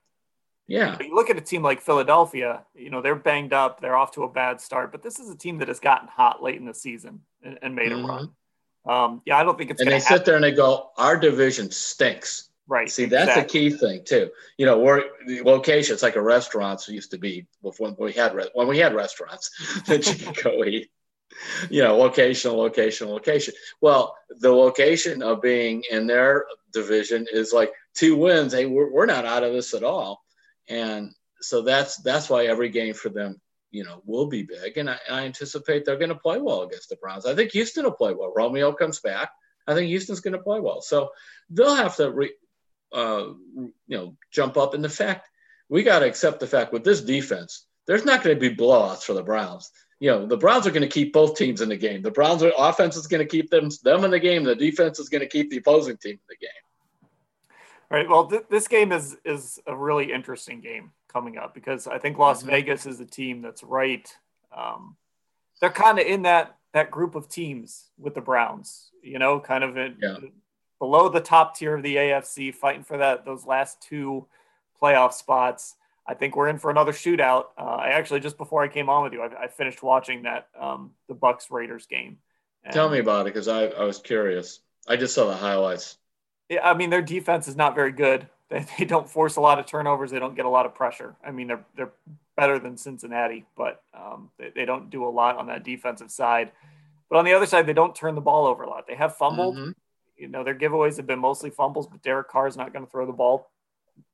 Yeah. 0.66 0.96
You 1.00 1.14
look 1.14 1.30
at 1.30 1.36
a 1.36 1.40
team 1.40 1.62
like 1.62 1.80
Philadelphia, 1.80 2.64
you 2.74 2.90
know, 2.90 3.00
they're 3.00 3.14
banged 3.14 3.52
up, 3.52 3.80
they're 3.80 3.96
off 3.96 4.12
to 4.14 4.24
a 4.24 4.28
bad 4.28 4.60
start, 4.60 4.90
but 4.90 5.04
this 5.04 5.20
is 5.20 5.30
a 5.30 5.36
team 5.36 5.58
that 5.58 5.68
has 5.68 5.78
gotten 5.78 6.08
hot 6.08 6.42
late 6.42 6.56
in 6.56 6.64
the 6.64 6.74
season 6.74 7.20
and, 7.44 7.60
and 7.62 7.76
made 7.76 7.92
mm-hmm. 7.92 8.04
a 8.04 8.08
run. 8.08 8.30
Um, 8.88 9.22
yeah, 9.24 9.38
I 9.38 9.44
don't 9.44 9.56
think 9.56 9.70
it's. 9.70 9.80
And 9.80 9.88
they 9.88 10.00
happen. 10.00 10.16
sit 10.16 10.24
there 10.24 10.36
and 10.36 10.42
they 10.42 10.52
go, 10.52 10.90
"Our 10.96 11.16
division 11.16 11.70
stinks." 11.70 12.49
Right. 12.70 12.88
See, 12.88 13.06
that's 13.06 13.30
exactly. 13.30 13.66
a 13.66 13.70
key 13.70 13.76
thing 13.76 14.04
too. 14.04 14.30
You 14.56 14.64
know, 14.64 14.78
where 14.78 15.02
the 15.26 15.42
location, 15.42 15.92
it's 15.92 16.04
like 16.04 16.14
a 16.14 16.22
restaurant 16.22 16.86
used 16.86 17.10
to 17.10 17.18
be 17.18 17.48
before 17.62 17.92
we 17.98 18.12
had 18.12 18.32
when 18.54 18.68
we 18.68 18.78
had 18.78 18.94
restaurants 18.94 19.50
that 19.88 20.06
you 20.06 20.24
could 20.24 20.44
go 20.44 20.64
eat. 20.64 20.88
You 21.68 21.82
know, 21.82 21.96
location, 21.96 22.52
location, 22.52 23.08
location. 23.08 23.54
Well, 23.80 24.16
the 24.38 24.52
location 24.52 25.20
of 25.20 25.42
being 25.42 25.82
in 25.90 26.06
their 26.06 26.44
division 26.72 27.26
is 27.32 27.52
like 27.52 27.72
two 27.94 28.14
wins. 28.14 28.52
Hey, 28.52 28.66
we're, 28.66 28.92
we're 28.92 29.06
not 29.06 29.26
out 29.26 29.42
of 29.42 29.52
this 29.52 29.74
at 29.74 29.82
all, 29.82 30.22
and 30.68 31.12
so 31.40 31.62
that's 31.62 31.96
that's 32.02 32.30
why 32.30 32.46
every 32.46 32.68
game 32.68 32.94
for 32.94 33.08
them, 33.08 33.40
you 33.72 33.82
know, 33.82 34.00
will 34.06 34.26
be 34.28 34.44
big. 34.44 34.78
And 34.78 34.88
I, 34.88 34.98
I 35.10 35.24
anticipate 35.24 35.84
they're 35.84 35.98
going 35.98 36.10
to 36.10 36.14
play 36.14 36.40
well 36.40 36.62
against 36.62 36.88
the 36.88 36.96
Browns. 36.96 37.26
I 37.26 37.34
think 37.34 37.50
Houston 37.50 37.82
will 37.82 37.92
play 37.92 38.14
well. 38.14 38.32
Romeo 38.32 38.72
comes 38.72 39.00
back. 39.00 39.32
I 39.66 39.74
think 39.74 39.88
Houston's 39.88 40.20
going 40.20 40.34
to 40.34 40.42
play 40.42 40.60
well. 40.60 40.82
So 40.82 41.10
they'll 41.50 41.74
have 41.74 41.96
to 41.96 42.12
re- 42.12 42.34
uh, 42.92 43.28
you 43.56 43.72
know, 43.88 44.16
jump 44.30 44.56
up. 44.56 44.74
And 44.74 44.84
the 44.84 44.88
fact 44.88 45.28
we 45.68 45.82
got 45.82 46.00
to 46.00 46.06
accept 46.06 46.40
the 46.40 46.46
fact 46.46 46.72
with 46.72 46.84
this 46.84 47.00
defense, 47.00 47.66
there's 47.86 48.04
not 48.04 48.22
going 48.22 48.38
to 48.38 48.40
be 48.40 48.54
blowouts 48.54 49.02
for 49.02 49.14
the 49.14 49.22
Browns. 49.22 49.70
You 50.00 50.10
know, 50.10 50.26
the 50.26 50.36
Browns 50.36 50.66
are 50.66 50.70
going 50.70 50.82
to 50.82 50.88
keep 50.88 51.12
both 51.12 51.36
teams 51.36 51.60
in 51.60 51.68
the 51.68 51.76
game. 51.76 52.02
The 52.02 52.10
Browns 52.10 52.42
are, 52.42 52.52
offense 52.56 52.96
is 52.96 53.06
going 53.06 53.20
to 53.20 53.26
keep 53.26 53.50
them 53.50 53.68
them 53.84 54.04
in 54.04 54.10
the 54.10 54.18
game. 54.18 54.44
The 54.44 54.54
defense 54.54 54.98
is 54.98 55.08
going 55.08 55.20
to 55.20 55.28
keep 55.28 55.50
the 55.50 55.58
opposing 55.58 55.98
team 55.98 56.12
in 56.12 56.18
the 56.28 56.36
game. 56.36 57.10
All 57.90 57.98
right. 57.98 58.08
Well, 58.08 58.26
th- 58.26 58.44
this 58.50 58.66
game 58.66 58.92
is 58.92 59.16
is 59.24 59.60
a 59.66 59.76
really 59.76 60.12
interesting 60.12 60.60
game 60.60 60.92
coming 61.08 61.36
up 61.36 61.54
because 61.54 61.86
I 61.86 61.98
think 61.98 62.18
Las 62.18 62.40
mm-hmm. 62.40 62.50
Vegas 62.50 62.86
is 62.86 63.00
a 63.00 63.04
team 63.04 63.42
that's 63.42 63.62
right. 63.62 64.08
Um, 64.56 64.96
they're 65.60 65.70
kind 65.70 65.98
of 65.98 66.06
in 66.06 66.22
that 66.22 66.56
that 66.72 66.90
group 66.90 67.14
of 67.14 67.28
teams 67.28 67.90
with 67.98 68.14
the 68.14 68.20
Browns. 68.20 68.90
You 69.02 69.18
know, 69.18 69.38
kind 69.38 69.64
of 69.64 69.76
in, 69.76 69.96
yeah 70.00 70.16
below 70.80 71.08
the 71.08 71.20
top 71.20 71.56
tier 71.56 71.76
of 71.76 71.84
the 71.84 71.94
AFC, 71.94 72.52
fighting 72.52 72.82
for 72.82 72.96
that 72.96 73.24
those 73.24 73.46
last 73.46 73.80
two 73.80 74.26
playoff 74.82 75.12
spots. 75.12 75.76
I 76.06 76.14
think 76.14 76.34
we're 76.34 76.48
in 76.48 76.58
for 76.58 76.70
another 76.72 76.90
shootout. 76.90 77.44
Uh, 77.56 77.76
I 77.76 77.90
actually 77.90 78.18
just 78.18 78.36
before 78.36 78.64
I 78.64 78.68
came 78.68 78.88
on 78.88 79.04
with 79.04 79.12
you, 79.12 79.22
I, 79.22 79.44
I 79.44 79.46
finished 79.46 79.84
watching 79.84 80.24
that 80.24 80.48
um, 80.58 80.90
the 81.06 81.14
Bucs 81.14 81.52
Raiders 81.52 81.86
game. 81.86 82.18
And, 82.64 82.74
Tell 82.74 82.90
me 82.90 82.98
about 82.98 83.26
it 83.26 83.34
because 83.34 83.46
I, 83.46 83.66
I 83.66 83.84
was 83.84 83.98
curious. 83.98 84.60
I 84.88 84.96
just 84.96 85.14
saw 85.14 85.26
the 85.26 85.36
highlights. 85.36 85.98
Yeah, 86.48 86.68
I 86.68 86.74
mean 86.74 86.90
their 86.90 87.02
defense 87.02 87.46
is 87.46 87.54
not 87.54 87.76
very 87.76 87.92
good. 87.92 88.26
They, 88.50 88.66
they 88.80 88.84
don't 88.84 89.08
force 89.08 89.36
a 89.36 89.40
lot 89.40 89.60
of 89.60 89.66
turnovers. 89.66 90.10
They 90.10 90.18
don't 90.18 90.34
get 90.34 90.44
a 90.44 90.48
lot 90.48 90.66
of 90.66 90.74
pressure. 90.74 91.14
I 91.24 91.30
mean 91.30 91.46
they're 91.46 91.64
they're 91.76 91.92
better 92.34 92.58
than 92.58 92.76
Cincinnati, 92.76 93.46
but 93.56 93.80
um, 93.94 94.28
they, 94.40 94.50
they 94.52 94.64
don't 94.64 94.90
do 94.90 95.04
a 95.04 95.08
lot 95.08 95.36
on 95.36 95.46
that 95.46 95.62
defensive 95.62 96.10
side. 96.10 96.50
But 97.08 97.18
on 97.18 97.24
the 97.24 97.32
other 97.32 97.46
side, 97.46 97.64
they 97.68 97.72
don't 97.72 97.94
turn 97.94 98.16
the 98.16 98.20
ball 98.20 98.48
over 98.48 98.64
a 98.64 98.68
lot. 98.68 98.88
They 98.88 98.96
have 98.96 99.14
fumbled. 99.14 99.54
Mm-hmm 99.54 99.70
you 100.20 100.28
know, 100.28 100.44
their 100.44 100.54
giveaways 100.54 100.96
have 100.98 101.06
been 101.06 101.18
mostly 101.18 101.50
fumbles, 101.50 101.86
but 101.86 102.02
Derek 102.02 102.28
Carr 102.28 102.46
is 102.46 102.56
not 102.56 102.72
going 102.72 102.84
to 102.84 102.90
throw 102.90 103.06
the 103.06 103.12
ball 103.12 103.50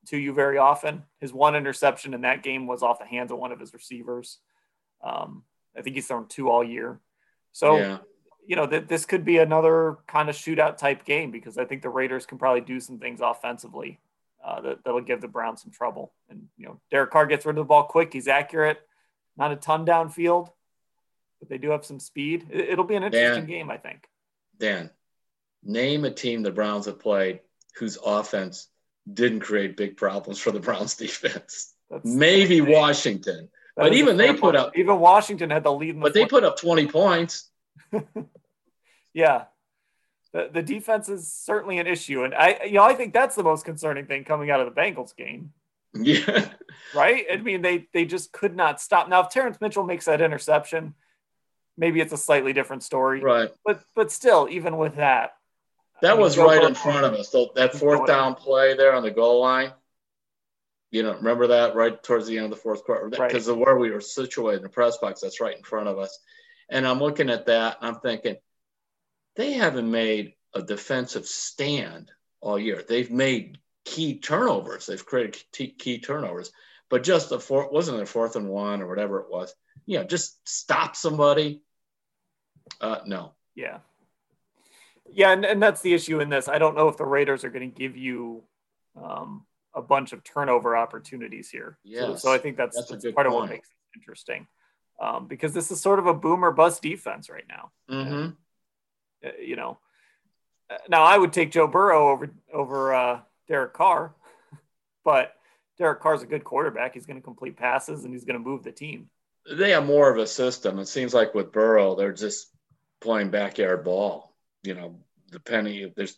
to 0.07 0.17
you 0.17 0.33
very 0.33 0.57
often. 0.57 1.03
His 1.21 1.33
one 1.33 1.57
interception 1.57 2.15
in 2.15 2.21
that 2.23 2.43
game 2.43 2.67
was 2.67 2.83
off 2.83 2.99
the 2.99 3.05
hands 3.05 3.33
of 3.33 3.39
one 3.39 3.53
of 3.53 3.59
his 3.59 3.75
receivers. 3.75 4.39
Um, 5.03 5.43
I 5.77 5.83
think 5.83 5.97
he's 5.97 6.07
thrown 6.07 6.29
two 6.29 6.49
all 6.49 6.65
year. 6.65 7.01
So, 7.53 7.77
yeah. 7.77 7.99
you 8.47 8.57
know, 8.57 8.67
that 8.67 8.89
this 8.89 9.05
could 9.05 9.25
be 9.25 9.39
another 9.39 9.99
kind 10.07 10.29
of 10.29 10.37
shootout 10.37 10.77
type 10.77 11.05
game 11.05 11.31
because 11.31 11.59
I 11.59 11.65
think 11.65 11.83
the 11.83 11.89
Raiders 11.89 12.25
can 12.25 12.39
probably 12.39 12.61
do 12.61 12.81
some 12.81 12.99
things 12.99 13.21
offensively 13.21 13.99
uh, 14.45 14.61
that, 14.61 14.85
that'll 14.85 15.01
give 15.01 15.21
the 15.21 15.29
Browns 15.29 15.63
some 15.63 15.73
trouble. 15.73 16.13
And, 16.31 16.49
you 16.57 16.67
know, 16.67 16.81
Derek 16.91 17.11
Carr 17.11 17.27
gets 17.27 17.45
rid 17.45 17.59
of 17.59 17.65
the 17.65 17.69
ball 17.69 17.85
quick. 17.85 18.13
He's 18.13 18.29
accurate, 18.29 18.79
not 19.37 19.53
a 19.53 19.57
ton 19.57 19.85
downfield, 19.85 20.51
but 21.41 21.49
they 21.49 21.59
do 21.59 21.71
have 21.71 21.85
some 21.85 21.99
speed. 21.99 22.47
It, 22.51 22.77
will 22.77 22.85
be 22.85 22.95
an 22.95 23.03
interesting 23.03 23.47
Dan, 23.47 23.51
game, 23.51 23.71
I 23.71 23.77
think. 23.77 24.09
Dan, 24.59 24.91
name 25.67 26.05
a 26.05 26.11
team 26.11 26.43
the 26.43 26.51
Browns 26.51 26.87
have 26.87 27.01
played 27.01 27.41
whose 27.77 27.99
offense 28.05 28.69
didn't 29.13 29.41
create 29.41 29.77
big 29.77 29.97
problems 29.97 30.39
for 30.39 30.51
the 30.51 30.61
Browns 30.61 30.97
defense. 30.97 31.75
That's, 31.91 32.05
Maybe 32.05 32.61
that's 32.61 32.73
Washington. 32.73 33.49
That 33.77 33.83
but 33.83 33.93
even 33.95 34.17
they 34.17 34.33
put 34.33 34.41
point. 34.41 34.57
up 34.57 34.77
even 34.77 34.99
Washington 34.99 35.51
had 35.51 35.63
the 35.63 35.73
lead. 35.73 35.97
The 35.97 36.01
but 36.01 36.15
they 36.15 36.27
put 36.27 36.45
up 36.45 36.59
20 36.59 36.87
points. 36.89 37.51
yeah. 39.15 39.45
The, 40.33 40.51
the 40.53 40.63
defense 40.63 41.09
is 41.09 41.31
certainly 41.31 41.79
an 41.79 41.87
issue. 41.87 42.25
And 42.25 42.35
I 42.35 42.65
you 42.65 42.75
know, 42.75 42.85
I 42.85 42.95
think 42.95 43.13
that's 43.13 43.37
the 43.37 43.45
most 43.45 43.65
concerning 43.65 44.07
thing 44.07 44.25
coming 44.25 44.51
out 44.51 44.61
of 44.61 44.75
the 44.75 44.81
Bengals 44.81 45.15
game. 45.17 45.53
Yeah. 45.99 46.51
Right? 46.95 47.25
I 47.33 47.39
mean, 47.39 47.63
they 47.63 47.89
they 47.95 48.05
just 48.05 48.31
could 48.31 48.55
not 48.55 48.83
stop. 48.83 49.09
Now, 49.09 49.23
if 49.23 49.31
Terrance 49.31 49.59
Mitchell 49.63 49.83
makes 49.83 50.05
that 50.05 50.21
interception, 50.21 50.95
maybe 51.79 52.01
it's 52.01 52.13
a 52.13 52.19
slightly 52.19 52.53
different 52.53 52.83
story. 52.83 53.23
Right. 53.23 53.51
But 53.65 53.83
but 53.95 54.13
still, 54.13 54.47
even 54.51 54.77
with 54.77 54.97
that, 54.97 55.36
that 56.03 56.11
I 56.11 56.15
mean, 56.15 56.23
was 56.23 56.39
right 56.39 56.63
in 56.63 56.75
front 56.75 57.05
of 57.05 57.15
us. 57.15 57.31
So 57.31 57.51
that 57.57 57.75
fourth 57.75 58.07
down 58.07 58.35
play 58.35 58.75
there 58.77 58.95
on 58.95 59.03
the 59.03 59.11
goal 59.11 59.41
line. 59.41 59.73
You 60.91 61.03
know, 61.03 61.15
remember 61.15 61.49
that 61.49 61.75
right 61.75 62.01
towards 62.03 62.27
the 62.27 62.37
end 62.37 62.45
of 62.45 62.51
the 62.51 62.57
fourth 62.57 62.85
quarter 62.85 63.09
because 63.09 63.49
right. 63.49 63.53
of 63.53 63.59
where 63.59 63.77
we 63.77 63.91
were 63.91 64.01
situated 64.01 64.59
in 64.59 64.63
the 64.63 64.69
press 64.69 64.99
box. 64.99 65.21
That's 65.21 65.41
right 65.41 65.57
in 65.57 65.63
front 65.63 65.89
of 65.89 65.99
us. 65.99 66.19
And 66.69 66.87
I'm 66.87 67.01
looking 67.01 67.31
at 67.31 67.47
that 67.47 67.79
and 67.81 67.89
I'm 67.89 68.01
thinking, 68.01 68.37
they 69.35 69.53
haven't 69.53 69.91
made 69.91 70.35
a 70.55 70.63
defensive 70.63 71.27
stand 71.27 72.11
all 72.41 72.59
year. 72.59 72.83
They've 72.87 73.11
made 73.11 73.59
key 73.85 74.19
turnovers. 74.19 74.87
They've 74.87 75.05
created 75.05 75.43
key, 75.53 75.69
key 75.69 76.01
turnovers, 76.01 76.51
but 76.89 77.03
just 77.03 77.29
the 77.29 77.41
fourth 77.41 77.73
wasn't 77.73 78.01
a 78.01 78.07
fourth 78.07 78.37
and 78.37 78.49
one 78.49 78.83
or 78.83 78.89
whatever 78.89 79.21
it 79.21 79.31
was. 79.31 79.55
You 79.85 79.99
know, 79.99 80.05
just 80.05 80.49
stop 80.49 80.97
somebody. 80.97 81.63
Uh, 82.81 82.99
no. 83.07 83.33
Yeah. 83.55 83.79
Yeah, 85.13 85.33
and, 85.33 85.45
and 85.45 85.63
that's 85.63 85.81
the 85.81 85.95
issue 85.95 86.21
in 86.21 86.29
this. 86.29 86.49
I 86.49 86.59
don't 86.59 86.77
know 86.77 86.89
if 86.89 86.97
the 86.97 87.05
Raiders 87.05 87.45
are 87.45 87.51
going 87.51 87.71
to 87.71 87.79
give 87.79 87.97
you 87.97 88.43
um, 89.01 89.47
a 89.75 89.83
bunch 89.83 90.13
of 90.13 90.25
turnover 90.25 90.77
opportunities 90.77 91.51
here. 91.51 91.79
Yes. 91.85 92.03
So, 92.03 92.17
so 92.17 92.33
I 92.33 92.39
think 92.39 92.57
that's, 92.57 92.77
that's, 92.77 92.91
that's 92.91 93.05
part 93.05 93.27
point. 93.27 93.29
of 93.29 93.33
what 93.35 93.51
makes 93.51 93.69
it 93.69 93.99
interesting. 93.99 94.47
Um, 95.01 95.27
because 95.27 95.53
this 95.53 95.71
is 95.71 95.81
sort 95.81 95.99
of 95.99 96.07
a 96.07 96.15
boomer 96.15 96.51
bust 96.51 96.83
defense 96.83 97.29
right 97.29 97.45
now. 97.49 97.71
Mm-hmm. 97.91 98.31
Uh, 99.25 99.31
you 99.43 99.57
know, 99.57 99.79
uh, 100.71 100.79
now 100.89 101.03
I 101.03 101.19
would 101.19 101.33
take 101.33 101.53
Joe 101.53 101.67
Burrow 101.67 102.11
over 102.11 102.31
over 102.53 102.95
uh, 102.95 103.21
Derek 103.47 103.75
Carr, 103.75 104.15
but 105.05 105.35
Derek 105.79 106.01
Carr's 106.01 106.23
a 106.23 106.27
good 106.27 106.45
quarterback. 106.45 106.95
He's 106.95 107.07
going 107.07 107.19
to 107.19 107.25
complete 107.25 107.57
passes 107.57 108.05
and 108.05 108.13
he's 108.15 108.25
going 108.25 108.43
to 108.43 108.45
move 108.45 108.63
the 108.63 108.73
team. 108.73 109.11
They 109.51 109.71
have 109.71 109.87
more 109.87 110.11
of 110.11 110.19
a 110.19 110.27
system. 110.27 110.79
It 110.79 110.89
seems 110.89 111.15
like 111.15 111.35
with 111.35 111.53
Burrow, 111.53 111.95
they're 111.95 112.13
just 112.13 112.49
playing 113.01 113.31
backyard 113.31 113.85
ball. 113.85 114.35
You 114.63 114.75
know, 114.75 115.01
the 115.31 115.41
penny. 115.41 115.93
There's 115.95 116.17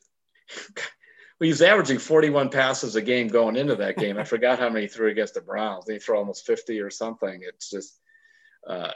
well, 1.41 1.64
averaging 1.64 1.99
41 1.99 2.51
passes 2.51 2.97
a 2.97 3.03
game 3.03 3.28
going 3.28 3.57
into 3.57 3.76
that 3.76 3.97
game. 3.97 4.18
I 4.18 4.24
forgot 4.24 4.59
how 4.59 4.68
many 4.68 4.82
he 4.82 4.89
threw 4.89 5.11
against 5.11 5.34
the 5.34 5.41
Browns. 5.41 5.84
They 5.84 5.99
threw 5.99 6.16
almost 6.16 6.47
50 6.47 6.80
or 6.80 6.91
something. 6.91 7.41
It's 7.43 7.70
just, 7.70 7.99
uh, 8.66 8.91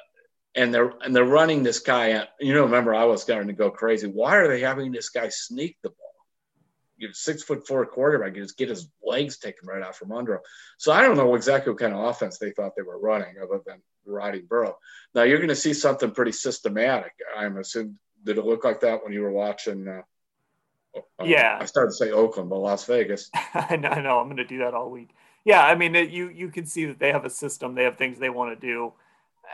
and 0.54 0.74
they're 0.74 0.92
and 1.02 1.16
they're 1.16 1.24
running 1.24 1.62
this 1.62 1.78
guy. 1.78 2.26
You 2.38 2.54
know, 2.54 2.64
remember 2.64 2.94
I 2.94 3.04
was 3.04 3.22
starting 3.22 3.48
to 3.48 3.54
go 3.54 3.70
crazy. 3.70 4.06
Why 4.06 4.36
are 4.36 4.48
they 4.48 4.60
having 4.60 4.92
this 4.92 5.08
guy 5.08 5.28
sneak 5.28 5.78
the 5.82 5.90
ball? 5.90 5.96
You 6.98 7.08
know, 7.08 7.12
six 7.14 7.42
foot 7.42 7.66
four 7.66 7.86
quarterback, 7.86 8.36
you 8.36 8.42
just 8.42 8.58
get 8.58 8.68
his 8.68 8.88
legs 9.02 9.38
taken 9.38 9.66
right 9.66 9.82
out 9.82 9.96
from 9.96 10.12
under 10.12 10.34
him. 10.34 10.40
So 10.78 10.92
I 10.92 11.00
don't 11.00 11.16
know 11.16 11.34
exactly 11.36 11.72
what 11.72 11.80
kind 11.80 11.94
of 11.94 12.04
offense 12.04 12.38
they 12.38 12.50
thought 12.50 12.72
they 12.76 12.82
were 12.82 13.00
running, 13.00 13.36
other 13.42 13.60
than 13.64 13.80
riding 14.04 14.44
Burrow. 14.46 14.76
Now 15.14 15.22
you're 15.22 15.38
going 15.38 15.48
to 15.48 15.56
see 15.56 15.72
something 15.72 16.10
pretty 16.10 16.32
systematic. 16.32 17.12
I'm 17.36 17.56
assuming. 17.56 17.98
Did 18.24 18.38
it 18.38 18.44
look 18.44 18.64
like 18.64 18.80
that 18.80 19.02
when 19.02 19.12
you 19.12 19.22
were 19.22 19.32
watching? 19.32 19.88
Uh, 19.88 20.02
uh, 20.96 21.24
yeah, 21.24 21.58
I 21.60 21.64
started 21.64 21.90
to 21.90 21.96
say 21.96 22.10
Oakland, 22.10 22.50
but 22.50 22.58
Las 22.58 22.84
Vegas. 22.84 23.30
I 23.54 23.76
know, 23.76 23.88
I 23.88 24.00
know. 24.00 24.18
I'm 24.18 24.26
going 24.26 24.36
to 24.36 24.44
do 24.44 24.58
that 24.58 24.74
all 24.74 24.90
week. 24.90 25.10
Yeah, 25.44 25.62
I 25.64 25.74
mean, 25.74 25.94
it, 25.94 26.10
you 26.10 26.28
you 26.28 26.48
can 26.48 26.66
see 26.66 26.84
that 26.86 26.98
they 26.98 27.12
have 27.12 27.24
a 27.24 27.30
system. 27.30 27.74
They 27.74 27.84
have 27.84 27.96
things 27.96 28.18
they 28.18 28.30
want 28.30 28.58
to 28.58 28.66
do. 28.66 28.92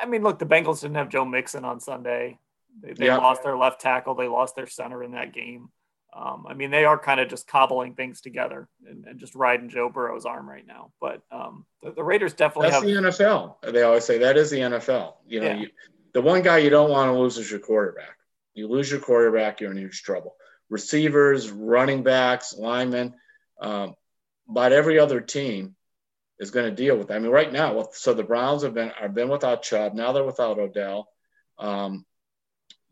I 0.01 0.07
mean, 0.07 0.23
look, 0.23 0.39
the 0.39 0.47
Bengals 0.47 0.81
didn't 0.81 0.97
have 0.97 1.09
Joe 1.09 1.25
Mixon 1.25 1.64
on 1.64 1.81
Sunday. 1.81 2.39
They, 2.81 2.93
they 2.93 3.07
yeah. 3.07 3.16
lost 3.16 3.43
their 3.43 3.57
left 3.57 3.81
tackle. 3.81 4.14
They 4.14 4.29
lost 4.29 4.55
their 4.55 4.66
center 4.66 5.03
in 5.03 5.12
that 5.12 5.33
game. 5.33 5.71
Um, 6.12 6.47
I 6.49 6.55
mean, 6.55 6.71
they 6.71 6.85
are 6.85 6.99
kind 6.99 7.21
of 7.21 7.29
just 7.29 7.47
cobbling 7.47 7.95
things 7.95 8.21
together 8.21 8.69
and, 8.89 9.05
and, 9.05 9.21
just 9.21 9.35
riding 9.35 9.69
Joe 9.69 9.91
Burrow's 9.91 10.25
arm 10.25 10.49
right 10.49 10.66
now. 10.66 10.91
But 11.01 11.23
um, 11.31 11.66
the, 11.83 11.93
the, 11.93 12.03
Raiders 12.03 12.33
definitely 12.33 12.71
That's 12.71 12.83
have 12.83 13.03
the 13.03 13.09
NFL. 13.09 13.73
They 13.73 13.83
always 13.83 14.05
say 14.05 14.19
that 14.19 14.37
is 14.39 14.51
the 14.51 14.59
NFL. 14.59 15.14
You 15.27 15.41
know, 15.41 15.47
yeah. 15.49 15.57
you, 15.57 15.69
the 16.14 16.23
one 16.23 16.43
guy 16.43 16.59
you 16.59 16.71
don't 16.71 16.91
want 16.91 17.12
to 17.12 17.19
lose 17.19 17.37
is 17.37 17.51
your 17.51 17.61
quarterback. 17.61 18.18
You 18.59 18.68
lose 18.68 18.90
your 18.90 19.00
quarterback, 19.00 19.61
you're 19.61 19.70
in 19.70 19.78
huge 19.78 20.02
trouble. 20.02 20.36
Receivers, 20.68 21.50
running 21.50 22.02
backs, 22.02 22.54
linemen, 22.56 23.14
um, 23.61 23.94
about 24.48 24.72
every 24.72 24.98
other 24.98 25.20
team 25.20 25.76
is 26.38 26.50
going 26.50 26.66
to 26.68 26.74
deal 26.74 26.96
with 26.96 27.09
that. 27.09 27.16
I 27.16 27.18
mean, 27.18 27.30
right 27.30 27.52
now, 27.52 27.88
so 27.92 28.14
the 28.14 28.22
Browns 28.22 28.62
have 28.62 28.74
been 28.74 28.90
have 28.90 29.14
been 29.14 29.28
without 29.28 29.62
Chubb. 29.62 29.94
Now 29.94 30.12
they're 30.12 30.24
without 30.24 30.59
Odell. 30.59 31.09
Um, 31.59 32.04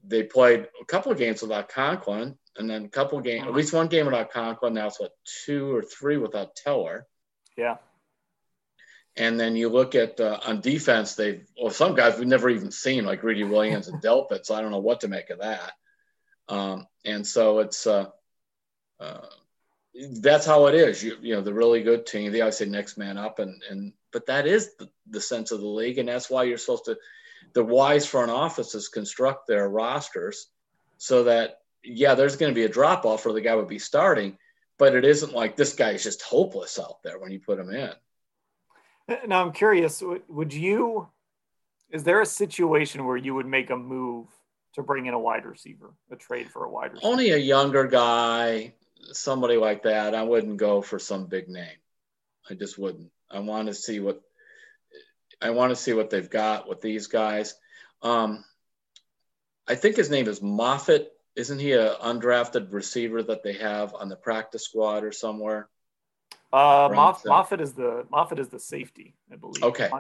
they 0.05 0.23
played 0.23 0.69
a 0.81 0.85
couple 0.85 1.13
of 1.13 1.19
games 1.19 1.43
without 1.43 1.69
Conklin, 1.69 2.39
and 2.57 2.71
then 2.71 2.85
a 2.85 2.89
couple 2.89 3.19
of 3.19 3.25
games, 3.25 3.47
at 3.47 3.55
least 3.55 3.73
one 3.73 3.89
game 3.89 4.07
without 4.07 4.31
Conklin. 4.31 4.75
Now 4.75 4.87
it's 4.87 5.01
what 5.01 5.13
two 5.45 5.75
or 5.75 5.83
three 5.83 6.17
without 6.17 6.57
Teller. 6.57 7.07
Yeah. 7.57 7.77
And 9.17 9.41
then 9.41 9.57
you 9.57 9.71
look 9.71 9.95
at 9.95 10.21
uh, 10.21 10.41
on 10.45 10.61
defense, 10.61 11.15
they've 11.15 11.45
well, 11.61 11.71
some 11.71 11.95
guys 11.95 12.19
we've 12.19 12.29
never 12.29 12.51
even 12.51 12.71
seen, 12.71 13.05
like 13.05 13.23
Greedy 13.23 13.45
Williams 13.45 13.89
and 13.89 14.03
Delpit. 14.03 14.45
So 14.45 14.55
I 14.55 14.61
don't 14.61 14.71
know 14.71 14.79
what 14.79 15.01
to 15.01 15.09
make 15.09 15.31
of 15.31 15.39
that. 15.39 15.73
Um, 16.49 16.87
and 17.05 17.27
so 17.27 17.61
it's 17.61 17.87
uh, 17.87 18.11
uh, 19.01 19.27
that's 20.21 20.47
how 20.47 20.67
it 20.67 20.75
is. 20.75 21.03
You, 21.03 21.17
you 21.21 21.35
know, 21.35 21.41
the 21.41 21.55
really 21.55 21.83
good 21.83 22.07
team, 22.07 22.31
they 22.31 22.41
always 22.41 22.59
say 22.59 22.67
next 22.67 22.99
man 22.99 23.17
up, 23.17 23.39
and 23.39 23.63
and 23.71 23.93
but 24.13 24.27
that 24.27 24.47
is 24.47 24.77
the, 24.77 24.89
the 25.09 25.21
sense 25.21 25.51
of 25.51 25.61
the 25.61 25.67
league, 25.67 25.99
and 25.99 26.09
that's 26.09 26.31
why 26.31 26.45
you're 26.45 26.59
supposed 26.59 26.85
to. 26.87 26.99
The 27.55 27.65
wise 27.65 28.05
front 28.07 28.31
offices 28.31 28.89
construct 28.89 29.47
their 29.47 29.69
rosters 29.69 30.49
so 30.99 31.25
that 31.25 31.61
yeah, 31.83 32.15
there's 32.15 32.37
going 32.37 32.51
to 32.51 32.55
be 32.55 32.65
a 32.65 32.69
drop 32.69 33.07
off, 33.07 33.25
or 33.25 33.33
the 33.33 33.41
guy 33.41 33.55
would 33.55 33.69
be 33.69 33.79
starting, 33.79 34.37
but 34.79 34.95
it 34.95 35.05
isn't 35.05 35.33
like 35.33 35.57
this 35.57 35.75
guy 35.75 35.91
is 35.91 36.03
just 36.03 36.23
hopeless 36.23 36.79
out 36.79 37.03
there 37.03 37.19
when 37.19 37.33
you 37.33 37.41
put 37.41 37.59
him 37.59 37.71
in. 37.71 37.93
Now 39.27 39.45
I'm 39.45 39.53
curious, 39.53 40.03
would 40.29 40.53
you 40.53 41.09
is 41.91 42.05
there 42.05 42.21
a 42.21 42.27
situation 42.27 43.05
where 43.05 43.17
you 43.17 43.35
would 43.35 43.47
make 43.47 43.71
a 43.71 43.77
move 43.77 44.27
to 44.75 44.83
bring 44.83 45.07
in 45.07 45.15
a 45.15 45.19
wide 45.19 45.47
receiver, 45.47 45.95
a 46.11 46.17
trade 46.17 46.51
for 46.51 46.65
a 46.65 46.71
wide 46.71 46.93
receiver? 46.93 47.11
Only 47.11 47.31
a 47.31 47.37
younger 47.37 47.87
guy, 47.87 48.75
somebody 49.13 49.57
like 49.57 49.85
that. 49.85 50.15
I 50.15 50.23
wouldn't 50.23 50.57
go 50.57 50.83
for 50.83 50.99
some 50.99 51.27
big 51.27 51.49
name. 51.49 51.79
I 52.51 52.55
just 52.55 52.79
wouldn't. 52.79 53.11
I 53.31 53.41
want 53.41 53.69
to 53.69 53.75
see 53.75 54.01
what 54.01 54.21
I 55.41 55.51
want 55.51 55.71
to 55.71 55.77
see 55.77 55.93
what 55.93 56.11
they've 56.11 56.31
got 56.31 56.69
with 56.69 56.81
these 56.81 57.07
guys. 57.07 57.55
Um, 58.03 58.45
I 59.69 59.75
think 59.75 59.97
his 59.97 60.11
name 60.11 60.29
is 60.29 60.41
Moffatt. 60.41 61.07
Isn't 61.35 61.59
he 61.59 61.73
an 61.73 61.95
undrafted 62.03 62.73
receiver 62.73 63.23
that 63.23 63.43
they 63.43 63.55
have 63.55 63.95
on 63.95 64.09
the 64.09 64.17
practice 64.17 64.65
squad 64.65 65.05
or 65.05 65.13
somewhere? 65.13 65.69
Uh, 66.53 66.89
Moff, 66.89 67.23
Moffatt 67.25 67.61
is 67.61 67.73
the 67.73 68.07
Moffatt 68.13 68.39
is 68.39 68.49
the 68.49 68.59
safety, 68.59 69.15
I 69.33 69.37
believe. 69.37 69.63
Okay, 69.63 69.91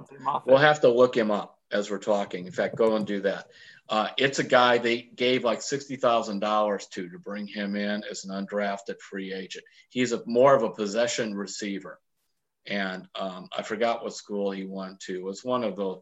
we'll 0.47 0.57
have 0.59 0.81
to 0.81 0.89
look 0.91 1.17
him 1.17 1.31
up 1.31 1.59
as 1.73 1.91
we're 1.91 1.99
talking. 1.99 2.47
In 2.47 2.53
fact, 2.53 2.77
go 2.77 2.97
and 2.97 3.07
do 3.07 3.21
that. 3.23 3.49
Uh, 3.89 4.09
it's 4.17 4.39
a 4.39 4.45
guy 4.45 4.79
they 4.79 5.03
gave 5.03 5.45
like 5.45 5.61
sixty 5.61 5.97
thousand 5.97 6.41
dollars 6.41 6.87
to 6.89 7.09
to 7.09 7.19
bring 7.19 7.47
him 7.47 7.77
in 7.77 8.03
as 8.11 8.25
an 8.25 8.31
undrafted 8.31 9.01
free 9.01 9.33
agent. 9.33 9.65
He's 9.91 10.13
a 10.13 10.23
more 10.27 10.55
of 10.55 10.63
a 10.63 10.71
possession 10.71 11.35
receiver, 11.35 12.01
and 12.67 13.09
um, 13.15 13.49
I 13.57 13.63
forgot 13.63 14.03
what 14.03 14.15
school 14.15 14.51
he 14.53 14.65
went 14.65 15.01
to. 15.01 15.15
It 15.15 15.23
was 15.23 15.45
one 15.45 15.65
of 15.65 15.77
the 15.77 16.01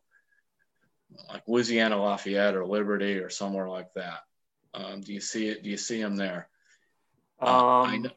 like 1.29 1.43
Louisiana 1.47 2.01
Lafayette 2.01 2.57
or 2.57 2.67
Liberty 2.67 3.19
or 3.19 3.31
somewhere 3.31 3.69
like 3.69 3.93
that. 3.95 4.21
Um, 4.75 5.01
do 5.01 5.13
you 5.13 5.21
see 5.21 5.49
it? 5.49 5.63
Do 5.63 5.71
you 5.71 5.77
see 5.77 6.01
him 6.01 6.17
there? 6.17 6.49
Um, 7.41 7.49
uh, 7.49 7.83
I 7.83 7.97
know. 7.99 8.11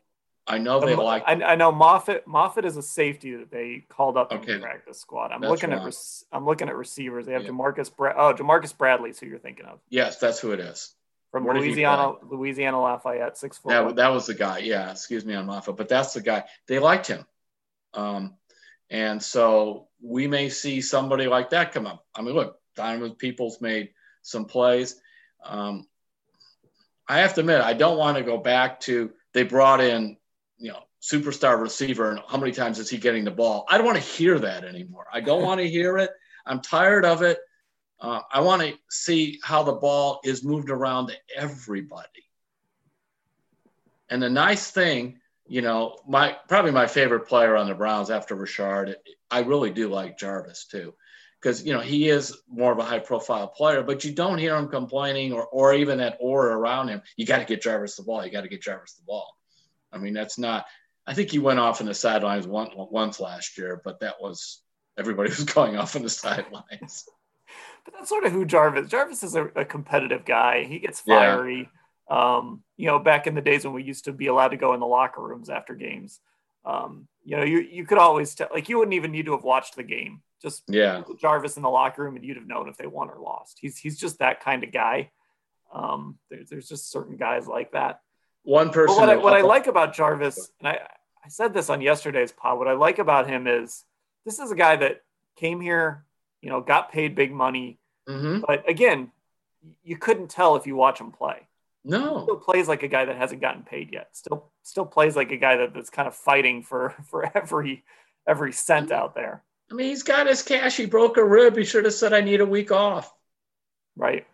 I 0.47 0.57
know 0.57 0.79
they 0.79 0.95
like. 0.95 1.23
I, 1.27 1.33
I, 1.33 1.55
know 1.55 1.73
Moffatt. 1.73 2.23
Moffatt 2.23 2.65
is 2.65 2.77
a 2.77 2.81
safety 2.81 3.35
that 3.35 3.51
they 3.51 3.85
called 3.89 4.15
up 4.15 4.31
okay. 4.31 4.53
in 4.53 4.59
the 4.59 4.65
practice 4.65 4.97
squad. 4.97 5.31
I'm 5.31 5.41
that's 5.41 5.51
looking 5.51 5.71
wrong. 5.71 5.87
at. 5.87 5.95
I'm 6.31 6.45
looking 6.45 6.69
at 6.69 6.75
receivers. 6.75 7.25
They 7.25 7.33
have 7.33 7.43
yeah. 7.43 7.49
Jamarcus. 7.49 7.93
Bra- 7.95 8.13
oh, 8.15 8.33
Jamarcus 8.33 8.75
Bradley's 8.77 9.19
who 9.19 9.25
you're 9.25 9.39
thinking 9.39 9.65
of. 9.65 9.79
Yes, 9.89 10.19
that's 10.19 10.39
who 10.39 10.51
it 10.51 10.59
is. 10.61 10.93
From 11.31 11.43
Where 11.43 11.59
Louisiana, 11.59 12.13
Louisiana 12.29 12.81
Lafayette, 12.81 13.37
six 13.37 13.57
foot. 13.57 13.71
That, 13.71 13.95
that 13.97 14.07
was 14.09 14.25
the 14.25 14.33
guy. 14.33 14.59
Yeah, 14.59 14.89
excuse 14.89 15.25
me 15.25 15.35
on 15.35 15.47
Moffatt, 15.47 15.75
but 15.75 15.89
that's 15.89 16.13
the 16.13 16.21
guy. 16.21 16.45
They 16.67 16.79
liked 16.79 17.07
him, 17.07 17.25
um, 17.93 18.35
and 18.89 19.21
so 19.21 19.89
we 20.01 20.27
may 20.27 20.47
see 20.47 20.79
somebody 20.79 21.27
like 21.27 21.49
that 21.49 21.73
come 21.73 21.85
up. 21.85 22.05
I 22.15 22.21
mean, 22.21 22.33
look, 22.33 22.57
Donovan 22.77 23.15
Peoples 23.15 23.59
made 23.59 23.89
some 24.21 24.45
plays. 24.45 24.95
Um, 25.43 25.87
I 27.09 27.19
have 27.19 27.33
to 27.33 27.41
admit, 27.41 27.61
I 27.61 27.73
don't 27.73 27.97
want 27.97 28.17
to 28.17 28.23
go 28.23 28.37
back 28.37 28.79
to 28.81 29.11
they 29.33 29.43
brought 29.43 29.81
in, 29.81 30.16
you 30.57 30.69
know, 30.69 30.79
superstar 31.01 31.59
receiver 31.59 32.11
and 32.11 32.21
how 32.27 32.37
many 32.37 32.51
times 32.51 32.79
is 32.79 32.89
he 32.89 32.97
getting 32.97 33.23
the 33.23 33.31
ball? 33.31 33.65
I 33.69 33.77
don't 33.77 33.85
want 33.85 33.97
to 33.97 34.03
hear 34.03 34.39
that 34.39 34.63
anymore. 34.63 35.05
I 35.11 35.21
don't 35.21 35.43
want 35.43 35.61
to 35.61 35.69
hear 35.69 35.97
it. 35.97 36.09
I'm 36.45 36.61
tired 36.61 37.05
of 37.05 37.21
it. 37.21 37.39
Uh, 37.99 38.21
I 38.31 38.41
want 38.41 38.61
to 38.61 38.73
see 38.89 39.39
how 39.43 39.63
the 39.63 39.73
ball 39.73 40.19
is 40.23 40.43
moved 40.43 40.69
around 40.69 41.07
to 41.07 41.15
everybody. 41.35 42.07
And 44.09 44.21
the 44.21 44.29
nice 44.29 44.69
thing, 44.69 45.19
you 45.47 45.61
know, 45.61 45.97
my 46.07 46.37
probably 46.47 46.71
my 46.71 46.87
favorite 46.87 47.27
player 47.27 47.55
on 47.55 47.67
the 47.67 47.75
Browns 47.75 48.09
after 48.09 48.35
Richard, 48.35 48.95
I 49.29 49.39
really 49.39 49.71
do 49.71 49.89
like 49.89 50.17
Jarvis 50.17 50.65
too 50.65 50.93
because 51.41 51.63
you 51.65 51.73
know 51.73 51.79
he 51.79 52.09
is 52.09 52.35
more 52.49 52.71
of 52.71 52.79
a 52.79 52.83
high 52.83 52.99
profile 52.99 53.47
player, 53.47 53.83
but 53.83 54.03
you 54.03 54.11
don't 54.11 54.37
hear 54.37 54.55
him 54.55 54.69
complaining 54.69 55.33
or 55.33 55.45
or 55.47 55.73
even 55.73 55.99
that 55.99 56.17
aura 56.19 56.55
around 56.57 56.89
him. 56.89 57.01
You 57.15 57.25
got 57.25 57.39
to 57.39 57.45
get 57.45 57.61
Jarvis 57.61 57.95
the 57.95 58.03
ball. 58.03 58.25
You 58.25 58.31
got 58.31 58.41
to 58.41 58.47
get 58.47 58.61
Jarvis 58.61 58.93
the 58.93 59.03
ball. 59.05 59.36
I 59.97 59.99
mean, 60.03 60.13
that's 60.13 60.37
not. 60.37 60.65
I 61.05 61.13
think 61.13 61.31
he 61.31 61.39
went 61.39 61.59
off 61.59 61.79
in 61.79 61.87
the 61.87 61.93
sidelines 61.93 62.45
once, 62.45 62.71
once 62.75 63.19
last 63.19 63.57
year, 63.57 63.81
but 63.83 64.01
that 64.01 64.15
was 64.21 64.61
everybody 64.97 65.29
was 65.37 65.43
going 65.43 65.77
off 65.77 65.95
in 65.95 66.03
the 66.03 66.09
sidelines. 66.09 67.05
But 67.85 67.93
that's 67.93 68.09
sort 68.09 68.25
of 68.25 68.33
who 68.33 68.43
Jarvis. 68.43 68.89
Jarvis 68.89 69.23
is 69.23 69.35
a, 69.35 69.45
a 69.55 69.63
competitive 69.63 70.25
guy. 70.25 70.65
He 70.65 70.79
gets 70.79 70.99
fiery. 70.99 71.69
Yeah. 72.09 72.35
Um, 72.35 72.61
you 72.75 72.85
know, 72.85 72.99
back 72.99 73.27
in 73.27 73.33
the 73.33 73.41
days 73.41 73.63
when 73.63 73.73
we 73.73 73.81
used 73.81 74.03
to 74.05 74.11
be 74.11 74.27
allowed 74.27 74.49
to 74.49 74.57
go 74.57 74.73
in 74.73 74.81
the 74.81 74.85
locker 74.85 75.21
rooms 75.21 75.49
after 75.49 75.73
games, 75.73 76.19
um, 76.65 77.07
you 77.23 77.37
know, 77.37 77.43
you 77.45 77.59
you 77.59 77.85
could 77.85 77.97
always 77.97 78.35
tell. 78.35 78.49
Like 78.53 78.67
you 78.67 78.77
wouldn't 78.77 78.95
even 78.95 79.13
need 79.13 79.27
to 79.27 79.31
have 79.31 79.45
watched 79.45 79.77
the 79.77 79.83
game 79.83 80.21
just 80.41 80.63
yeah, 80.67 81.03
Jarvis 81.19 81.57
in 81.57 81.63
the 81.63 81.69
locker 81.69 82.03
room, 82.03 82.15
and 82.15 82.25
you'd 82.25 82.37
have 82.37 82.47
known 82.47 82.69
if 82.69 82.77
they 82.77 82.87
won 82.87 83.09
or 83.09 83.19
lost. 83.19 83.57
He's 83.59 83.77
he's 83.77 83.97
just 83.97 84.19
that 84.19 84.43
kind 84.43 84.63
of 84.63 84.71
guy. 84.71 85.11
Um, 85.73 86.17
there, 86.29 86.41
there's 86.49 86.67
just 86.67 86.91
certain 86.91 87.17
guys 87.17 87.47
like 87.47 87.71
that. 87.71 88.01
One 88.47 88.69
person. 88.69 88.95
What, 88.95 89.09
I, 89.09 89.17
what 89.17 89.33
I 89.33 89.41
like 89.41 89.67
about 89.67 89.93
Jarvis, 89.93 90.51
and 90.59 90.69
I 90.69 90.79
I 91.21 91.27
said 91.27 91.53
this 91.53 91.69
on 91.69 91.81
yesterday's 91.81 92.31
pod. 92.31 92.57
What 92.57 92.69
I 92.69 92.73
like 92.73 92.97
about 92.97 93.27
him 93.27 93.45
is 93.45 93.83
this 94.25 94.39
is 94.39 94.51
a 94.51 94.55
guy 94.55 94.77
that 94.77 95.01
came 95.35 95.59
here, 95.59 96.05
you 96.41 96.49
know, 96.49 96.61
got 96.61 96.89
paid 96.89 97.13
big 97.13 97.33
money, 97.33 97.77
mm-hmm. 98.07 98.39
but 98.47 98.69
again, 98.69 99.11
you 99.83 99.97
couldn't 99.97 100.29
tell 100.29 100.55
if 100.55 100.65
you 100.65 100.77
watch 100.77 101.01
him 101.01 101.11
play. 101.11 101.45
No, 101.83 102.19
he 102.19 102.23
still 102.23 102.37
plays 102.37 102.69
like 102.69 102.83
a 102.83 102.87
guy 102.87 103.03
that 103.03 103.17
hasn't 103.17 103.41
gotten 103.41 103.63
paid 103.63 103.91
yet. 103.91 104.11
Still, 104.13 104.49
still 104.63 104.85
plays 104.85 105.17
like 105.17 105.31
a 105.31 105.37
guy 105.37 105.57
that, 105.57 105.73
that's 105.73 105.89
kind 105.89 106.07
of 106.07 106.15
fighting 106.15 106.63
for 106.63 106.95
for 107.09 107.29
every 107.35 107.83
every 108.25 108.53
cent 108.53 108.93
out 108.93 109.13
there. 109.13 109.43
I 109.69 109.73
mean, 109.73 109.89
he's 109.89 110.03
got 110.03 110.27
his 110.27 110.41
cash. 110.41 110.77
He 110.77 110.85
broke 110.85 111.17
a 111.17 111.25
rib. 111.25 111.57
He 111.57 111.65
should 111.65 111.83
have 111.83 111.93
said, 111.93 112.13
"I 112.13 112.21
need 112.21 112.39
a 112.39 112.45
week 112.45 112.71
off." 112.71 113.13
Right. 113.97 114.25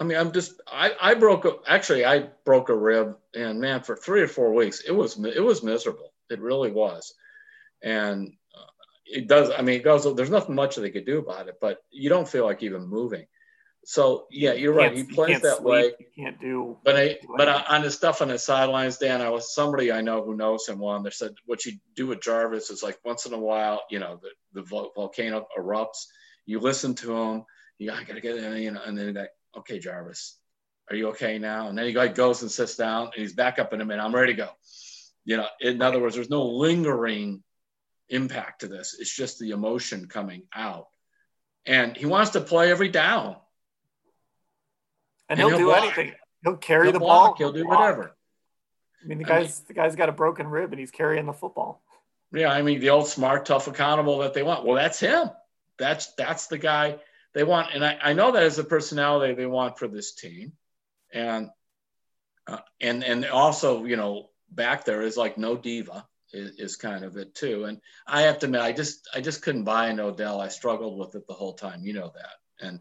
I 0.00 0.04
mean, 0.04 0.16
I'm 0.16 0.32
just 0.32 0.60
I 0.66 0.92
I 1.00 1.14
broke 1.14 1.44
a, 1.44 1.56
actually 1.66 2.06
I 2.06 2.30
broke 2.46 2.70
a 2.70 2.76
rib, 2.76 3.16
and 3.34 3.60
man, 3.60 3.82
for 3.82 3.94
three 3.94 4.22
or 4.22 4.28
four 4.28 4.54
weeks 4.54 4.80
it 4.80 4.92
was 4.92 5.22
it 5.22 5.44
was 5.44 5.62
miserable. 5.62 6.12
It 6.30 6.40
really 6.40 6.72
was, 6.72 7.14
and 7.82 8.32
uh, 8.56 8.70
it 9.04 9.28
does. 9.28 9.50
I 9.56 9.60
mean, 9.60 9.76
it 9.76 9.84
goes. 9.84 10.12
There's 10.16 10.30
nothing 10.30 10.54
much 10.54 10.76
they 10.76 10.90
could 10.90 11.04
do 11.04 11.18
about 11.18 11.48
it, 11.48 11.56
but 11.60 11.82
you 11.90 12.08
don't 12.08 12.28
feel 12.28 12.46
like 12.46 12.62
even 12.62 12.88
moving. 12.88 13.26
So 13.84 14.26
yeah, 14.30 14.52
you're 14.52 14.72
right. 14.72 14.96
He 14.96 15.04
plays 15.04 15.40
that 15.42 15.58
sleep. 15.58 15.66
way. 15.66 15.92
You 15.98 16.06
can't 16.16 16.40
do. 16.40 16.78
But 16.84 16.96
I, 16.96 17.18
but 17.36 17.48
on 17.48 17.82
the 17.82 17.90
stuff 17.90 18.22
on 18.22 18.28
the 18.28 18.38
sidelines, 18.38 18.98
Dan, 18.98 19.20
I 19.20 19.30
was 19.30 19.54
somebody 19.54 19.92
I 19.92 20.00
know 20.00 20.22
who 20.22 20.34
knows 20.34 20.66
him 20.66 20.78
well, 20.78 20.96
and 20.96 21.04
they 21.04 21.10
said 21.10 21.34
what 21.44 21.66
you 21.66 21.72
do 21.94 22.06
with 22.06 22.22
Jarvis 22.22 22.70
is 22.70 22.82
like 22.82 22.98
once 23.04 23.26
in 23.26 23.32
a 23.32 23.38
while, 23.38 23.82
you 23.90 23.98
know, 23.98 24.20
the, 24.52 24.62
the 24.62 24.90
volcano 24.94 25.46
erupts. 25.58 26.06
You 26.46 26.60
listen 26.60 26.94
to 26.96 27.16
him. 27.16 27.44
You 27.78 27.92
I 27.92 28.04
gotta 28.04 28.20
get 28.20 28.36
in, 28.36 28.56
you 28.62 28.70
know, 28.70 28.82
and 28.84 28.96
then 28.96 29.14
like, 29.14 29.30
okay, 29.58 29.78
Jarvis, 29.78 30.38
are 30.90 30.96
you 30.96 31.08
okay 31.08 31.38
now? 31.38 31.68
And 31.68 31.78
then 31.78 31.86
he 31.86 31.92
goes 31.92 32.42
and 32.42 32.50
sits 32.50 32.76
down, 32.76 33.06
and 33.06 33.14
he's 33.14 33.34
back 33.34 33.58
up 33.58 33.72
in 33.72 33.80
a 33.80 33.84
minute. 33.84 34.02
I'm 34.02 34.14
ready 34.14 34.34
to 34.34 34.36
go. 34.36 34.48
You 35.24 35.36
know, 35.36 35.46
in 35.60 35.82
other 35.82 36.00
words, 36.00 36.14
there's 36.14 36.30
no 36.30 36.46
lingering 36.46 37.42
impact 38.08 38.60
to 38.60 38.68
this. 38.68 38.96
It's 38.98 39.14
just 39.14 39.38
the 39.38 39.50
emotion 39.50 40.06
coming 40.06 40.42
out, 40.54 40.86
and 41.66 41.96
he 41.96 42.06
wants 42.06 42.30
to 42.30 42.40
play 42.40 42.70
every 42.70 42.88
down 42.88 43.36
and, 45.30 45.38
he'll, 45.38 45.48
he'll, 45.50 45.58
do 45.58 45.64
block. 45.66 45.84
anything. 45.84 46.12
He'll 46.42 46.56
carry 46.56 46.86
he'll 46.86 46.92
the 46.92 46.98
block. 46.98 47.38
ball. 47.38 47.52
He'll 47.52 47.52
do 47.52 47.66
whatever. 47.66 48.16
I 49.02 49.06
mean, 49.06 49.18
the 49.18 49.24
guy's 49.24 49.38
I 49.38 49.42
mean, 49.42 49.64
the 49.68 49.74
guy's 49.74 49.96
got 49.96 50.08
a 50.08 50.12
broken 50.12 50.48
rib 50.48 50.72
and 50.72 50.80
he's 50.80 50.90
carrying 50.90 51.24
the 51.24 51.32
football. 51.32 51.82
Yeah, 52.32 52.52
I 52.52 52.62
mean, 52.62 52.80
the 52.80 52.90
old 52.90 53.08
smart, 53.08 53.46
tough, 53.46 53.66
accountable 53.66 54.18
that 54.18 54.34
they 54.34 54.42
want. 54.42 54.64
Well, 54.64 54.76
that's 54.76 55.00
him. 55.00 55.30
That's 55.78 56.12
that's 56.14 56.48
the 56.48 56.58
guy 56.58 56.98
they 57.34 57.44
want, 57.44 57.74
and 57.74 57.84
I, 57.84 57.98
I 58.02 58.12
know 58.12 58.32
that 58.32 58.42
is 58.42 58.56
the 58.56 58.64
personality 58.64 59.34
they 59.34 59.46
want 59.46 59.78
for 59.78 59.88
this 59.88 60.14
team, 60.14 60.52
and 61.12 61.50
uh, 62.46 62.58
and 62.80 63.04
and 63.04 63.24
also, 63.26 63.84
you 63.84 63.96
know, 63.96 64.30
back 64.50 64.84
there 64.84 65.02
is 65.02 65.16
like 65.16 65.38
no 65.38 65.56
diva 65.56 66.06
is, 66.32 66.52
is, 66.58 66.76
kind 66.76 67.04
of 67.04 67.16
it 67.16 67.34
too. 67.34 67.64
And 67.64 67.80
I 68.06 68.22
have 68.22 68.38
to 68.40 68.46
admit, 68.46 68.60
I 68.62 68.72
just 68.72 69.08
I 69.14 69.20
just 69.20 69.42
couldn't 69.42 69.64
buy 69.64 69.88
an 69.88 70.00
Odell. 70.00 70.40
I 70.40 70.48
struggled 70.48 70.98
with 70.98 71.14
it 71.14 71.26
the 71.26 71.34
whole 71.34 71.54
time. 71.54 71.84
You 71.84 71.92
know 71.92 72.12
that, 72.14 72.66
and 72.66 72.80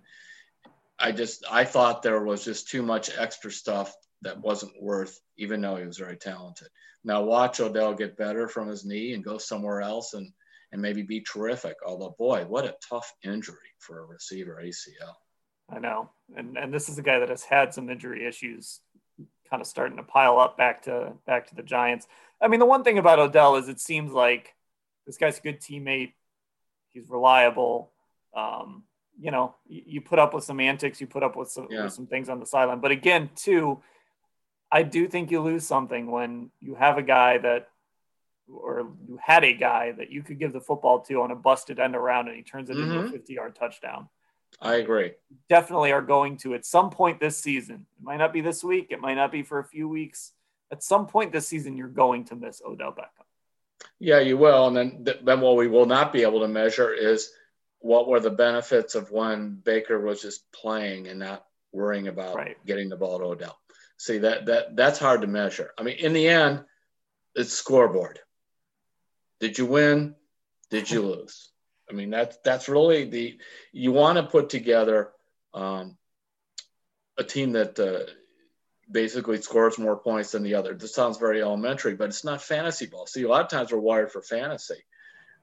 I 0.98 1.12
just 1.12 1.46
I 1.50 1.64
thought 1.64 2.02
there 2.02 2.24
was 2.24 2.44
just 2.44 2.70
too 2.70 2.82
much 2.82 3.12
extra 3.18 3.52
stuff 3.52 3.96
that 4.22 4.42
wasn't 4.42 4.82
worth, 4.82 5.20
even 5.38 5.62
though 5.62 5.76
he 5.76 5.86
was 5.86 5.98
very 5.98 6.18
talented. 6.18 6.68
Now 7.04 7.24
watch 7.24 7.60
Odell 7.60 7.94
get 7.94 8.18
better 8.18 8.48
from 8.48 8.68
his 8.68 8.84
knee 8.84 9.14
and 9.14 9.24
go 9.24 9.38
somewhere 9.38 9.82
else 9.82 10.14
and 10.14 10.34
and 10.72 10.82
maybe 10.82 11.02
be 11.02 11.22
terrific. 11.22 11.78
Although 11.86 12.16
boy, 12.18 12.46
what 12.46 12.66
a 12.66 12.76
tough 12.88 13.12
injury 13.24 13.58
for 13.80 14.00
a 14.00 14.06
receiver 14.06 14.62
ACL. 14.64 15.16
I 15.70 15.80
know, 15.80 16.10
and 16.36 16.58
and 16.58 16.74
this 16.74 16.90
is 16.90 16.98
a 16.98 17.04
guy 17.04 17.20
that 17.20 17.30
has 17.30 17.44
had 17.44 17.74
some 17.74 17.90
injury 17.90 18.26
issues, 18.26 18.80
kind 19.50 19.62
of 19.62 19.68
starting 19.68 19.98
to 19.98 20.04
pile 20.04 20.40
up 20.40 20.58
back 20.58 20.84
to 20.84 21.14
back 21.26 21.48
to 21.48 21.56
the 21.56 21.64
Giants. 21.64 22.08
I 22.42 22.48
mean, 22.48 22.60
the 22.60 22.66
one 22.66 22.84
thing 22.84 22.98
about 22.98 23.20
Odell 23.20 23.56
is 23.58 23.70
it 23.70 23.80
seems 23.80 24.12
like 24.12 24.56
this 25.06 25.18
guy's 25.18 25.38
a 25.38 25.42
good 25.42 25.60
teammate. 25.60 26.14
He's 26.90 27.10
reliable. 27.10 27.92
Um, 28.36 28.84
you 29.20 29.32
know, 29.32 29.56
you 29.68 30.00
put 30.02 30.18
up 30.18 30.34
with 30.34 30.46
some 30.46 30.60
antics, 30.60 31.02
you 31.02 31.08
put 31.08 31.24
up 31.24 31.36
with 31.36 31.50
some, 31.50 31.68
yeah. 31.70 31.84
with 31.84 31.94
some 31.94 32.08
things 32.08 32.30
on 32.30 32.40
the 32.40 32.46
sideline. 32.46 32.80
But 32.80 32.92
again, 32.92 33.30
too, 33.36 33.82
I 34.72 34.84
do 34.84 35.08
think 35.08 35.30
you 35.30 35.42
lose 35.42 35.68
something 35.68 36.10
when 36.10 36.52
you 36.62 36.76
have 36.76 36.98
a 36.98 37.04
guy 37.04 37.38
that, 37.40 37.68
or 38.54 38.92
you 39.08 39.20
had 39.22 39.44
a 39.44 39.54
guy 39.54 39.92
that 39.92 40.12
you 40.12 40.24
could 40.24 40.40
give 40.40 40.54
the 40.54 40.62
football 40.62 41.00
to 41.02 41.22
on 41.22 41.32
a 41.32 41.36
busted 41.36 41.80
end 41.80 41.96
around 41.96 42.28
and 42.28 42.38
he 42.38 42.44
turns 42.44 42.70
it 42.70 42.74
mm-hmm. 42.74 42.84
into 42.84 43.00
a 43.00 43.04
mm-hmm. 43.04 43.12
50 43.12 43.34
yard 43.34 43.56
touchdown. 43.56 44.10
I 44.62 44.76
agree. 44.76 45.14
Definitely 45.48 45.92
are 45.92 46.02
going 46.02 46.38
to 46.38 46.54
at 46.54 46.66
some 46.66 46.90
point 46.90 47.20
this 47.20 47.38
season. 47.38 47.86
It 48.00 48.04
might 48.04 48.18
not 48.18 48.34
be 48.34 48.42
this 48.42 48.64
week, 48.64 48.88
it 48.90 49.00
might 49.00 49.16
not 49.16 49.32
be 49.32 49.44
for 49.44 49.60
a 49.60 49.64
few 49.64 49.88
weeks. 49.88 50.32
At 50.72 50.84
some 50.84 51.08
point 51.08 51.32
this 51.32 51.48
season, 51.48 51.78
you're 51.78 51.88
going 51.88 52.26
to 52.26 52.36
miss 52.36 52.62
Odell 52.64 52.92
Beckham. 52.92 53.26
Yeah, 54.00 54.20
you 54.20 54.38
will. 54.38 54.68
And 54.68 54.78
then, 54.78 55.06
then 55.24 55.42
what 55.42 55.56
we 55.56 55.68
will 55.68 55.86
not 55.86 56.14
be 56.14 56.22
able 56.22 56.42
to 56.42 56.48
measure 56.48 56.94
is 56.94 57.32
what 57.80 58.08
were 58.08 58.20
the 58.20 58.30
benefits 58.30 58.96
of 58.96 59.12
when 59.12 59.56
Baker 59.56 60.00
was 60.00 60.22
just 60.22 60.52
playing 60.52 61.08
and 61.08 61.20
not 61.20 61.46
worrying 61.72 62.08
about 62.08 62.36
right. 62.36 62.58
getting 62.66 62.90
the 62.90 62.98
ball 62.98 63.20
to 63.20 63.26
Odell? 63.26 63.58
See 63.98 64.20
that 64.20 64.46
that 64.46 64.76
that's 64.76 65.00
hard 65.00 65.22
to 65.22 65.28
measure. 65.28 65.72
I 65.78 65.84
mean, 65.84 65.98
in 65.98 66.14
the 66.14 66.28
end, 66.28 66.64
it's 67.36 67.54
scoreboard. 67.54 68.20
Did 69.40 69.58
you 69.58 69.66
win? 69.66 70.16
Did 70.70 70.90
you 70.90 71.02
lose? 71.02 71.50
I 71.90 71.94
mean, 71.94 72.10
that's 72.10 72.38
that's 72.44 72.70
really 72.70 73.06
the 73.06 73.40
you 73.72 73.92
want 73.92 74.18
to 74.18 74.24
put 74.24 74.50
together 74.50 75.12
um, 75.54 75.98
a 77.18 77.24
team 77.24 77.54
that 77.54 77.80
uh, 77.80 78.12
basically 78.92 79.42
scores 79.42 79.78
more 79.78 79.98
points 79.98 80.32
than 80.32 80.44
the 80.44 80.56
other. 80.56 80.74
This 80.74 80.94
sounds 80.94 81.18
very 81.18 81.42
elementary, 81.42 81.96
but 81.96 82.10
it's 82.10 82.24
not 82.24 82.42
fantasy 82.42 82.86
ball. 82.86 83.08
See, 83.08 83.24
a 83.24 83.28
lot 83.28 83.42
of 83.42 83.50
times 83.50 83.72
we're 83.72 83.80
wired 83.80 84.12
for 84.12 84.22
fantasy. 84.22 84.84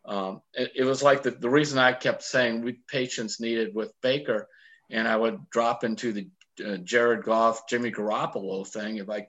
Um, 0.04 0.40
it, 0.54 0.72
it, 0.76 0.84
was 0.84 1.02
like 1.02 1.24
the, 1.24 1.32
the 1.32 1.50
reason 1.50 1.80
I 1.80 1.92
kept 1.92 2.22
saying 2.22 2.62
we 2.62 2.78
patience 2.88 3.40
needed 3.40 3.74
with 3.74 3.92
Baker, 4.02 4.48
and 4.88 5.08
I 5.08 5.16
would 5.16 5.50
drop 5.50 5.82
into 5.82 6.12
the 6.12 6.28
uh, 6.64 6.76
Jared 6.76 7.24
Goff, 7.24 7.68
Jimmy 7.68 7.90
Garoppolo 7.90 8.66
thing. 8.66 9.04
Like 9.04 9.28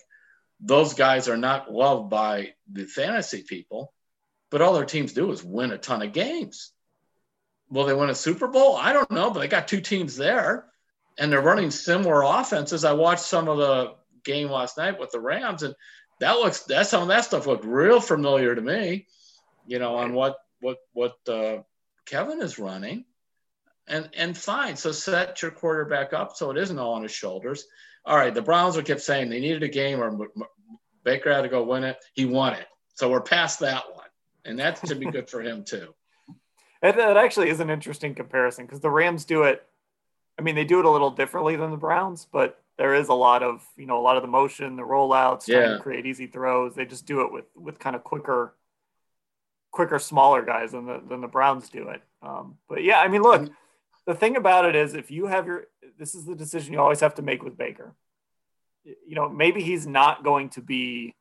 those 0.59 0.93
guys 0.93 1.29
are 1.29 1.37
not 1.37 1.71
loved 1.71 2.11
by 2.11 2.53
the 2.71 2.85
fantasy 2.85 3.43
people, 3.43 3.91
but 4.49 4.61
all 4.61 4.73
their 4.73 4.85
teams 4.85 5.13
do 5.13 5.31
is 5.31 5.43
win 5.43 5.71
a 5.71 5.77
ton 5.77 6.01
of 6.01 6.13
games. 6.13 6.71
Will 7.69 7.85
they 7.85 7.93
win 7.93 8.09
a 8.09 8.15
Super 8.15 8.47
Bowl? 8.47 8.75
I 8.75 8.93
don't 8.93 9.11
know, 9.11 9.29
but 9.29 9.41
they 9.41 9.47
got 9.47 9.67
two 9.67 9.81
teams 9.81 10.15
there, 10.15 10.65
and 11.17 11.31
they're 11.31 11.41
running 11.41 11.71
similar 11.71 12.23
offenses. 12.23 12.85
I 12.85 12.93
watched 12.93 13.23
some 13.23 13.49
of 13.49 13.57
the 13.57 13.95
game 14.23 14.49
last 14.49 14.77
night 14.77 14.99
with 14.99 15.11
the 15.11 15.19
Rams, 15.19 15.63
and 15.63 15.75
that 16.19 16.33
looks 16.33 16.61
that 16.63 16.87
some 16.87 17.01
of 17.01 17.07
that 17.09 17.25
stuff 17.25 17.47
looked 17.47 17.65
real 17.65 17.99
familiar 17.99 18.55
to 18.55 18.61
me. 18.61 19.07
You 19.65 19.79
know, 19.79 19.95
on 19.95 20.13
what 20.13 20.37
what 20.59 20.77
what 20.93 21.17
uh, 21.27 21.63
Kevin 22.05 22.41
is 22.41 22.57
running, 22.57 23.05
and 23.87 24.09
and 24.15 24.37
fine. 24.37 24.75
So 24.77 24.91
set 24.91 25.41
your 25.41 25.51
quarterback 25.51 26.13
up 26.13 26.37
so 26.37 26.51
it 26.51 26.57
isn't 26.57 26.79
all 26.79 26.93
on 26.93 27.03
his 27.03 27.11
shoulders. 27.11 27.65
All 28.05 28.15
right, 28.15 28.33
the 28.33 28.41
Browns 28.41 28.77
were 28.77 28.83
kept 28.83 29.01
saying 29.01 29.29
they 29.29 29.41
needed 29.41 29.63
a 29.63 29.67
game 29.67 30.01
or 30.01 30.29
Baker 31.03 31.33
had 31.33 31.41
to 31.41 31.49
go 31.49 31.63
win 31.63 31.83
it. 31.83 31.97
He 32.13 32.25
won 32.25 32.53
it, 32.53 32.67
so 32.93 33.09
we're 33.09 33.21
past 33.21 33.59
that 33.59 33.83
one, 33.93 34.06
and 34.47 34.57
that 34.59 34.79
should 34.87 34.99
be 34.99 35.11
good 35.11 35.29
for 35.29 35.41
him 35.41 35.63
too. 35.63 35.93
It 36.83 36.95
actually 36.95 37.49
is 37.49 37.59
an 37.59 37.71
interesting 37.71 38.13
comparison 38.13 38.67
because 38.67 38.81
the 38.81 38.91
Rams 38.91 39.25
do 39.25 39.43
it 39.43 39.67
I 40.37 40.41
mean, 40.41 40.55
they 40.55 40.65
do 40.65 40.79
it 40.79 40.85
a 40.85 40.89
little 40.89 41.09
differently 41.11 41.55
than 41.55 41.71
the 41.71 41.77
Browns, 41.77 42.27
but 42.31 42.61
there 42.77 42.93
is 42.93 43.09
a 43.09 43.13
lot 43.13 43.41
of 43.41 43.65
you 43.75 43.87
know 43.87 43.99
a 43.99 44.01
lot 44.01 44.17
of 44.17 44.21
the 44.21 44.27
motion, 44.27 44.75
the 44.75 44.83
rollouts, 44.83 45.47
yeah. 45.47 45.59
trying 45.59 45.77
to 45.77 45.83
create 45.83 46.05
easy 46.05 46.27
throws. 46.27 46.75
They 46.75 46.85
just 46.85 47.05
do 47.05 47.21
it 47.21 47.31
with 47.31 47.45
with 47.55 47.79
kind 47.79 47.95
of 47.95 48.03
quicker, 48.03 48.53
quicker, 49.71 49.97
smaller 49.97 50.43
guys 50.43 50.71
than 50.71 50.85
the 50.85 51.01
than 51.07 51.21
the 51.21 51.27
Browns 51.27 51.69
do 51.69 51.89
it. 51.89 52.01
Um, 52.21 52.57
but 52.69 52.83
yeah, 52.83 52.99
I 52.99 53.07
mean, 53.07 53.23
look, 53.23 53.49
the 54.05 54.13
thing 54.13 54.37
about 54.37 54.65
it 54.65 54.75
is, 54.75 54.93
if 54.93 55.09
you 55.09 55.25
have 55.25 55.47
your 55.47 55.65
this 55.97 56.13
is 56.13 56.25
the 56.25 56.35
decision 56.35 56.73
you 56.73 56.79
always 56.79 56.99
have 56.99 57.15
to 57.15 57.23
make 57.23 57.43
with 57.43 57.57
Baker. 57.57 57.95
You 58.85 59.15
know, 59.15 59.27
maybe 59.27 59.61
he's 59.61 59.85
not 59.85 60.23
going 60.23 60.49
to 60.51 60.61
be, 60.61 61.13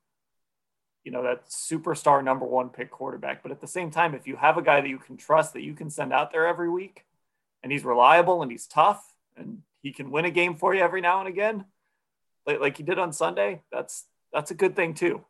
you 1.06 1.12
know, 1.12 1.22
that 1.22 1.48
superstar 1.48 2.22
number 2.22 2.44
one 2.44 2.68
pick 2.68 2.90
quarterback, 2.90 3.40
but 3.40 3.52
at 3.52 3.60
the 3.60 3.66
same 3.68 3.92
time, 3.92 4.12
if 4.12 4.26
you 4.26 4.34
have 4.34 4.58
a 4.58 4.62
guy 4.62 4.80
that 4.80 4.88
you 4.88 4.98
can 4.98 5.16
trust 5.16 5.52
that 5.52 5.62
you 5.62 5.72
can 5.72 5.88
send 5.88 6.12
out 6.12 6.32
there 6.32 6.48
every 6.48 6.68
week, 6.68 7.06
and 7.62 7.70
he's 7.70 7.84
reliable 7.84 8.42
and 8.42 8.50
he's 8.50 8.66
tough 8.66 9.14
and 9.36 9.62
he 9.82 9.92
can 9.92 10.10
win 10.10 10.24
a 10.24 10.32
game 10.32 10.56
for 10.56 10.74
you 10.74 10.82
every 10.82 11.00
now 11.00 11.20
and 11.20 11.28
again, 11.28 11.64
like, 12.44 12.58
like 12.58 12.76
he 12.76 12.82
did 12.82 12.98
on 12.98 13.12
Sunday, 13.12 13.62
that's 13.70 14.04
that's 14.32 14.50
a 14.50 14.54
good 14.54 14.74
thing 14.74 14.94
too. 14.94 15.24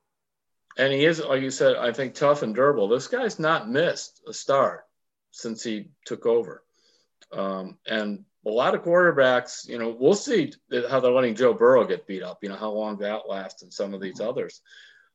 And 0.78 0.94
he 0.94 1.04
is, 1.04 1.22
like 1.22 1.42
you 1.42 1.50
said, 1.50 1.76
I 1.76 1.92
think 1.92 2.14
tough 2.14 2.42
and 2.42 2.54
durable. 2.54 2.88
This 2.88 3.08
guy's 3.08 3.38
not 3.38 3.68
missed 3.68 4.22
a 4.26 4.32
start 4.32 4.84
since 5.30 5.62
he 5.62 5.90
took 6.06 6.24
over. 6.24 6.62
Um, 7.32 7.76
and 7.86 8.24
a 8.46 8.50
lot 8.50 8.74
of 8.74 8.82
quarterbacks, 8.82 9.68
you 9.68 9.78
know, 9.78 9.94
we'll 9.98 10.14
see 10.14 10.54
how 10.88 11.00
they're 11.00 11.12
letting 11.12 11.34
Joe 11.34 11.52
Burrow 11.52 11.86
get 11.86 12.06
beat 12.06 12.22
up, 12.22 12.38
you 12.42 12.48
know, 12.48 12.56
how 12.56 12.70
long 12.70 12.96
that 12.98 13.28
lasts 13.28 13.62
and 13.62 13.72
some 13.72 13.92
of 13.92 14.00
these 14.00 14.20
others. 14.20 14.62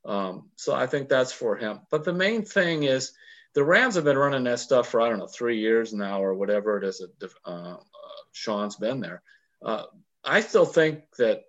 Um, 0.03 0.49
so 0.55 0.73
I 0.73 0.87
think 0.87 1.09
that's 1.09 1.31
for 1.31 1.55
him. 1.55 1.81
But 1.89 2.03
the 2.03 2.13
main 2.13 2.43
thing 2.43 2.83
is 2.83 3.13
the 3.53 3.63
Rams 3.63 3.95
have 3.95 4.03
been 4.03 4.17
running 4.17 4.43
that 4.45 4.59
stuff 4.59 4.89
for, 4.89 5.01
I 5.01 5.09
don't 5.09 5.19
know, 5.19 5.27
three 5.27 5.59
years 5.59 5.93
now 5.93 6.23
or 6.23 6.33
whatever 6.33 6.77
it 6.77 6.83
is 6.83 6.99
that 6.99 7.31
uh, 7.45 7.49
uh, 7.49 7.77
Sean's 8.31 8.75
been 8.77 9.01
there. 9.01 9.21
Uh, 9.61 9.83
I 10.23 10.41
still 10.41 10.65
think 10.65 11.03
that 11.17 11.43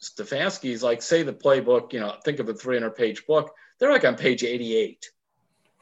Stefanski's 0.00 0.82
like, 0.82 1.02
say 1.02 1.22
the 1.22 1.32
playbook, 1.32 1.92
you 1.92 2.00
know, 2.00 2.14
think 2.24 2.40
of 2.40 2.48
a 2.48 2.54
300 2.54 2.90
page 2.90 3.26
book. 3.26 3.54
They're 3.78 3.92
like 3.92 4.04
on 4.04 4.16
page 4.16 4.42
88 4.42 5.10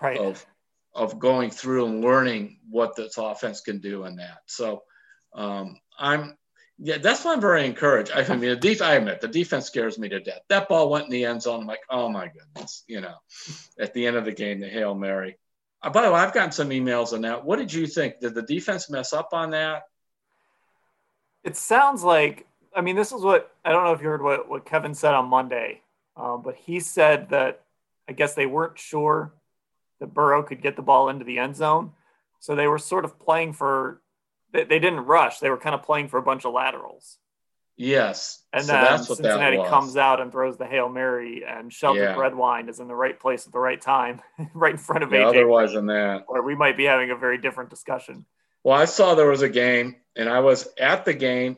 right. 0.01 0.19
of, 0.19 0.45
of 0.95 1.19
going 1.19 1.51
through 1.51 1.87
and 1.87 2.03
learning 2.03 2.59
what 2.69 2.97
this 2.97 3.17
offense 3.17 3.61
can 3.61 3.79
do 3.79 4.05
in 4.05 4.17
that. 4.17 4.41
So 4.47 4.83
um, 5.33 5.79
I'm, 5.99 6.37
yeah, 6.83 6.99
that's 6.99 7.25
why 7.25 7.35
I'm 7.35 7.41
very 7.41 7.67
encouraged. 7.67 8.11
I 8.13 8.27
mean, 8.35 8.51
the 8.51 8.57
def- 8.57 8.81
I 8.81 8.95
admit 8.95 9.21
the 9.21 9.29
defense 9.29 9.67
scares 9.67 9.99
me 9.99 10.09
to 10.09 10.21
death. 10.21 10.41
That 10.49 10.69
ball 10.69 10.89
went 10.89 11.05
in 11.05 11.11
the 11.11 11.27
end 11.27 11.43
zone. 11.43 11.61
I'm 11.61 11.67
like, 11.67 11.83
oh 11.91 12.09
my 12.09 12.29
goodness, 12.29 12.85
you 12.89 13.01
know, 13.01 13.15
at 13.79 13.93
the 13.93 14.07
end 14.07 14.17
of 14.17 14.25
the 14.25 14.33
game, 14.33 14.61
the 14.61 14.69
Hail 14.69 14.95
Mary. 14.95 15.37
Uh, 15.83 15.91
by 15.91 16.03
the 16.03 16.11
way, 16.11 16.19
I've 16.19 16.35
gotten 16.35 16.53
some 16.53 16.71
emails 16.71 17.13
on 17.13 17.23
that. 17.23 17.45
What 17.45 17.59
did 17.59 17.73
you 17.73 17.87
think? 17.87 18.21
Did 18.21 18.35
the 18.35 18.43
defense 18.43 18.89
mess 18.91 19.13
up 19.13 19.31
on 19.33 19.51
that? 19.51 19.83
It 21.45 21.57
sounds 21.57 22.03
like, 22.03 22.47
I 22.75 22.81
mean, 22.83 22.97
this 22.97 23.13
is 23.13 23.23
what, 23.23 23.53
I 23.65 23.73
don't 23.73 23.85
know 23.85 23.93
if 23.93 24.03
you 24.03 24.09
heard 24.09 24.23
what, 24.23 24.49
what 24.49 24.65
Kevin 24.65 24.95
said 24.95 25.15
on 25.15 25.27
Monday, 25.27 25.83
um, 26.17 26.43
but 26.43 26.55
he 26.55 26.81
said 26.81 27.31
that 27.31 27.63
I 28.09 28.13
guess 28.13 28.35
they 28.35 28.47
weren't 28.47 28.79
sure 28.79 29.33
that 30.01 30.15
Burrow 30.15 30.43
could 30.43 30.63
get 30.63 30.77
the 30.77 30.83
ball 30.83 31.09
into 31.09 31.25
the 31.25 31.39
end 31.39 31.57
zone. 31.57 31.93
So 32.41 32.55
they 32.55 32.67
were 32.67 32.79
sort 32.79 33.05
of 33.05 33.19
playing 33.19 33.53
for, 33.53 34.01
they, 34.53 34.65
they 34.65 34.79
didn't 34.79 35.01
rush. 35.01 35.39
They 35.39 35.51
were 35.51 35.59
kind 35.59 35.75
of 35.75 35.83
playing 35.83 36.09
for 36.09 36.19
a 36.19 36.23
bunch 36.23 36.45
of 36.45 36.53
laterals. 36.53 37.19
Yes. 37.77 38.43
And 38.53 38.67
so 38.67 38.73
then 38.73 39.03
Cincinnati 39.03 39.57
comes 39.57 39.97
out 39.97 40.21
and 40.21 40.31
throws 40.31 40.59
the 40.59 40.67
Hail 40.67 40.91
Mary, 40.91 41.45
and 41.49 41.71
Sheldrick 41.71 41.97
yeah. 41.97 42.17
Redwine 42.17 42.69
is 42.69 42.79
in 42.79 42.89
the 42.89 42.95
right 42.95 43.19
place 43.19 43.47
at 43.47 43.53
the 43.53 43.59
right 43.59 43.81
time, 43.81 44.21
right 44.55 44.73
in 44.73 44.79
front 44.79 45.03
of 45.03 45.13
yeah, 45.13 45.21
AJ. 45.21 45.29
Otherwise 45.29 45.73
than 45.73 45.87
that. 45.87 46.25
Or 46.29 46.43
we 46.43 46.55
might 46.55 46.77
be 46.77 46.85
having 46.85 47.11
a 47.11 47.17
very 47.17 47.39
different 47.39 47.71
discussion. 47.71 48.27
Well, 48.63 48.77
I 48.77 48.85
saw 48.85 49.15
there 49.15 49.31
was 49.31 49.41
a 49.41 49.49
game, 49.49 49.97
and 50.15 50.29
I 50.29 50.41
was 50.41 50.69
at 50.79 51.07
the 51.07 51.15
game 51.15 51.57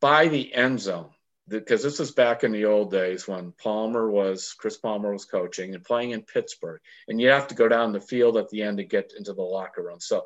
by 0.00 0.26
the 0.26 0.52
end 0.52 0.80
zone 0.80 1.10
because 1.46 1.82
this 1.82 2.00
was 2.00 2.10
back 2.10 2.42
in 2.42 2.50
the 2.50 2.64
old 2.64 2.90
days 2.90 3.28
when 3.28 3.52
Palmer 3.52 4.10
was 4.10 4.52
Chris 4.58 4.76
Palmer 4.76 5.12
was 5.12 5.24
coaching 5.24 5.76
and 5.76 5.84
playing 5.84 6.10
in 6.10 6.22
Pittsburgh, 6.22 6.80
and 7.06 7.20
you 7.20 7.28
have 7.28 7.46
to 7.48 7.54
go 7.54 7.68
down 7.68 7.92
the 7.92 8.00
field 8.00 8.36
at 8.36 8.48
the 8.48 8.62
end 8.62 8.78
to 8.78 8.84
get 8.84 9.12
into 9.16 9.32
the 9.32 9.42
locker 9.42 9.84
room. 9.84 10.00
So 10.00 10.24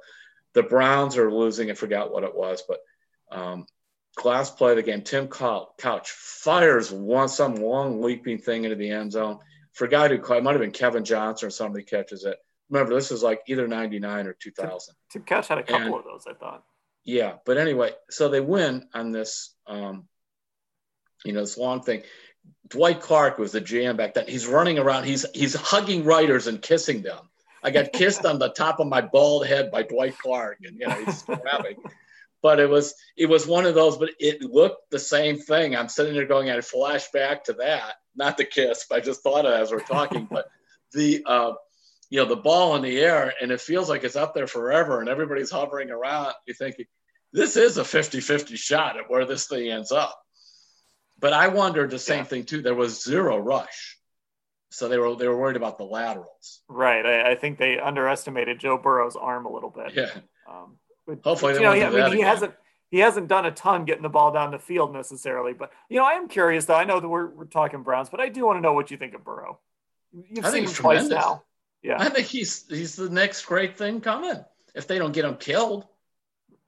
the 0.55 0.63
Browns 0.63 1.17
are 1.17 1.33
losing. 1.33 1.71
I 1.71 1.75
forgot 1.75 2.13
what 2.13 2.25
it 2.25 2.35
was, 2.35 2.63
but 2.67 2.81
um, 3.31 3.67
last 4.25 4.57
play 4.57 4.73
of 4.73 4.77
the 4.77 4.83
game, 4.83 5.03
Tim 5.03 5.29
Couch 5.29 6.11
fires 6.11 6.91
one 6.91 7.29
some 7.29 7.57
long 7.57 8.03
leaping 8.03 8.39
thing 8.39 8.65
into 8.65 8.77
the 8.77 8.91
end 8.91 9.13
zone. 9.13 9.39
For 9.73 9.85
a 9.85 9.89
guy 9.89 10.09
who 10.09 10.15
it 10.15 10.43
might 10.43 10.53
have 10.53 10.61
been 10.61 10.73
Kevin 10.73 11.05
Johnson 11.05 11.47
or 11.47 11.51
somebody 11.51 11.85
catches 11.85 12.25
it. 12.25 12.37
Remember, 12.69 12.95
this 12.95 13.11
is 13.11 13.23
like 13.23 13.43
either 13.47 13.67
99 13.67 14.27
or 14.27 14.33
2000. 14.33 14.95
Tim, 15.11 15.23
Couch 15.23 15.49
had 15.49 15.59
a 15.59 15.63
couple 15.63 15.87
and, 15.87 15.95
of 15.95 16.05
those, 16.05 16.25
I 16.29 16.35
thought. 16.35 16.65
Yeah, 17.05 17.35
but 17.45 17.57
anyway, 17.57 17.93
so 18.11 18.29
they 18.29 18.41
win 18.41 18.89
on 18.93 19.11
this, 19.11 19.55
um, 19.67 20.07
you 21.25 21.33
know, 21.33 21.41
this 21.41 21.57
long 21.57 21.83
thing. 21.83 22.03
Dwight 22.69 23.01
Clark 23.01 23.39
was 23.39 23.53
the 23.53 23.61
GM 23.61 23.97
back 23.97 24.15
then. 24.15 24.27
He's 24.29 24.47
running 24.47 24.79
around. 24.79 25.05
He's 25.05 25.27
he's 25.35 25.55
hugging 25.55 26.05
writers 26.05 26.47
and 26.47 26.63
kissing 26.63 27.03
them. 27.03 27.30
I 27.63 27.71
got 27.71 27.93
kissed 27.93 28.25
on 28.25 28.39
the 28.39 28.49
top 28.49 28.81
of 28.81 28.87
my 28.87 29.01
bald 29.01 29.47
head 29.47 29.71
by 29.71 29.83
Dwight 29.83 30.19
Clark, 30.19 30.59
and 30.65 30.79
you 30.79 30.87
know 30.87 31.05
he's 31.05 31.23
grabbing 31.23 31.77
but 32.43 32.59
it 32.59 32.69
was 32.69 32.95
it 33.17 33.27
was 33.27 33.47
one 33.47 33.67
of 33.67 33.75
those 33.75 33.99
but 33.99 34.11
it 34.19 34.43
looked 34.43 34.91
the 34.91 34.99
same 34.99 35.39
thing. 35.39 35.77
I'm 35.77 35.89
sitting 35.89 36.15
there 36.15 36.27
going 36.27 36.51
i 36.51 36.61
flash 36.61 37.11
back 37.11 37.45
to 37.45 37.53
that 37.55 37.95
not 38.17 38.37
the 38.37 38.45
kiss 38.45 38.87
but 38.89 38.97
i 38.97 39.01
just 39.01 39.23
thought 39.23 39.47
of 39.47 39.53
it 39.53 39.63
as 39.63 39.71
we're 39.71 39.81
talking 39.81 40.27
but 40.31 40.47
the 40.93 41.23
uh, 41.27 41.53
you 42.09 42.21
know 42.21 42.27
the 42.27 42.37
ball 42.37 42.77
in 42.77 42.83
the 42.83 42.99
air 42.99 43.33
and 43.41 43.53
it 43.53 43.61
feels 43.61 43.89
like 43.89 44.05
it's 44.05 44.17
up 44.17 44.35
there 44.35 44.47
forever 44.47 45.01
and 45.01 45.09
everybody's 45.09 45.51
hovering 45.51 45.91
around. 45.91 46.33
You 46.47 46.55
thinking 46.55 46.87
this 47.33 47.57
is 47.57 47.79
a 47.79 47.83
50-50 47.83 48.57
shot 48.57 48.99
at 48.99 49.09
where 49.09 49.25
this 49.25 49.47
thing 49.47 49.71
ends 49.71 49.93
up. 49.93 50.21
But 51.21 51.33
i 51.33 51.49
wondered 51.49 51.91
the 51.91 51.99
same 51.99 52.19
yeah. 52.19 52.25
thing 52.25 52.45
too. 52.45 52.63
There 52.63 52.75
was 52.75 53.05
zero 53.05 53.39
rush 53.39 53.99
so 54.71 54.89
they 54.89 54.99
were 54.99 55.15
they 55.17 55.29
were 55.29 55.37
worried 55.37 55.57
about 55.57 55.79
the 55.79 55.85
laterals 55.85 56.63
right 56.69 57.05
i, 57.05 57.33
I 57.33 57.35
think 57.35 57.59
they 57.59 57.79
underestimated 57.79 58.59
joe 58.59 58.79
burrow's 58.79 59.17
arm 59.17 59.47
a 59.47 59.53
little 59.53 59.71
bit 59.71 59.93
yeah 59.95 60.11
um, 60.51 60.79
but, 61.07 61.19
Hopefully, 61.25 61.55
you 61.55 61.61
know, 61.61 61.73
he, 61.73 61.83
I 61.83 61.91
mean, 61.91 62.13
he 62.13 62.21
hasn't 62.21 62.55
he 62.91 62.99
hasn't 62.99 63.29
done 63.29 63.47
a 63.47 63.51
ton 63.51 63.85
getting 63.85 64.03
the 64.03 64.09
ball 64.09 64.33
down 64.33 64.51
the 64.51 64.59
field 64.59 64.93
necessarily. 64.93 65.53
But 65.53 65.73
you 65.89 65.99
know, 65.99 66.05
I 66.05 66.13
am 66.13 66.29
curious 66.29 66.65
though. 66.67 66.75
I 66.75 66.85
know 66.85 67.01
that 67.01 67.09
we're 67.09 67.27
we're 67.27 67.45
talking 67.47 67.83
Browns, 67.83 68.09
but 68.11 68.21
I 68.21 68.29
do 68.29 68.45
want 68.47 68.59
to 68.59 68.61
know 68.61 68.73
what 68.73 68.91
you 68.91 68.97
think 68.97 69.15
of 69.15 69.25
Burrow. 69.25 69.59
You've 70.13 70.45
I 70.45 70.51
seen 70.51 70.65
him 70.65 70.73
twice 70.73 71.09
now. 71.09 71.45
Yeah, 71.83 71.97
I 71.99 72.09
think 72.09 72.27
he's 72.27 72.67
he's 72.69 72.97
the 72.97 73.09
next 73.09 73.45
great 73.47 73.77
thing 73.79 74.01
coming. 74.01 74.45
If 74.75 74.87
they 74.87 74.99
don't 74.99 75.13
get 75.13 75.25
him 75.25 75.37
killed, 75.37 75.87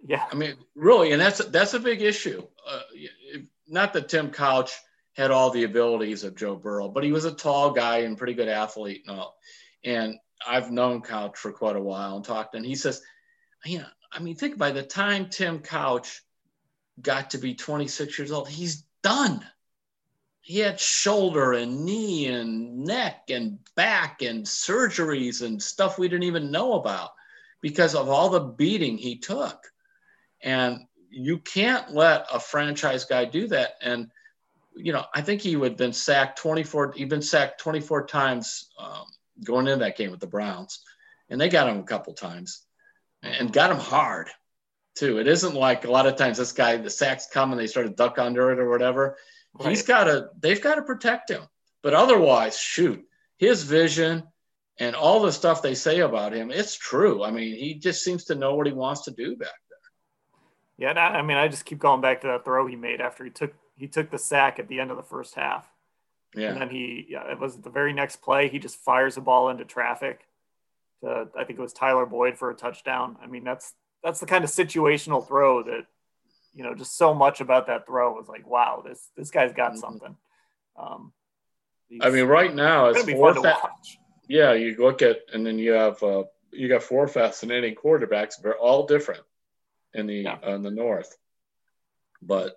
yeah. 0.04 0.24
I 0.30 0.34
mean, 0.34 0.54
really, 0.74 1.12
and 1.12 1.20
that's 1.20 1.44
that's 1.46 1.74
a 1.74 1.80
big 1.80 2.02
issue. 2.02 2.42
Uh, 2.68 2.80
not 3.68 3.92
that 3.92 4.08
Tim 4.08 4.30
Couch 4.30 4.72
had 5.14 5.30
all 5.30 5.50
the 5.50 5.64
abilities 5.64 6.24
of 6.24 6.36
Joe 6.36 6.56
Burrow, 6.56 6.88
but 6.88 7.04
he 7.04 7.12
was 7.12 7.24
a 7.24 7.32
tall 7.32 7.70
guy 7.72 7.98
and 7.98 8.16
pretty 8.16 8.34
good 8.34 8.48
athlete 8.48 9.02
and 9.06 9.18
all. 9.18 9.36
And 9.84 10.18
I've 10.46 10.70
known 10.70 11.02
Couch 11.02 11.36
for 11.36 11.52
quite 11.52 11.76
a 11.76 11.82
while 11.82 12.16
and 12.16 12.24
talked, 12.24 12.54
and 12.54 12.64
he 12.64 12.74
says, 12.74 13.02
you 13.64 13.78
know, 13.78 13.86
I 14.10 14.20
mean, 14.20 14.36
think 14.36 14.58
by 14.58 14.72
the 14.72 14.82
time 14.82 15.28
Tim 15.28 15.60
Couch 15.60 16.22
got 17.00 17.30
to 17.30 17.38
be 17.38 17.54
26 17.54 18.18
years 18.18 18.32
old, 18.32 18.48
he's 18.48 18.84
done. 19.02 19.44
He 20.40 20.58
had 20.58 20.80
shoulder 20.80 21.52
and 21.52 21.84
knee 21.84 22.26
and 22.26 22.84
neck 22.84 23.30
and 23.30 23.58
back 23.76 24.22
and 24.22 24.44
surgeries 24.44 25.42
and 25.42 25.62
stuff 25.62 25.98
we 25.98 26.08
didn't 26.08 26.24
even 26.24 26.50
know 26.50 26.74
about 26.74 27.10
because 27.60 27.94
of 27.94 28.08
all 28.08 28.28
the 28.28 28.40
beating 28.40 28.98
he 28.98 29.18
took. 29.18 29.72
And 30.42 30.80
you 31.08 31.38
can't 31.38 31.92
let 31.92 32.26
a 32.32 32.40
franchise 32.40 33.04
guy 33.04 33.24
do 33.24 33.46
that. 33.48 33.76
And, 33.80 34.10
you 34.76 34.92
know, 34.92 35.04
I 35.14 35.22
think 35.22 35.40
he 35.40 35.56
would 35.56 35.72
have 35.72 35.78
been 35.78 35.92
sacked 35.92 36.38
24, 36.38 36.92
he'd 36.92 37.08
been 37.08 37.22
sacked 37.22 37.60
24 37.60 38.06
times 38.06 38.70
um, 38.78 39.04
going 39.44 39.66
into 39.66 39.84
that 39.84 39.96
game 39.96 40.10
with 40.10 40.20
the 40.20 40.26
Browns. 40.26 40.82
And 41.28 41.40
they 41.40 41.48
got 41.48 41.68
him 41.68 41.78
a 41.78 41.84
couple 41.84 42.12
times 42.14 42.62
and 43.22 43.52
got 43.52 43.70
him 43.70 43.78
hard 43.78 44.28
too. 44.94 45.18
It 45.18 45.26
isn't 45.26 45.54
like 45.54 45.84
a 45.84 45.90
lot 45.90 46.06
of 46.06 46.16
times 46.16 46.38
this 46.38 46.52
guy, 46.52 46.76
the 46.76 46.90
sacks 46.90 47.28
come 47.32 47.52
and 47.52 47.60
they 47.60 47.66
sort 47.66 47.86
of 47.86 47.96
duck 47.96 48.18
under 48.18 48.50
it 48.52 48.58
or 48.58 48.68
whatever. 48.68 49.16
Right. 49.54 49.70
He's 49.70 49.82
got 49.82 50.04
to, 50.04 50.28
they've 50.40 50.60
got 50.60 50.76
to 50.76 50.82
protect 50.82 51.30
him. 51.30 51.42
But 51.82 51.94
otherwise, 51.94 52.58
shoot, 52.58 53.04
his 53.38 53.62
vision 53.62 54.24
and 54.78 54.94
all 54.94 55.20
the 55.20 55.32
stuff 55.32 55.62
they 55.62 55.74
say 55.74 56.00
about 56.00 56.32
him, 56.32 56.50
it's 56.50 56.76
true. 56.76 57.22
I 57.22 57.30
mean, 57.30 57.56
he 57.56 57.74
just 57.74 58.04
seems 58.04 58.24
to 58.24 58.34
know 58.34 58.54
what 58.54 58.66
he 58.66 58.72
wants 58.72 59.02
to 59.02 59.10
do 59.10 59.36
back 59.36 59.48
there. 59.68 60.92
Yeah, 60.94 61.00
I 61.00 61.22
mean, 61.22 61.36
I 61.36 61.48
just 61.48 61.64
keep 61.64 61.78
going 61.78 62.00
back 62.00 62.20
to 62.22 62.28
that 62.28 62.44
throw 62.44 62.66
he 62.66 62.76
made 62.76 63.00
after 63.00 63.24
he 63.24 63.30
took 63.30 63.54
he 63.82 63.88
took 63.88 64.12
the 64.12 64.18
sack 64.18 64.60
at 64.60 64.68
the 64.68 64.78
end 64.78 64.92
of 64.92 64.96
the 64.96 65.02
first 65.02 65.34
half. 65.34 65.68
Yeah. 66.36 66.50
And 66.50 66.60
then 66.60 66.70
he, 66.70 67.04
yeah, 67.08 67.28
it 67.32 67.40
was 67.40 67.56
the 67.56 67.68
very 67.68 67.92
next 67.92 68.22
play. 68.22 68.48
He 68.48 68.60
just 68.60 68.76
fires 68.76 69.16
a 69.16 69.20
ball 69.20 69.48
into 69.48 69.64
traffic 69.64 70.20
to 71.00 71.26
I 71.36 71.42
think 71.42 71.58
it 71.58 71.62
was 71.62 71.72
Tyler 71.72 72.06
Boyd 72.06 72.38
for 72.38 72.48
a 72.48 72.54
touchdown. 72.54 73.16
I 73.20 73.26
mean, 73.26 73.42
that's 73.42 73.74
that's 74.04 74.20
the 74.20 74.26
kind 74.26 74.44
of 74.44 74.50
situational 74.50 75.26
throw 75.26 75.64
that 75.64 75.86
you 76.54 76.62
know 76.62 76.76
just 76.76 76.96
so 76.96 77.12
much 77.12 77.40
about 77.40 77.66
that 77.66 77.84
throw 77.84 78.14
was 78.14 78.28
like, 78.28 78.46
wow, 78.46 78.84
this 78.86 79.10
this 79.16 79.32
guy's 79.32 79.52
got 79.52 79.72
mm-hmm. 79.72 79.80
something. 79.80 80.16
Um, 80.76 81.12
I 82.00 82.10
mean, 82.10 82.26
right 82.26 82.54
now 82.54 82.86
it's 82.86 83.02
four. 83.10 83.34
Fa- 83.34 83.68
yeah, 84.28 84.52
you 84.52 84.76
look 84.78 85.02
at 85.02 85.22
and 85.34 85.44
then 85.44 85.58
you 85.58 85.72
have 85.72 86.00
uh, 86.04 86.22
you 86.52 86.68
got 86.68 86.84
four 86.84 87.08
fascinating 87.08 87.74
quarterbacks. 87.74 88.40
They're 88.40 88.56
all 88.56 88.86
different 88.86 89.24
in 89.92 90.06
the 90.06 90.18
yeah. 90.18 90.38
uh, 90.46 90.52
in 90.52 90.62
the 90.62 90.70
north. 90.70 91.16
But 92.22 92.56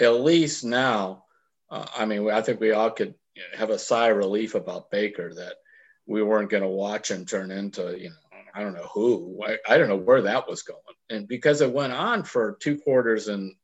at 0.00 0.20
least 0.20 0.64
now, 0.64 1.24
uh, 1.70 1.86
I 1.96 2.04
mean, 2.04 2.30
I 2.30 2.42
think 2.42 2.60
we 2.60 2.72
all 2.72 2.90
could 2.90 3.14
have 3.56 3.70
a 3.70 3.78
sigh 3.78 4.10
of 4.10 4.16
relief 4.16 4.54
about 4.54 4.90
Baker 4.90 5.34
that 5.34 5.54
we 6.06 6.22
weren't 6.22 6.50
going 6.50 6.62
to 6.62 6.68
watch 6.68 7.10
him 7.10 7.24
turn 7.24 7.50
into, 7.50 7.98
you 7.98 8.10
know, 8.10 8.14
I 8.54 8.60
don't 8.60 8.74
know 8.74 8.88
who. 8.92 9.42
I, 9.44 9.58
I, 9.68 9.78
don't 9.78 9.88
know 9.88 9.96
where 9.96 10.22
that 10.22 10.48
was 10.48 10.62
going. 10.62 10.78
And 11.10 11.26
because 11.26 11.60
it 11.60 11.72
went 11.72 11.92
on 11.92 12.22
for 12.22 12.56
two 12.60 12.78
quarters 12.78 13.26
in 13.26 13.56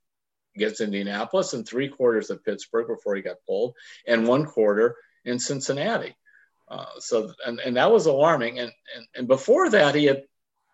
against 0.56 0.80
Indianapolis 0.80 1.52
and 1.52 1.66
three 1.66 1.88
quarters 1.88 2.30
at 2.30 2.44
Pittsburgh 2.44 2.88
before 2.88 3.14
he 3.14 3.22
got 3.22 3.36
pulled, 3.46 3.74
and 4.08 4.26
one 4.26 4.46
quarter 4.46 4.96
in 5.24 5.38
Cincinnati. 5.38 6.16
Uh, 6.68 6.86
so 6.98 7.32
and, 7.46 7.60
and 7.60 7.76
that 7.76 7.92
was 7.92 8.06
alarming. 8.06 8.58
And, 8.58 8.72
and 8.96 9.06
and 9.14 9.28
before 9.28 9.70
that, 9.70 9.94
he 9.94 10.06
had 10.06 10.24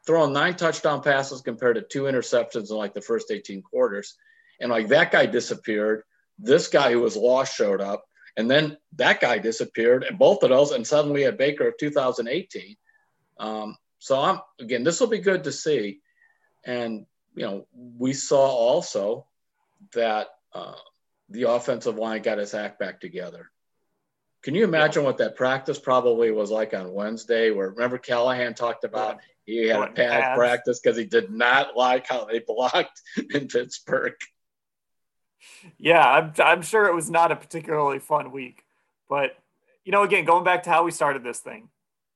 thrown 0.06 0.32
nine 0.32 0.56
touchdown 0.56 1.02
passes 1.02 1.42
compared 1.42 1.76
to 1.76 1.82
two 1.82 2.04
interceptions 2.04 2.70
in 2.70 2.76
like 2.76 2.94
the 2.94 3.00
first 3.02 3.30
18 3.30 3.62
quarters. 3.62 4.16
And 4.60 4.70
like 4.70 4.88
that 4.88 5.10
guy 5.10 5.26
disappeared. 5.26 6.02
This 6.38 6.68
guy 6.68 6.92
who 6.92 7.00
was 7.00 7.16
lost 7.16 7.56
showed 7.56 7.80
up. 7.80 8.04
And 8.36 8.50
then 8.50 8.76
that 8.96 9.20
guy 9.20 9.38
disappeared, 9.38 10.04
and 10.04 10.18
both 10.18 10.42
of 10.42 10.50
those, 10.50 10.72
and 10.72 10.86
suddenly 10.86 11.24
at 11.24 11.38
Baker 11.38 11.68
of 11.68 11.78
2018. 11.78 12.76
Um, 13.38 13.76
so 13.98 14.20
I'm 14.20 14.40
again, 14.60 14.84
this 14.84 15.00
will 15.00 15.06
be 15.06 15.18
good 15.18 15.44
to 15.44 15.52
see. 15.52 16.00
And 16.64 17.06
you 17.34 17.46
know, 17.46 17.66
we 17.74 18.12
saw 18.12 18.46
also 18.46 19.26
that 19.92 20.28
uh, 20.52 20.74
the 21.30 21.44
offensive 21.44 21.96
line 21.96 22.22
got 22.22 22.38
his 22.38 22.54
act 22.54 22.78
back 22.78 23.00
together. 23.00 23.50
Can 24.42 24.54
you 24.54 24.64
imagine 24.64 25.02
what 25.02 25.18
that 25.18 25.36
practice 25.36 25.78
probably 25.78 26.30
was 26.30 26.50
like 26.50 26.74
on 26.74 26.92
Wednesday? 26.92 27.50
Where 27.50 27.70
remember 27.70 27.98
Callahan 27.98 28.54
talked 28.54 28.84
about 28.84 29.18
he 29.44 29.68
had 29.68 29.80
a 29.80 29.92
pad 29.92 30.36
practice 30.36 30.80
because 30.80 30.96
he 30.96 31.04
did 31.04 31.30
not 31.30 31.76
like 31.76 32.06
how 32.06 32.24
they 32.24 32.38
blocked 32.46 33.00
in 33.30 33.48
Pittsburgh. 33.48 34.14
Yeah, 35.78 36.06
I'm, 36.06 36.32
I'm 36.38 36.62
sure 36.62 36.86
it 36.86 36.94
was 36.94 37.10
not 37.10 37.32
a 37.32 37.36
particularly 37.36 37.98
fun 37.98 38.32
week. 38.32 38.64
But, 39.08 39.36
you 39.84 39.92
know, 39.92 40.02
again, 40.02 40.24
going 40.24 40.44
back 40.44 40.64
to 40.64 40.70
how 40.70 40.84
we 40.84 40.90
started 40.90 41.22
this 41.22 41.38
thing, 41.38 41.68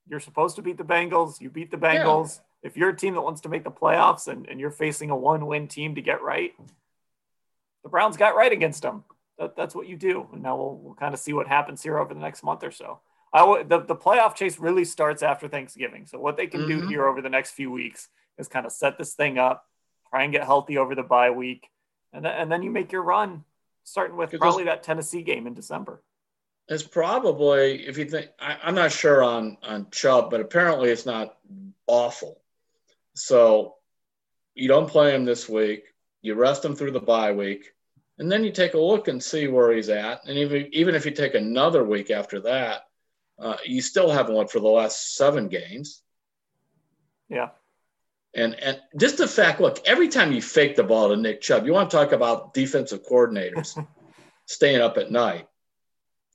you're 0.09 0.21
supposed 0.21 0.57
to 0.57 0.62
beat 0.62 0.79
the 0.79 0.85
Bengals. 0.85 1.41
You 1.41 1.51
beat 1.51 1.71
the 1.71 1.77
Bengals. 1.77 2.37
Yeah. 2.37 2.68
If 2.71 2.77
you're 2.77 2.91
a 2.91 2.97
team 2.97 3.14
that 3.14 3.23
wants 3.23 3.43
to 3.43 3.49
make 3.49 3.64
the 3.64 3.71
playoffs 3.71 4.29
and, 4.29 4.47
and 4.49 4.59
you're 4.59 4.71
facing 4.71 5.11
a 5.11 5.16
one 5.16 5.47
win 5.47 5.68
team 5.68 5.95
to 5.95 6.03
get 6.03 6.23
right, 6.23 6.53
the 7.83 7.89
Browns 7.89 8.16
got 8.16 8.35
right 8.35 8.53
against 8.53 8.83
them. 8.83 9.05
That, 9.39 9.57
that's 9.57 9.75
what 9.75 9.89
you 9.89 9.97
do. 9.97 10.27
And 10.33 10.43
now 10.43 10.57
we'll, 10.57 10.77
we'll 10.77 10.95
kind 10.95 11.14
of 11.14 11.21
see 11.21 11.33
what 11.33 11.47
happens 11.47 11.83
here 11.83 11.99
over 11.99 12.12
the 12.12 12.21
next 12.21 12.43
month 12.43 12.62
or 12.62 12.71
so. 12.71 13.01
I 13.33 13.39
w- 13.39 13.64
the, 13.64 13.81
the 13.81 13.97
playoff 13.97 14.35
chase 14.35 14.59
really 14.59 14.85
starts 14.85 15.23
after 15.23 15.49
Thanksgiving. 15.49 16.07
So 16.07 16.18
what 16.18 16.37
they 16.37 16.49
can 16.49 16.62
mm-hmm. 16.62 16.81
do 16.81 16.89
here 16.89 17.07
over 17.07 17.23
the 17.23 17.31
next 17.31 17.53
few 17.53 17.71
weeks 17.71 18.09
is 18.37 18.49
kind 18.49 18.66
of 18.66 18.73
set 18.73 18.99
this 18.99 19.14
thing 19.14 19.39
up, 19.39 19.64
try 20.11 20.25
and 20.25 20.33
get 20.33 20.45
healthy 20.45 20.77
over 20.77 20.95
the 20.95 21.05
bye 21.05 21.31
week, 21.31 21.70
and 22.12 22.24
then, 22.24 22.32
and 22.32 22.52
then 22.52 22.62
you 22.62 22.70
make 22.70 22.92
your 22.92 23.02
run, 23.02 23.44
starting 23.84 24.16
with 24.16 24.30
probably 24.38 24.64
that 24.64 24.82
Tennessee 24.82 25.22
game 25.22 25.46
in 25.46 25.54
December. 25.54 26.02
It's 26.68 26.82
probably 26.82 27.86
if 27.86 27.98
you 27.98 28.04
think 28.04 28.30
I, 28.38 28.68
am 28.68 28.74
not 28.74 28.92
sure 28.92 29.22
on 29.22 29.56
on 29.62 29.88
Chubb, 29.90 30.30
but 30.30 30.40
apparently 30.40 30.90
it's 30.90 31.06
not 31.06 31.36
awful. 31.86 32.40
So 33.14 33.76
you 34.54 34.68
don't 34.68 34.88
play 34.88 35.14
him 35.14 35.24
this 35.24 35.48
week. 35.48 35.84
You 36.22 36.34
rest 36.34 36.64
him 36.64 36.76
through 36.76 36.92
the 36.92 37.00
bye 37.00 37.32
week, 37.32 37.72
and 38.18 38.30
then 38.30 38.44
you 38.44 38.52
take 38.52 38.74
a 38.74 38.78
look 38.78 39.08
and 39.08 39.22
see 39.22 39.48
where 39.48 39.72
he's 39.72 39.88
at. 39.88 40.20
And 40.26 40.38
even 40.38 40.68
even 40.72 40.94
if 40.94 41.04
you 41.04 41.11
take 41.12 41.34
another 41.34 41.82
week 41.82 42.11
after 42.11 42.40
that, 42.40 42.82
uh, 43.38 43.56
you 43.64 43.82
still 43.82 44.11
haven't 44.11 44.34
won 44.34 44.46
for 44.46 44.61
the 44.61 44.68
last 44.68 45.16
seven 45.16 45.48
games. 45.48 46.02
Yeah. 47.28 47.50
And 48.35 48.55
and 48.55 48.81
just 48.97 49.18
the 49.18 49.26
fact, 49.26 49.61
look, 49.61 49.81
every 49.87 50.09
time 50.09 50.33
you 50.33 50.41
fake 50.41 50.76
the 50.76 50.85
ball 50.85 51.09
to 51.09 51.16
Nick 51.16 51.41
Chubb, 51.41 51.66
you 51.66 51.72
want 51.72 51.91
to 51.91 51.97
talk 51.97 52.12
about 52.12 52.55
defensive 52.55 53.05
coordinators 53.05 53.74
staying 54.47 54.81
up 54.81 54.99
at 54.99 55.11
night. 55.11 55.49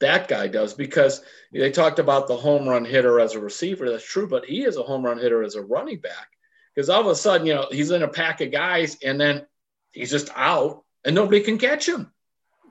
That 0.02 0.28
guy 0.28 0.48
does 0.48 0.74
because 0.74 1.24
they 1.54 1.72
talked 1.72 2.00
about 2.00 2.28
the 2.28 2.36
home 2.36 2.68
run 2.68 2.84
hitter 2.84 3.22
as 3.22 3.34
a 3.36 3.40
receiver. 3.40 3.90
That's 3.90 4.04
true, 4.04 4.28
but 4.28 4.46
he 4.46 4.64
is 4.64 4.76
a 4.76 4.84
home 4.84 5.04
run 5.04 5.20
hitter 5.20 5.42
as 5.42 5.56
a 5.56 5.62
running 5.62 6.00
back 6.00 6.28
because 6.76 6.90
all 6.90 7.00
of 7.00 7.08
a 7.08 7.16
sudden, 7.16 7.48
you 7.48 7.56
know, 7.56 7.68
he's 7.72 7.92
in 7.92 8.04
a 8.04 8.08
pack 8.08 8.42
of 8.42 8.52
guys 8.52 8.98
and 9.04 9.20
then 9.20 9.46
he's 9.94 10.12
just 10.12 10.30
out 10.36 10.84
and 11.06 11.16
nobody 11.16 11.40
can 11.40 11.58
catch 11.58 11.88
him. 11.88 12.12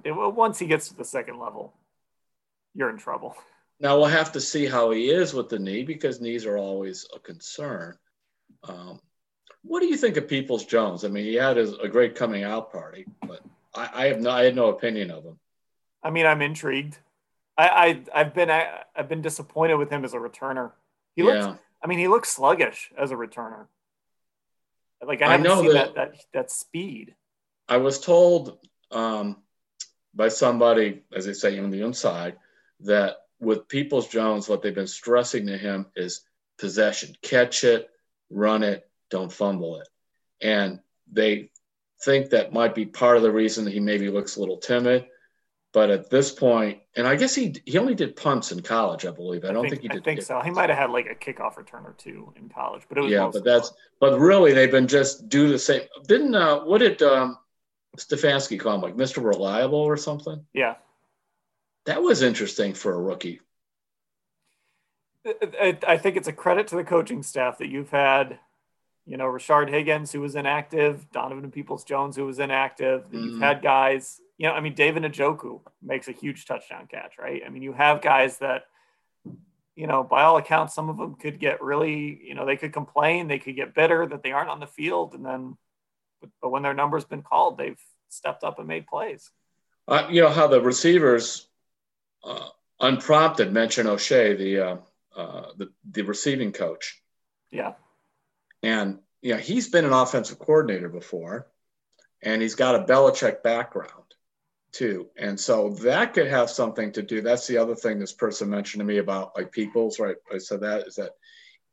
Yeah, 0.05 0.13
well, 0.13 0.33
once 0.33 0.59
he 0.59 0.67
gets 0.67 0.89
to 0.89 0.97
the 0.97 1.05
second 1.05 1.39
level, 1.39 1.73
you're 2.75 2.91
in 2.91 2.99
trouble. 2.99 3.35
Now 3.81 3.97
we'll 3.97 4.07
have 4.07 4.33
to 4.33 4.41
see 4.41 4.67
how 4.67 4.91
he 4.91 5.09
is 5.09 5.33
with 5.33 5.49
the 5.49 5.59
knee 5.59 5.83
because 5.83 6.21
knees 6.21 6.45
are 6.45 6.59
always 6.59 7.07
a 7.15 7.19
concern. 7.19 7.97
Um, 8.63 9.01
what 9.65 9.81
do 9.81 9.87
you 9.87 9.97
think 9.97 10.17
of 10.17 10.29
Peoples 10.29 10.65
Jones? 10.67 11.05
I 11.05 11.09
mean, 11.09 11.25
he 11.25 11.35
had 11.35 11.57
his, 11.57 11.73
a 11.75 11.89
great 11.89 12.15
coming 12.15 12.45
out 12.45 12.71
party, 12.71 13.07
but 13.27 13.41
I, 13.75 13.89
I, 13.95 14.07
have 14.07 14.21
no, 14.21 14.31
I 14.31 14.45
had 14.45 14.55
no 14.55 14.69
opinion 14.69 15.11
of 15.11 15.25
him. 15.25 15.39
I 16.03 16.11
mean, 16.11 16.27
I'm 16.27 16.43
intrigued. 16.43 16.99
I, 17.57 18.03
I 18.13 18.19
have 18.19 18.35
been 18.35 18.51
I, 18.51 18.83
have 18.95 19.09
been 19.09 19.23
disappointed 19.23 19.77
with 19.77 19.91
him 19.91 20.05
as 20.05 20.13
a 20.13 20.19
returner. 20.19 20.73
He 21.17 21.23
looks. 21.23 21.59
I 21.83 21.87
mean, 21.87 21.99
he 21.99 22.09
looks 22.09 22.31
sluggish 22.31 22.91
as 22.99 23.11
a 23.11 23.15
returner. 23.15 23.67
Like 25.07 25.23
I 25.23 25.33
haven't 25.33 25.47
I 25.47 25.49
know 25.49 25.63
seen 25.63 25.73
that, 25.73 25.95
that, 25.95 26.13
that 26.13 26.25
that 26.33 26.51
speed. 26.51 27.15
I 27.69 27.77
was 27.77 28.01
told 28.01 28.59
um, 28.91 29.37
by 30.15 30.29
somebody, 30.29 31.03
as 31.15 31.27
they 31.27 31.33
say 31.33 31.59
on 31.59 31.71
the 31.71 31.83
inside, 31.83 32.37
that 32.81 33.17
with 33.41 33.69
Peoples 33.69 34.09
Jones, 34.09 34.49
what 34.49 34.63
they've 34.63 34.75
been 34.75 34.87
stressing 34.87 35.47
to 35.47 35.57
him 35.57 35.87
is 35.97 36.23
possession, 36.59 37.15
catch 37.23 37.65
it, 37.65 37.89
run 38.31 38.63
it, 38.63 38.89
don't 39.15 39.33
fumble 39.33 39.81
it. 39.81 39.89
And 40.43 40.81
they 41.13 41.51
think 42.05 42.31
that 42.31 42.53
might 42.53 42.75
be 42.75 42.85
part 42.85 43.17
of 43.17 43.23
the 43.23 43.31
reason 43.31 43.65
that 43.65 43.73
he 43.73 43.79
maybe 43.79 44.11
looks 44.11 44.35
a 44.35 44.41
little 44.41 44.57
timid. 44.57 45.07
But 45.73 45.91
at 45.91 46.11
this 46.11 46.33
point, 46.33 46.81
and 46.97 47.07
I 47.07 47.15
guess 47.15 47.35
he 47.35 47.55
he 47.65 47.79
only 47.79 47.95
did 47.95 48.17
punts 48.17 48.51
in 48.53 48.61
college, 48.61 49.07
I 49.07 49.11
believe. 49.11 49.45
I, 49.45 49.53
don't 49.53 49.69
think, 49.69 49.83
think, 49.83 49.83
he 49.83 49.89
did. 49.89 50.03
I 50.03 50.05
think 50.05 50.23
so. 50.23 50.41
He 50.41 50.51
might 50.51 50.69
have 50.69 50.79
had 50.79 50.91
like 50.91 51.07
a 51.07 51.15
kickoff 51.15 51.57
return 51.57 51.85
or 51.85 51.95
two 51.97 52.33
in 52.37 52.49
college, 52.49 52.83
but 52.89 52.99
it 52.99 53.03
was 53.03 53.13
yeah. 53.13 53.31
But 53.33 53.45
that's 53.45 53.73
but 54.01 54.19
really 54.19 54.53
they've 54.53 54.71
been 54.71 54.87
just 54.87 55.29
do 55.29 55.49
the 55.49 55.59
same. 55.59 55.83
Didn't 56.07 56.35
uh, 56.35 56.61
what 56.61 56.79
did 56.79 57.03
um, 57.03 57.39
Stefanski 57.97 58.59
call 58.59 58.77
him 58.77 58.83
like 58.83 58.97
Mr. 58.97 59.25
Reliable 59.25 59.81
or 59.81 59.97
something? 59.97 60.45
Yeah, 60.53 60.75
that 61.87 62.03
was 62.03 62.23
interesting 62.23 62.75
for 62.75 62.93
a 62.95 63.01
rookie. 63.01 63.41
I 65.27 65.99
think 65.99 66.17
it's 66.17 66.29
a 66.29 66.33
credit 66.33 66.69
to 66.69 66.77
the 66.77 66.85
coaching 66.85 67.23
staff 67.23 67.59
that 67.59 67.69
you've 67.69 67.91
had, 67.91 68.39
you 69.07 69.17
know, 69.17 69.25
Rashard 69.25 69.69
Higgins, 69.69 70.13
who 70.13 70.21
was 70.21 70.35
inactive, 70.35 71.11
Donovan 71.13 71.51
Peoples 71.51 71.85
Jones, 71.85 72.17
who 72.17 72.25
was 72.25 72.39
inactive. 72.39 73.03
Mm-hmm. 73.03 73.17
You've 73.17 73.41
had 73.41 73.63
guys, 73.63 74.21
you 74.39 74.49
know, 74.49 74.55
I 74.55 74.61
mean, 74.61 74.75
David 74.75 75.03
Njoku 75.03 75.61
makes 75.83 76.09
a 76.09 76.13
huge 76.13 76.47
touchdown 76.47 76.87
catch, 76.91 77.19
right? 77.19 77.43
I 77.45 77.51
mean, 77.51 77.63
you 77.63 77.73
have 77.75 78.01
guys 78.01 78.39
that, 78.39 78.65
you 79.77 79.87
know, 79.87 80.05
by 80.05 80.23
all 80.23 80.39
accounts, 80.39 80.75
some 80.75 80.89
of 80.89 80.97
them 80.97 81.17
could 81.17 81.39
get 81.39 81.63
really, 81.63 82.21
you 82.25 82.35
know, 82.35 82.47
they 82.47 82.57
could 82.57 82.73
complain, 82.73 83.29
they 83.29 83.39
could 83.39 83.57
get 83.57 83.75
bitter 83.75 84.07
that 84.07 84.23
they 84.23 84.33
aren't 84.33 84.49
on 84.49 84.61
the 84.61 84.67
field. 84.67 85.15
And 85.15 85.25
then, 85.25 85.57
but, 86.21 86.31
but 86.41 86.51
when 86.51 86.63
their 86.63 86.75
number's 86.75 87.05
been 87.05 87.23
called, 87.23 87.59
they've 87.59 87.81
stepped 88.09 88.45
up 88.45 88.59
and 88.59 88.69
made 88.69 88.87
plays. 88.87 89.31
Uh, 89.87 90.09
you 90.11 90.23
know, 90.23 90.31
how 90.31 90.47
the 90.47 90.61
receivers, 90.61 91.47
uh, 92.23 92.49
unprompted 92.81 93.53
mention 93.53 93.87
O'Shea, 93.87 94.35
the, 94.35 94.61
uh, 94.61 94.77
uh, 95.15 95.47
the, 95.59 95.71
the 95.91 96.03
receiving 96.03 96.53
coach. 96.53 97.03
Yeah. 97.51 97.75
And, 98.65 99.01
you 99.21 99.35
know, 99.35 99.39
he's 99.39 99.69
been 99.69 99.85
an 99.85 99.93
offensive 99.93 100.39
coordinator 100.39 100.89
before, 100.89 101.47
and 102.23 102.41
he's 102.41 102.55
got 102.55 102.75
a 102.75 102.85
Belichick 102.85 103.43
background 103.43 103.91
too. 104.73 105.09
And 105.19 105.39
so 105.39 105.71
that 105.83 106.15
could 106.15 106.29
have 106.29 106.49
something 106.49 106.91
to 106.93 107.03
do. 107.03 107.21
That's 107.21 107.47
the 107.47 107.59
other 107.59 107.75
thing 107.75 107.99
this 107.99 108.15
person 108.15 108.49
mentioned 108.49 108.81
to 108.81 108.87
me 108.87 108.99
about 108.99 109.37
like 109.37 109.53
people's, 109.53 110.01
right? 110.01 110.17
I 110.33 110.39
said 110.39 110.63
that 110.63 110.87
is 110.87 110.95
that 110.95 111.13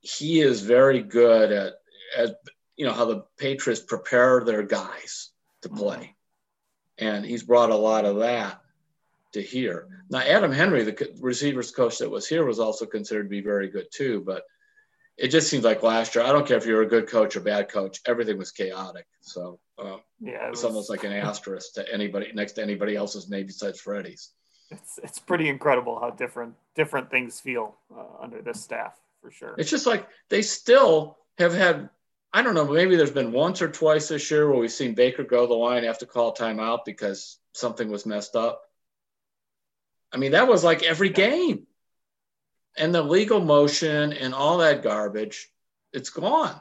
he 0.02 0.42
is 0.42 0.62
very 0.62 1.02
good 1.02 1.52
at, 1.52 1.74
at 2.18 2.36
you 2.76 2.86
know, 2.86 2.94
how 2.94 3.06
the 3.06 3.24
Patriots 3.38 3.82
prepare 3.82 4.44
their 4.44 4.64
guys 4.64 5.30
to 5.62 5.70
mm-hmm. 5.70 5.78
play. 5.78 6.16
And 6.98 7.26
he's 7.26 7.44
brought 7.44 7.70
a 7.70 7.76
lot 7.76 8.04
of 8.04 8.18
that 8.18 8.62
to 9.32 9.42
here. 9.42 9.88
Now, 10.10 10.20
Adam 10.20 10.52
Henry, 10.52 10.84
the 10.84 11.16
receivers 11.22 11.72
coach 11.72 12.00
that 12.00 12.12
was 12.12 12.28
here, 12.28 12.44
was 12.44 12.60
also 12.60 12.86
considered 12.86 13.24
to 13.24 13.30
be 13.30 13.42
very 13.42 13.70
good 13.70 13.88
too. 13.92 14.22
But 14.26 14.44
it 15.22 15.28
just 15.30 15.50
seems 15.50 15.64
like 15.64 15.84
last 15.84 16.16
year, 16.16 16.24
I 16.24 16.32
don't 16.32 16.48
care 16.48 16.58
if 16.58 16.66
you're 16.66 16.82
a 16.82 16.88
good 16.88 17.08
coach 17.08 17.36
or 17.36 17.42
bad 17.42 17.70
coach, 17.70 18.00
everything 18.08 18.38
was 18.38 18.52
chaotic. 18.52 19.06
So 19.22 19.60
uh, 19.78 19.98
yeah, 20.20 20.48
it 20.48 20.54
it's 20.54 20.64
almost 20.64 20.90
like 20.90 21.04
an 21.04 21.14
asterisk 21.14 21.74
to 21.76 21.94
anybody 21.94 22.32
next 22.34 22.54
to 22.54 22.64
anybody 22.64 22.96
else's 22.96 23.30
name 23.30 23.46
besides 23.46 23.80
Freddie's. 23.80 24.32
It's 24.72 25.00
it's 25.04 25.20
pretty 25.20 25.48
incredible 25.48 26.00
how 26.00 26.10
different 26.10 26.56
different 26.76 27.12
things 27.12 27.40
feel 27.40 27.76
uh, 27.96 28.24
under 28.24 28.42
this 28.42 28.62
staff 28.62 29.00
for 29.22 29.32
sure. 29.32 29.54
It's 29.58 29.70
just 29.70 29.86
like 29.86 30.08
they 30.30 30.42
still 30.42 31.18
have 31.38 31.54
had. 31.54 31.90
I 32.34 32.42
don't 32.42 32.56
know. 32.56 32.66
Maybe 32.66 32.96
there's 32.96 33.12
been 33.12 33.34
once 33.34 33.62
or 33.62 33.70
twice 33.70 34.08
this 34.08 34.32
year 34.32 34.50
where 34.50 34.58
we've 34.58 34.72
seen 34.72 34.96
Baker 34.96 35.24
go 35.24 35.46
the 35.46 35.54
line, 35.54 35.84
have 35.84 35.98
to 36.00 36.06
call 36.06 36.34
timeout 36.34 36.80
because 36.86 37.38
something 37.54 37.90
was 37.90 38.06
messed 38.06 38.38
up 38.38 38.62
I 40.14 40.18
mean, 40.18 40.32
that 40.34 40.48
was 40.48 40.64
like 40.64 40.84
every 40.84 41.10
game. 41.10 41.68
And 42.78 42.94
the 42.96 43.02
legal 43.04 43.40
motion 43.42 44.14
and 44.14 44.34
all 44.34 44.60
that 44.60 44.84
garbage, 44.84 45.50
it's 45.94 46.10
gone. 46.10 46.56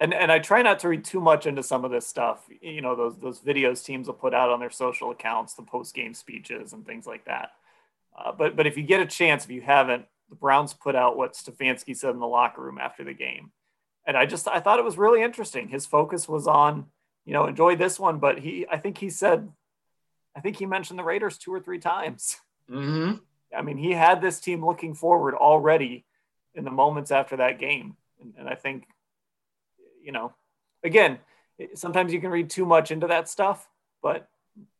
and 0.00 0.12
and 0.12 0.30
I 0.30 0.38
try 0.38 0.62
not 0.62 0.80
to 0.80 0.88
read 0.88 1.04
too 1.04 1.20
much 1.20 1.46
into 1.46 1.62
some 1.62 1.84
of 1.84 1.90
this 1.90 2.06
stuff. 2.06 2.44
You 2.60 2.82
know, 2.82 2.94
those 2.96 3.16
those 3.18 3.40
videos 3.40 3.84
teams 3.84 4.06
will 4.06 4.14
put 4.14 4.34
out 4.34 4.50
on 4.50 4.60
their 4.60 4.70
social 4.70 5.10
accounts, 5.10 5.54
the 5.54 5.62
post 5.62 5.94
game 5.94 6.14
speeches 6.14 6.72
and 6.72 6.84
things 6.84 7.06
like 7.06 7.24
that. 7.26 7.50
Uh, 8.16 8.32
but 8.32 8.56
but 8.56 8.66
if 8.66 8.76
you 8.76 8.82
get 8.82 9.00
a 9.00 9.06
chance, 9.06 9.44
if 9.44 9.50
you 9.50 9.62
haven't, 9.62 10.04
the 10.28 10.36
Browns 10.36 10.74
put 10.74 10.94
out 10.96 11.16
what 11.16 11.34
Stefanski 11.34 11.96
said 11.96 12.10
in 12.10 12.20
the 12.20 12.26
locker 12.26 12.62
room 12.62 12.78
after 12.78 13.04
the 13.04 13.14
game, 13.14 13.52
and 14.06 14.16
I 14.16 14.26
just 14.26 14.48
I 14.48 14.60
thought 14.60 14.78
it 14.78 14.84
was 14.84 14.98
really 14.98 15.22
interesting. 15.22 15.68
His 15.68 15.86
focus 15.86 16.28
was 16.28 16.46
on 16.46 16.86
you 17.24 17.32
know 17.32 17.46
enjoy 17.46 17.76
this 17.76 17.98
one, 17.98 18.18
but 18.18 18.38
he 18.38 18.66
I 18.70 18.78
think 18.78 18.98
he 18.98 19.10
said, 19.10 19.48
I 20.36 20.40
think 20.40 20.56
he 20.56 20.66
mentioned 20.66 20.98
the 20.98 21.04
Raiders 21.04 21.38
two 21.38 21.54
or 21.54 21.60
three 21.60 21.78
times. 21.78 22.36
Mm-hmm. 22.70 23.16
I 23.56 23.62
mean, 23.62 23.76
he 23.76 23.92
had 23.92 24.20
this 24.20 24.40
team 24.40 24.64
looking 24.64 24.94
forward 24.94 25.34
already 25.34 26.04
in 26.54 26.64
the 26.64 26.70
moments 26.70 27.10
after 27.10 27.36
that 27.36 27.58
game, 27.58 27.96
and, 28.20 28.34
and 28.38 28.48
I 28.48 28.54
think 28.54 28.86
you 30.06 30.12
know, 30.12 30.32
again, 30.84 31.18
sometimes 31.74 32.12
you 32.12 32.20
can 32.20 32.30
read 32.30 32.48
too 32.48 32.64
much 32.64 32.92
into 32.92 33.08
that 33.08 33.28
stuff, 33.28 33.68
but 34.02 34.28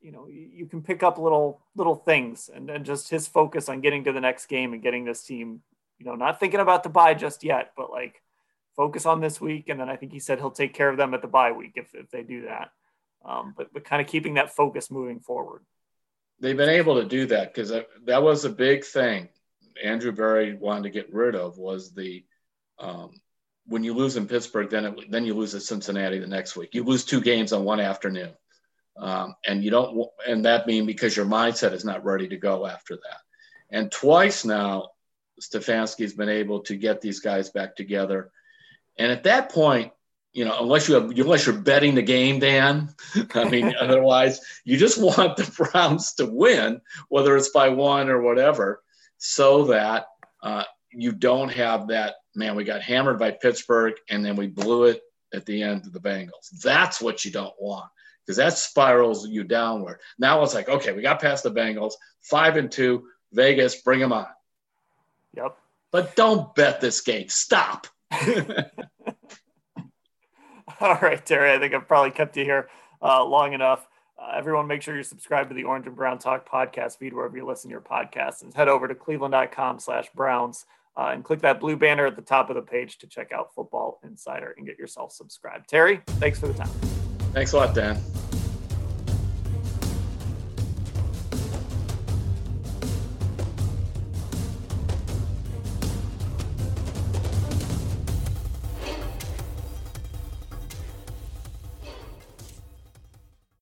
you 0.01 0.13
know, 0.13 0.27
you 0.29 0.67
can 0.67 0.81
pick 0.81 1.03
up 1.03 1.19
little 1.19 1.61
little 1.75 1.97
things, 1.97 2.49
and 2.55 2.69
then 2.69 2.85
just 2.85 3.11
his 3.11 3.27
focus 3.27 3.69
on 3.69 3.81
getting 3.81 4.05
to 4.05 4.13
the 4.13 4.21
next 4.21 4.47
game 4.47 4.73
and 4.73 4.83
getting 4.83 5.05
this 5.05 5.23
team, 5.23 5.61
you 5.99 6.07
know, 6.07 6.15
not 6.15 6.41
thinking 6.41 6.61
about 6.61 6.83
the 6.83 6.89
bye 6.89 7.13
just 7.13 7.45
yet, 7.45 7.73
but 7.77 7.91
like 7.91 8.23
focus 8.77 9.05
on 9.05 9.21
this 9.21 9.41
week, 9.41 9.69
and 9.69 9.81
then 9.81 9.91
I 9.91 9.97
think 9.97 10.13
he 10.13 10.21
said 10.21 10.39
he'll 10.39 10.51
take 10.51 10.73
care 10.73 10.89
of 10.89 10.97
them 10.97 11.13
at 11.13 11.23
the 11.23 11.29
bye 11.29 11.53
week 11.53 11.73
if 11.75 11.95
if 11.95 12.11
they 12.11 12.23
do 12.23 12.47
that. 12.47 12.71
Um, 13.25 13.53
but 13.57 13.73
but 13.73 13.85
kind 13.85 14.01
of 14.01 14.09
keeping 14.09 14.35
that 14.35 14.55
focus 14.55 14.91
moving 14.91 15.21
forward. 15.21 15.63
They've 16.41 16.57
been 16.57 16.69
able 16.69 17.01
to 17.01 17.09
do 17.09 17.27
that 17.27 17.53
because 17.53 17.73
that 18.05 18.23
was 18.23 18.45
a 18.45 18.51
big 18.51 18.85
thing. 18.85 19.29
Andrew 19.83 20.13
Berry 20.13 20.55
wanted 20.55 20.85
to 20.85 20.91
get 20.91 21.13
rid 21.13 21.35
of 21.35 21.59
was 21.59 21.93
the 21.93 22.25
um, 22.79 23.21
when 23.67 23.83
you 23.83 23.95
lose 23.95 24.17
in 24.17 24.29
Pittsburgh, 24.29 24.71
then 24.71 24.85
it, 24.85 25.11
then 25.11 25.25
you 25.25 25.35
lose 25.35 25.55
at 25.55 25.63
Cincinnati 25.63 26.19
the 26.19 26.27
next 26.27 26.57
week. 26.57 26.75
You 26.75 26.85
lose 26.85 27.05
two 27.05 27.21
games 27.21 27.53
on 27.53 27.65
one 27.65 27.81
afternoon, 27.81 28.33
um, 28.97 29.35
and 29.47 29.65
you 29.65 29.71
don't. 29.71 30.09
And 30.27 30.45
that 30.45 30.67
means 30.67 30.87
because 30.87 31.17
your 31.17 31.27
mindset 31.27 31.73
is 31.73 31.85
not 31.85 32.05
ready 32.05 32.29
to 32.29 32.37
go 32.37 32.67
after 32.67 32.97
that. 32.97 33.21
And 33.71 33.91
twice 33.91 34.45
now, 34.45 34.91
Stefanski's 35.41 36.15
been 36.15 36.29
able 36.29 36.61
to 36.61 36.77
get 36.77 37.01
these 37.01 37.21
guys 37.21 37.51
back 37.51 37.77
together. 37.77 38.31
And 38.99 39.11
at 39.11 39.25
that 39.25 39.51
point, 39.51 39.93
you 40.37 40.45
know, 40.45 40.57
unless 40.61 40.87
you 40.87 40.95
have, 40.95 41.11
unless 41.11 41.47
you're 41.47 41.57
betting 41.57 41.95
the 41.95 42.03
game, 42.03 42.39
Dan, 42.39 42.95
I 43.35 43.49
mean, 43.49 43.75
otherwise, 43.81 44.41
you 44.65 44.77
just 44.77 45.01
want 45.01 45.37
the 45.37 45.51
Browns 45.57 46.13
to 46.15 46.27
win, 46.27 46.83
whether 47.09 47.35
it's 47.37 47.49
by 47.49 47.71
one 47.71 48.11
or 48.11 48.21
whatever, 48.21 48.83
so 49.17 49.65
that 49.65 50.07
uh, 50.43 50.65
you 50.91 51.13
don't 51.13 51.49
have 51.49 51.89
that 51.89 52.17
man, 52.35 52.55
we 52.55 52.65
got 52.65 52.83
hammered 52.83 53.19
by 53.19 53.31
Pittsburgh 53.31 53.95
and 54.11 54.23
then 54.23 54.37
we 54.37 54.47
blew 54.47 54.85
it 54.85 55.01
at 55.33 55.47
the 55.47 55.63
end 55.63 55.87
of 55.87 55.93
the 55.95 56.01
Bengals. 56.01 56.51
That's 56.63 57.01
what 57.01 57.25
you 57.25 57.31
don't 57.31 57.55
want 57.59 57.91
because 58.25 58.37
that 58.37 58.59
spirals 58.59 59.27
you 59.27 59.43
downward. 59.43 60.01
Now 60.19 60.43
it's 60.43 60.55
like, 60.55 60.69
okay, 60.69 60.93
we 60.93 61.01
got 61.01 61.21
past 61.21 61.45
the 61.45 61.51
Bengals, 61.51 61.95
five 62.21 62.59
and 62.59 62.71
two, 62.71 63.05
Vegas, 63.33 63.81
bring 63.81 64.01
them 64.01 64.13
on. 64.13 64.27
Yep. 65.35 65.57
But 65.91 66.15
don't 66.15 66.55
bet 66.55 66.83
this 66.83 67.01
game. 67.01 67.31
Stop. 67.31 67.87
All 70.81 70.99
right, 71.01 71.25
Terry. 71.25 71.53
I 71.53 71.59
think 71.59 71.75
I've 71.75 71.89
probably 71.89 72.11
kept 72.11 72.37
you 72.37 72.45
here 72.45 72.69
uh, 73.03 73.25
long 73.25 73.53
enough. 73.53 73.87
Uh, 74.19 74.33
everyone, 74.35 74.67
make 74.67 74.83
sure 74.83 74.95
you're 74.95 75.05
subscribed 75.05 75.51
to 75.51 75.55
the 75.55 75.65
Orange 75.65 75.87
and 75.87 75.95
Brown 75.95 76.19
Talk 76.19 76.49
podcast 76.49 76.99
feed 76.99 77.13
wherever 77.13 77.37
you 77.37 77.47
listen 77.47 77.69
to 77.69 77.73
your 77.73 77.81
podcasts, 77.81 78.43
and 78.43 78.53
head 78.55 78.69
over 78.69 78.89
to 78.89 78.95
cleveland.com 78.95 79.79
slash 79.79 80.09
Browns 80.15 80.67
uh, 80.97 81.11
and 81.13 81.25
click 81.25 81.41
that 81.41 81.61
blue 81.61 81.77
banner 81.77 82.07
at 82.07 82.17
the 82.17 82.23
top 82.23 82.49
of 82.49 82.57
the 82.57 82.63
page 82.63 82.99
to 82.99 83.07
check 83.07 83.33
out 83.33 83.55
Football 83.55 84.01
Insider 84.05 84.55
and 84.57 84.67
get 84.67 84.79
yourself 84.79 85.13
subscribed. 85.13 85.69
Terry, 85.69 86.01
thanks 86.07 86.39
for 86.39 86.49
the 86.49 86.55
time. 86.55 86.69
Thanks 87.33 87.53
a 87.53 87.59
lot, 87.59 87.75
Dan. 87.75 88.26